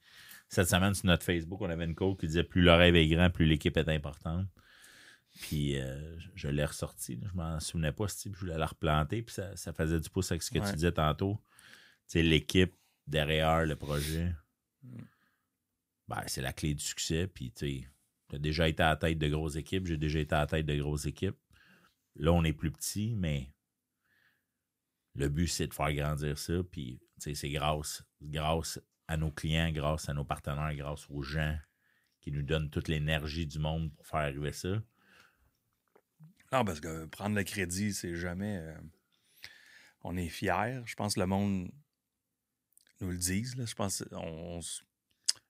cette 0.49 0.69
semaine, 0.69 0.95
sur 0.95 1.07
notre 1.07 1.25
Facebook, 1.25 1.61
on 1.61 1.69
avait 1.69 1.85
une 1.85 1.95
quote 1.95 2.19
qui 2.21 2.27
disait 2.27 2.45
Plus 2.45 2.63
le 2.63 2.73
rêve 2.73 2.97
est 2.97 3.09
grand, 3.09 3.29
plus 3.31 3.45
l'équipe 3.47 3.77
est 3.77 3.89
importante. 3.89 4.47
Puis 5.41 5.79
euh, 5.79 6.19
je- 6.35 6.49
l'ai 6.49 6.65
ressorti. 6.65 7.17
là. 7.17 7.29
Je 7.31 7.37
m'en 7.37 7.61
souvenais 7.61 7.93
pas, 7.93 8.09
si 8.09 8.31
je 8.33 8.39
voulais 8.39 8.57
la 8.59 8.67
replanter. 8.67 9.23
Puis 9.23 9.35
ça, 9.35 9.55
ça 9.57 9.73
faisait 9.73 10.01
du 10.01 10.09
pouce 10.09 10.31
avec 10.33 10.43
ce 10.43 10.51
que 10.51 10.59
Ouais. 10.59 10.67
tu 10.69 10.75
disais 10.75 10.93
tantôt. 10.93 11.39
Tu 12.07 12.13
sais, 12.13 12.23
l'équipe 12.23 12.75
derrière 13.07 13.65
le 13.67 13.77
projet, 13.77 14.35
Mm. 14.83 15.03
Ben, 16.09 16.23
c'est 16.27 16.43
la 16.43 16.53
clé 16.53 16.75
du 16.75 16.83
succès. 16.85 17.27
Puis 17.27 17.53
tu 17.53 17.85
as 18.33 18.39
déjà 18.39 18.69
été 18.69 18.83
à 18.83 18.91
la 18.91 18.97
tête 18.97 19.19
de 19.19 19.29
grosses 19.29 19.57
équipes. 19.57 19.87
J'ai 19.87 19.97
déjà 19.99 20.19
été 20.19 20.35
à 20.35 20.41
la 20.41 20.47
tête 20.47 20.67
de 20.67 20.77
grosses 20.77 21.07
équipes. 21.07 21.39
Là, 22.17 22.33
on 22.33 22.43
est 22.45 22.53
plus 22.53 22.73
petit, 22.73 23.15
mais 23.15 23.53
le 25.15 25.29
but, 25.29 25.49
c'est 25.49 25.67
de 25.69 25.75
faire 25.75 25.93
grandir 25.93 26.39
ça. 26.39 26.55
Puis, 26.71 27.01
c'est 27.19 27.51
grâce, 27.51 28.03
grâce 28.21 28.81
à 29.07 29.17
nos 29.17 29.31
clients, 29.31 29.71
grâce 29.71 30.09
à 30.09 30.15
nos 30.15 30.25
partenaires, 30.25 30.75
grâce 30.75 31.09
aux 31.11 31.23
gens 31.23 31.57
qui 32.21 32.33
nous 32.33 32.43
donnent 32.43 32.71
toute 32.71 32.89
l'énergie 32.89 33.47
du 33.47 33.59
monde 33.59 33.95
pour 33.95 34.07
faire 34.07 34.21
arriver 34.21 34.53
ça. 34.53 34.83
Non, 36.53 36.65
parce 36.65 36.81
que 36.81 37.05
prendre 37.07 37.37
le 37.37 37.45
crédit, 37.45 37.93
c'est 37.93 38.17
jamais. 38.17 38.59
euh, 38.59 38.79
on 40.03 40.17
est 40.17 40.29
fiers. 40.29 40.81
Je 40.87 40.95
pense 40.95 41.15
que 41.15 41.21
le 41.21 41.27
monde 41.27 41.71
nous 43.01 43.11
le 43.11 43.17
dise. 43.17 43.55
Je 43.59 43.75
pense 43.75 44.05
qu'on 44.11 44.59
on, 44.59 44.61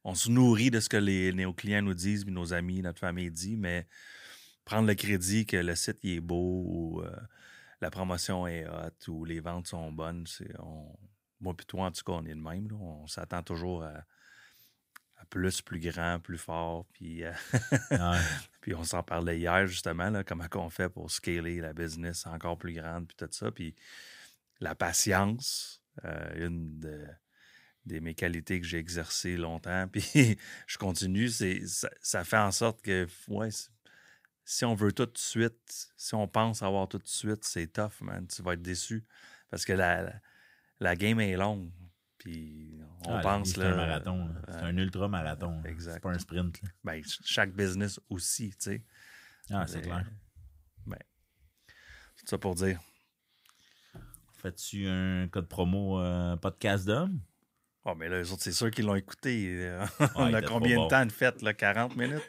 on 0.05 0.14
se 0.14 0.30
nourrit 0.30 0.70
de 0.70 0.80
ce 0.80 0.88
que 0.88 0.96
les, 0.96 1.32
nos 1.32 1.53
clients 1.53 1.82
nous 1.82 1.94
disent, 1.94 2.24
puis 2.24 2.32
nos 2.32 2.53
amis, 2.53 2.82
notre 2.82 3.01
famille 3.01 3.30
dit, 3.30 3.57
mais 3.57 3.86
prendre 4.64 4.86
le 4.86 4.94
crédit 4.94 5.46
que 5.46 5.57
le 5.57 5.74
site 5.74 5.99
il 6.03 6.16
est 6.16 6.20
beau 6.20 6.62
ou 6.66 7.03
euh, 7.03 7.11
la 7.80 7.90
promotion 7.90 8.46
est 8.46 8.66
hot 8.66 9.11
ou 9.11 9.24
les 9.24 9.40
ventes 9.40 9.66
sont 9.66 9.92
bonnes, 9.92 10.26
c'est 10.26 10.53
on, 10.61 10.96
moi 11.40 11.55
puis 11.57 11.66
toi, 11.66 11.86
en 11.86 11.90
tout 11.90 12.03
cas, 12.05 12.12
on 12.12 12.24
est 12.24 12.34
le 12.34 12.40
même. 12.40 12.68
là. 12.68 12.76
On 12.76 13.07
s'attend 13.07 13.42
toujours 13.42 13.84
à, 13.84 14.05
à 15.16 15.24
plus, 15.30 15.62
plus 15.62 15.80
grand, 15.80 16.20
plus 16.20 16.38
fort, 16.38 16.86
puis 16.92 17.24
euh, 17.24 17.32
Ouais. 17.90 18.18
puis 18.61 18.74
on 18.74 18.84
s'en 18.84 19.03
parlait 19.03 19.38
hier, 19.38 19.66
justement, 19.66 20.11
là, 20.11 20.24
comment 20.24 20.46
on 20.55 20.70
fait 20.70 20.88
pour 20.88 21.11
scaler 21.11 21.61
la 21.61 21.72
business 21.72 22.26
encore 22.26 22.59
plus 22.59 22.74
grande, 22.74 23.07
puis 23.07 23.16
tout 23.16 23.28
ça. 23.30 23.51
Puis 23.51 23.74
la 24.61 24.74
patience, 24.74 25.80
euh, 26.05 26.46
une 26.46 26.78
de, 26.78 27.07
des 27.87 28.01
mes 28.01 28.14
qualités 28.14 28.61
que 28.61 28.66
j'ai 28.66 28.79
exercées 28.79 29.37
longtemps, 29.37 29.89
puis 29.93 30.39
je 30.66 30.79
continue, 30.79 31.29
c'est, 31.29 31.66
ça, 31.66 31.89
ça 32.03 32.24
fait 32.24 32.37
en 32.39 32.53
sorte 32.53 32.83
que, 32.83 33.07
ouais, 33.29 33.51
c'est- 33.51 33.70
si 34.45 34.64
on 34.64 34.74
veut 34.74 34.93
tout 34.93 35.05
de 35.05 35.18
suite, 35.18 35.91
si 35.97 36.14
on 36.14 36.26
pense 36.26 36.62
avoir 36.62 36.89
tout 36.89 36.97
de 36.99 37.07
suite, 37.07 37.45
c'est 37.45 37.66
tough, 37.70 38.01
man. 38.01 38.26
Tu 38.26 38.41
vas 38.43 38.55
être 38.55 38.62
déçu. 38.62 39.05
Parce 39.51 39.66
que 39.66 39.74
la, 39.74 40.03
la, 40.03 40.20
la 40.81 40.97
game 40.97 41.20
est 41.20 41.37
longue. 41.37 41.70
Puis 42.16 42.81
on 43.07 43.14
Ah, 43.16 43.20
pense 43.20 43.51
c'est 43.51 43.62
un 43.62 43.76
marathon. 43.76 44.35
C'est 44.49 44.55
euh, 44.55 44.64
un 44.64 44.76
ultra-marathon. 44.79 45.62
exact. 45.64 45.95
C'est 45.97 46.01
pas 46.01 46.12
un 46.12 46.18
sprint. 46.18 46.62
là. 46.62 46.68
ben, 46.83 46.95
ch- 47.03 47.20
chaque 47.26 47.53
business 47.55 48.01
aussi, 48.09 48.49
tu 48.53 48.57
sais. 48.59 48.85
Ah, 49.51 49.66
c'est 49.66 49.83
clair. 49.83 50.11
Ben, 50.87 50.97
tout 52.16 52.26
ça 52.26 52.39
pour 52.39 52.55
dire. 52.55 52.81
Fais-tu 54.39 54.87
un 54.87 55.29
code 55.29 55.49
promo 55.49 56.01
euh, 56.01 56.37
podcast 56.37 56.87
d'homme? 56.87 57.20
Oh, 57.91 57.95
mais 57.97 58.09
là, 58.09 58.18
les 58.18 58.30
autres, 58.32 58.43
c'est 58.43 58.53
sûr 58.53 58.70
qu'ils 58.70 58.84
l'ont 58.84 58.95
écouté. 58.97 59.47
euh, 59.49 59.80
Ouais, 60.01 60.07
on 60.16 60.28
il 60.28 60.34
a 60.36 60.43
combien 60.43 60.76
de 60.76 60.80
bon. 60.82 60.89
temps 60.89 61.07
de 61.07 61.12
fête, 61.12 61.41
là? 61.43 61.55
40 61.55 61.97
minutes? 61.97 62.28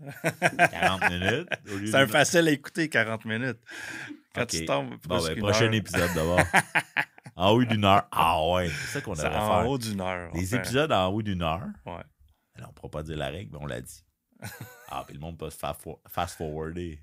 40 0.70 1.10
minutes. 1.10 1.48
C'est 1.86 1.94
un 1.94 2.06
facile 2.06 2.48
à 2.48 2.50
écouter, 2.50 2.88
40 2.88 3.24
minutes. 3.24 3.58
Quand 4.34 4.42
Ok. 4.42 4.48
tu 4.48 4.64
tombes, 4.64 4.96
Bon, 5.04 5.22
ben, 5.24 5.38
prochain 5.38 5.66
heure, 5.66 5.74
épisode 5.74 6.10
d'abord. 6.14 6.40
en 7.36 7.50
haut 7.50 7.64
d'une 7.64 7.84
heure. 7.84 8.06
Ah 8.10 8.44
ouais, 8.48 8.68
c'est 8.68 8.86
ça 8.94 9.00
qu'on 9.00 9.12
devrait 9.14 9.34
en 9.36 9.64
haut 9.66 9.78
d'une 9.78 10.00
heure. 10.00 10.32
Des 10.32 10.54
épisodes 10.54 10.92
en 10.92 11.06
haut 11.08 11.22
d'une 11.22 11.42
heure. 11.42 11.66
Ouais. 11.86 12.02
Alors, 12.54 12.68
on 12.68 12.68
ne 12.68 12.72
pourra 12.72 12.90
pas 12.90 13.02
dire 13.02 13.16
la 13.16 13.28
règle, 13.28 13.50
mais 13.52 13.58
on 13.60 13.66
l'a 13.66 13.80
dit. 13.80 14.04
Ah, 14.88 15.04
puis 15.06 15.14
le 15.14 15.20
monde 15.20 15.38
peut 15.38 15.50
se 15.50 15.56
fa- 15.58 15.72
fo- 15.80 16.00
fast-forwarder. 16.08 17.00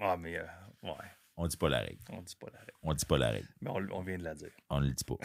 Ah, 0.00 0.16
mais 0.18 0.38
euh, 0.38 0.44
ouais, 0.82 0.92
On 1.36 1.46
dit 1.46 1.56
pas 1.56 1.68
la 1.68 1.80
règle. 1.80 1.98
on 2.10 2.20
dit 2.22 2.36
pas 2.38 2.48
la 2.52 2.58
règle. 2.60 2.72
On 2.82 2.94
dit 2.94 3.04
pas 3.06 3.18
la 3.18 3.30
règle. 3.30 3.48
Mais 3.60 3.70
on, 3.70 3.86
on 3.92 4.02
vient 4.02 4.18
de 4.18 4.24
la 4.24 4.34
dire. 4.34 4.50
On 4.70 4.80
ne 4.80 4.86
le 4.86 4.92
dit 4.92 5.04
pas. 5.04 5.16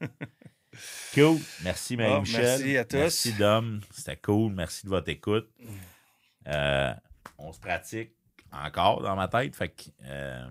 cool. 1.14 1.38
Merci, 1.62 1.96
Marie-Michel. 1.96 2.42
merci 2.42 2.76
à 2.76 2.84
tous. 2.84 2.96
Merci, 2.96 3.32
Dom. 3.34 3.80
C'était 3.90 4.16
cool. 4.16 4.52
Merci 4.52 4.84
de 4.84 4.90
votre 4.90 5.08
écoute. 5.08 5.48
Euh, 6.46 6.92
on 7.38 7.52
se 7.52 7.60
pratique 7.60 8.12
encore 8.52 9.02
dans 9.02 9.16
ma 9.16 9.28
tête. 9.28 9.56
Fait 9.56 9.68
que 9.68 9.84
euh, 10.04 10.46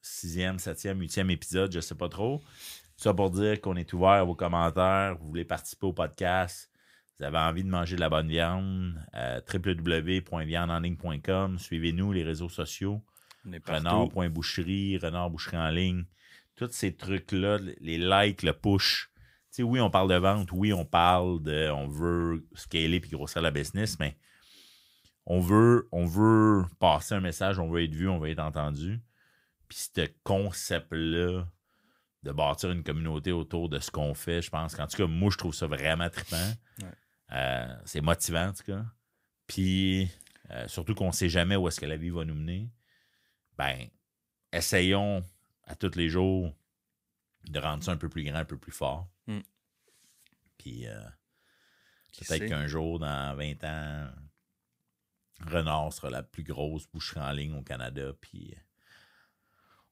sixième, 0.00 0.58
septième, 0.58 0.98
huitième 1.00 1.30
épisode, 1.30 1.72
je 1.72 1.80
sais 1.80 1.94
pas 1.94 2.08
trop. 2.08 2.42
Ça 2.96 3.14
pour 3.14 3.30
dire 3.30 3.60
qu'on 3.60 3.76
est 3.76 3.92
ouvert 3.92 4.08
à 4.10 4.24
vos 4.24 4.34
commentaires. 4.34 5.16
Vous 5.18 5.28
voulez 5.28 5.44
participer 5.44 5.86
au 5.86 5.92
podcast. 5.92 6.68
Vous 7.18 7.24
avez 7.24 7.38
envie 7.38 7.64
de 7.64 7.68
manger 7.68 7.96
de 7.96 8.00
la 8.00 8.08
bonne 8.08 8.28
viande. 8.28 8.94
Euh, 9.14 9.40
www.viandenligne.com. 9.52 11.58
Suivez-nous, 11.58 12.12
les 12.12 12.22
réseaux 12.24 12.48
sociaux. 12.48 13.02
Renard.boucherie, 13.66 14.98
Renard 14.98 15.30
Boucherie 15.30 15.56
en 15.56 15.70
ligne. 15.70 16.04
Tous 16.58 16.72
ces 16.72 16.96
trucs-là, 16.96 17.58
les 17.80 17.98
likes, 17.98 18.42
le 18.42 18.52
push. 18.52 19.10
Tu 19.14 19.22
sais, 19.50 19.62
oui, 19.62 19.80
on 19.80 19.90
parle 19.90 20.10
de 20.10 20.16
vente, 20.16 20.50
oui, 20.50 20.72
on 20.72 20.84
parle 20.84 21.40
de 21.40 21.70
on 21.70 21.86
veut 21.86 22.44
scaler 22.54 22.98
puis 22.98 23.10
grossir 23.10 23.40
la 23.40 23.52
business, 23.52 23.96
mais 24.00 24.18
on 25.24 25.38
veut, 25.38 25.88
on 25.92 26.04
veut 26.04 26.64
passer 26.80 27.14
un 27.14 27.20
message, 27.20 27.60
on 27.60 27.70
veut 27.70 27.84
être 27.84 27.94
vu, 27.94 28.08
on 28.08 28.18
veut 28.18 28.30
être 28.30 28.40
entendu. 28.40 29.00
Puis 29.68 29.78
ce 29.94 30.08
concept-là 30.24 31.46
de 32.24 32.32
bâtir 32.32 32.72
une 32.72 32.82
communauté 32.82 33.30
autour 33.30 33.68
de 33.68 33.78
ce 33.78 33.92
qu'on 33.92 34.14
fait, 34.14 34.42
je 34.42 34.50
pense 34.50 34.74
qu'en 34.74 34.88
tout 34.88 34.96
cas, 34.96 35.06
moi, 35.06 35.30
je 35.30 35.38
trouve 35.38 35.54
ça 35.54 35.68
vraiment 35.68 36.10
trippant. 36.10 36.52
Ouais. 36.82 36.88
Euh, 37.32 37.76
c'est 37.84 38.00
motivant, 38.00 38.48
en 38.48 38.52
tout 38.52 38.64
cas. 38.64 38.84
Puis, 39.46 40.10
euh, 40.50 40.66
surtout 40.66 40.94
qu'on 40.94 41.08
ne 41.08 41.12
sait 41.12 41.28
jamais 41.28 41.54
où 41.54 41.68
est-ce 41.68 41.78
que 41.78 41.86
la 41.86 41.96
vie 41.96 42.10
va 42.10 42.24
nous 42.24 42.34
mener. 42.34 42.68
Ben, 43.56 43.86
essayons 44.52 45.22
à 45.68 45.76
tous 45.76 45.94
les 45.94 46.08
jours 46.08 46.52
de 47.44 47.58
rendre 47.60 47.84
ça 47.84 47.92
un 47.92 47.96
peu 47.96 48.08
plus 48.08 48.24
grand, 48.24 48.34
un 48.36 48.44
peu 48.44 48.58
plus 48.58 48.72
fort. 48.72 49.08
Mm. 49.26 49.38
Puis, 50.58 50.86
euh, 50.88 51.00
peut-être 52.18 52.46
qu'un 52.46 52.66
jour, 52.66 52.98
dans 52.98 53.36
20 53.36 53.62
ans, 53.64 54.08
Renard 55.46 55.92
sera 55.92 56.10
la 56.10 56.22
plus 56.22 56.42
grosse 56.42 56.86
boucherie 56.88 57.20
en 57.20 57.30
ligne 57.30 57.54
au 57.54 57.62
Canada. 57.62 58.12
Puis, 58.20 58.54
euh, 58.56 58.60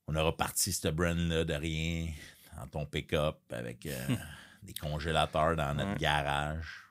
on 0.09 0.17
aura 0.17 0.37
parti 0.37 0.73
ce 0.73 0.89
brand-là 0.89 1.45
de 1.45 1.55
rien 1.55 2.13
dans 2.57 2.67
ton 2.67 2.87
pick-up 2.87 3.39
avec 3.51 3.87
euh, 3.87 4.07
des 4.63 4.75
congélateurs 4.75 5.57
dans 5.57 5.75
notre 5.75 5.93
Ouais. 5.93 5.99
garage. 5.99 6.83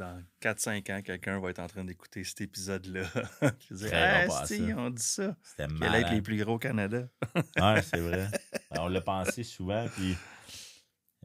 Dans 0.00 0.18
4-5 0.40 0.92
ans, 0.94 1.02
quelqu'un 1.02 1.38
va 1.40 1.50
être 1.50 1.58
en 1.58 1.66
train 1.66 1.84
d'écouter 1.84 2.24
cet 2.24 2.40
épisode-là. 2.40 3.02
Dire 3.70 3.88
Créera 3.90 4.40
Ah, 4.40 4.46
si, 4.46 4.62
on 4.74 4.88
dit 4.88 5.02
ça. 5.02 5.36
C'était 5.42 5.68
Quels 5.78 5.94
être 5.94 6.10
les 6.12 6.22
plus 6.22 6.42
gros 6.42 6.54
au 6.54 6.58
Canada? 6.58 7.06
Ouais, 7.58 7.82
c'est 7.82 8.00
vrai. 8.00 8.28
Ben, 8.70 8.80
on 8.80 8.88
l'a 8.88 9.02
pensé 9.02 9.44
souvent, 9.44 9.86
puis 9.94 10.16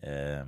euh, 0.03 0.43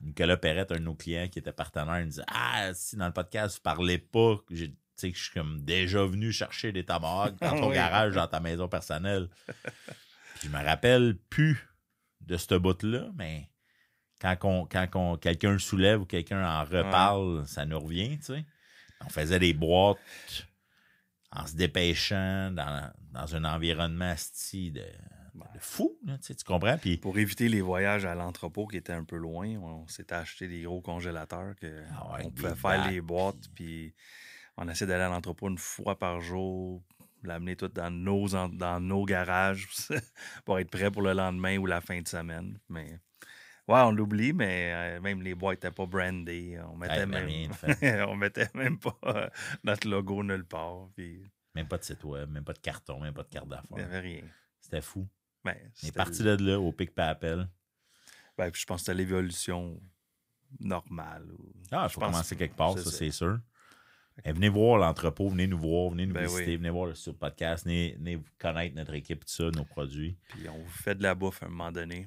Nicolas 0.00 0.38
Perrette, 0.38 0.72
un 0.72 0.76
de 0.76 0.84
nos 0.84 0.94
clients 0.94 1.28
qui 1.28 1.38
était 1.38 1.52
partenaire, 1.52 1.98
il 2.00 2.06
me 2.06 2.10
disait 2.10 2.24
Ah, 2.28 2.70
si 2.72 2.96
dans 2.96 3.06
le 3.06 3.12
podcast, 3.12 3.56
vous 3.56 3.62
parlez 3.62 3.98
pas, 3.98 4.36
tu 4.48 4.74
sais, 4.96 5.10
que 5.12 5.18
je 5.18 5.24
suis 5.24 5.34
comme 5.34 5.62
déjà 5.62 6.02
venu 6.06 6.32
chercher 6.32 6.72
des 6.72 6.86
tomahawks 6.86 7.38
dans 7.40 7.60
ton 7.60 7.68
Oui. 7.68 7.74
garage, 7.74 8.14
dans 8.14 8.26
ta 8.26 8.40
maison 8.40 8.68
personnelle. 8.68 9.28
Puis 10.38 10.48
je 10.48 10.48
me 10.48 10.64
rappelle 10.64 11.18
plus 11.28 11.68
de 12.22 12.38
ce 12.38 12.54
bout-là, 12.54 13.10
mais 13.16 13.49
quand, 14.20 14.36
on- 14.44 14.66
quand 14.66 14.86
on- 14.94 15.16
quelqu'un 15.16 15.52
le 15.52 15.58
soulève 15.58 16.02
ou 16.02 16.06
quelqu'un 16.06 16.44
en 16.44 16.64
reparle, 16.64 17.46
ça 17.46 17.64
nous 17.64 17.80
revient, 17.80 18.18
tu 18.18 18.24
sais. 18.26 18.44
On 19.04 19.08
faisait 19.08 19.38
des 19.38 19.54
boîtes 19.54 19.98
en 21.32 21.46
se 21.46 21.54
dépêchant 21.54 22.50
dans, 22.50 22.90
dans 23.12 23.36
un 23.36 23.44
environnement 23.44 24.10
asti 24.10 24.72
de, 24.72 24.80
de 24.80 25.58
fou, 25.60 25.96
là, 26.04 26.18
tu 26.18 26.24
sais, 26.26 26.34
tu 26.34 26.44
comprends? 26.44 26.76
Puis, 26.76 26.96
Pour 26.96 27.18
éviter 27.18 27.48
les 27.48 27.60
voyages 27.60 28.04
à 28.04 28.14
l'entrepôt 28.14 28.66
qui 28.66 28.76
étaient 28.76 28.92
un 28.92 29.04
peu 29.04 29.16
loin, 29.16 29.48
on 29.56 29.86
s'était 29.86 30.16
acheté 30.16 30.48
des 30.48 30.62
gros 30.62 30.80
congélateurs 30.82 31.54
que 31.56 31.82
Ah 31.92 32.14
ouais, 32.14 32.22
on 32.24 32.30
pouvait 32.30 32.48
faire 32.56 32.78
bacs, 32.82 32.90
les 32.90 33.00
boîtes, 33.00 33.48
puis 33.54 33.94
on 34.56 34.68
essaie 34.68 34.86
d'aller 34.86 35.04
à 35.04 35.08
l'entrepôt 35.08 35.48
une 35.48 35.58
fois 35.58 35.98
par 35.98 36.20
jour, 36.20 36.82
l'amener 37.22 37.54
tout 37.56 37.68
dans 37.68 37.90
nos, 37.90 38.28
dans 38.28 38.80
nos 38.80 39.04
garages 39.04 39.68
pour 40.44 40.58
être 40.58 40.70
prêt 40.70 40.90
pour 40.90 41.02
le 41.02 41.12
lendemain 41.12 41.56
ou 41.58 41.66
la 41.66 41.80
fin 41.80 42.00
de 42.00 42.08
semaine. 42.08 42.58
Mais 42.68 42.98
ouais, 43.70 43.80
on 43.80 43.92
l'oublie, 43.92 44.32
mais 44.32 44.72
euh, 44.74 45.00
même 45.00 45.22
les 45.22 45.34
boîtes 45.34 45.56
n'étaient 45.62 45.74
pas 45.74 45.86
brandées. 45.86 46.58
On 46.70 46.76
mettait, 46.76 46.98
Ouais, 47.00 47.06
même, 47.06 47.50
rien 47.72 48.06
on 48.08 48.16
mettait 48.16 48.48
même 48.54 48.78
pas 48.78 48.96
euh, 49.04 49.28
notre 49.64 49.88
logo 49.88 50.22
nulle 50.22 50.44
part. 50.44 50.88
Puis 50.96 51.22
même 51.54 51.66
pas 51.68 51.78
de 51.78 51.84
site 51.84 52.04
web, 52.04 52.28
même 52.30 52.44
pas 52.44 52.52
de 52.52 52.58
carton, 52.58 53.00
même 53.00 53.14
pas 53.14 53.22
de 53.22 53.28
carte 53.28 53.46
il 53.46 53.50
n'y 53.50 53.56
d'affaires. 53.82 53.86
avait 53.86 54.00
rien. 54.00 54.22
C'était 54.60 54.82
fou. 54.82 55.08
Ben, 55.44 55.56
On 55.82 55.86
est 55.88 55.92
parti 55.96 56.22
de 56.22 56.36
là 56.36 56.60
au 56.60 56.70
pic 56.72 56.94
papel. 56.94 57.48
ben, 58.36 58.50
puis 58.50 58.60
je 58.60 58.66
pense 58.66 58.80
que 58.82 58.86
c'était 58.86 58.98
l'évolution 58.98 59.80
normal. 60.58 61.26
ou- 61.32 61.52
Ah, 61.70 61.84
il 61.84 61.88
Je 61.88 61.94
faut 61.94 62.00
commencer 62.00 62.36
quelque 62.36 62.56
part, 62.56 62.76
ça, 62.78 62.84
ça. 62.84 62.90
c'est 62.90 63.10
sûr. 63.10 63.38
Et 64.24 64.32
venez 64.32 64.48
voir 64.50 64.76
l'entrepôt, 64.78 65.28
venez 65.30 65.46
nous 65.46 65.58
voir, 65.58 65.90
venez 65.90 66.04
nous 66.04 66.12
Ben 66.12 66.24
visiter, 66.26 66.44
oui. 66.46 66.56
venez 66.56 66.68
voir 66.70 66.86
le 66.86 66.94
sur 66.94 67.16
podcast, 67.16 67.64
venez, 67.64 67.94
venez 67.98 68.22
connaître 68.38 68.76
notre 68.76 68.92
équipe, 68.92 69.20
tout 69.24 69.32
ça, 69.32 69.44
nos 69.50 69.64
produits. 69.64 70.18
Puis 70.28 70.46
on 70.48 70.58
vous 70.58 70.68
fait 70.68 70.94
de 70.94 71.02
la 71.02 71.14
bouffe 71.14 71.42
à 71.42 71.46
un 71.46 71.48
moment 71.48 71.72
donné. 71.72 72.06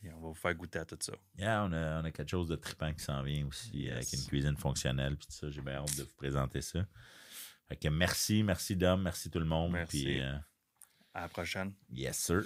Puis 0.00 0.10
on 0.12 0.20
va 0.20 0.28
vous 0.28 0.34
faire 0.34 0.54
goûter 0.54 0.78
à 0.78 0.84
tout 0.86 0.96
ça. 0.98 1.12
Yeah, 1.38 1.64
on 1.64 1.72
a, 1.72 2.00
on 2.00 2.04
a 2.04 2.10
quelque 2.10 2.30
chose 2.30 2.48
de 2.48 2.56
trippant 2.56 2.92
qui 2.94 3.04
s'en 3.04 3.22
vient 3.22 3.46
aussi, 3.46 3.70
Yes. 3.82 3.92
avec 3.92 4.12
une 4.14 4.26
cuisine 4.26 4.56
fonctionnelle, 4.56 5.16
puis 5.16 5.26
tout 5.26 5.32
ça. 5.32 5.50
J'ai 5.50 5.60
bien 5.60 5.74
hâte 5.74 5.96
de 5.96 6.02
vous 6.04 6.14
présenter 6.16 6.62
ça. 6.62 6.86
Fait 7.68 7.76
que 7.76 7.88
merci, 7.88 8.42
merci 8.42 8.76
Dom, 8.76 9.02
merci 9.02 9.30
tout 9.30 9.38
le 9.38 9.44
monde. 9.44 9.72
Merci. 9.72 10.04
Puis, 10.04 10.20
euh, 10.20 10.36
À 11.12 11.20
la 11.22 11.28
prochaine. 11.28 11.74
yes, 11.90 12.16
sir. 12.18 12.42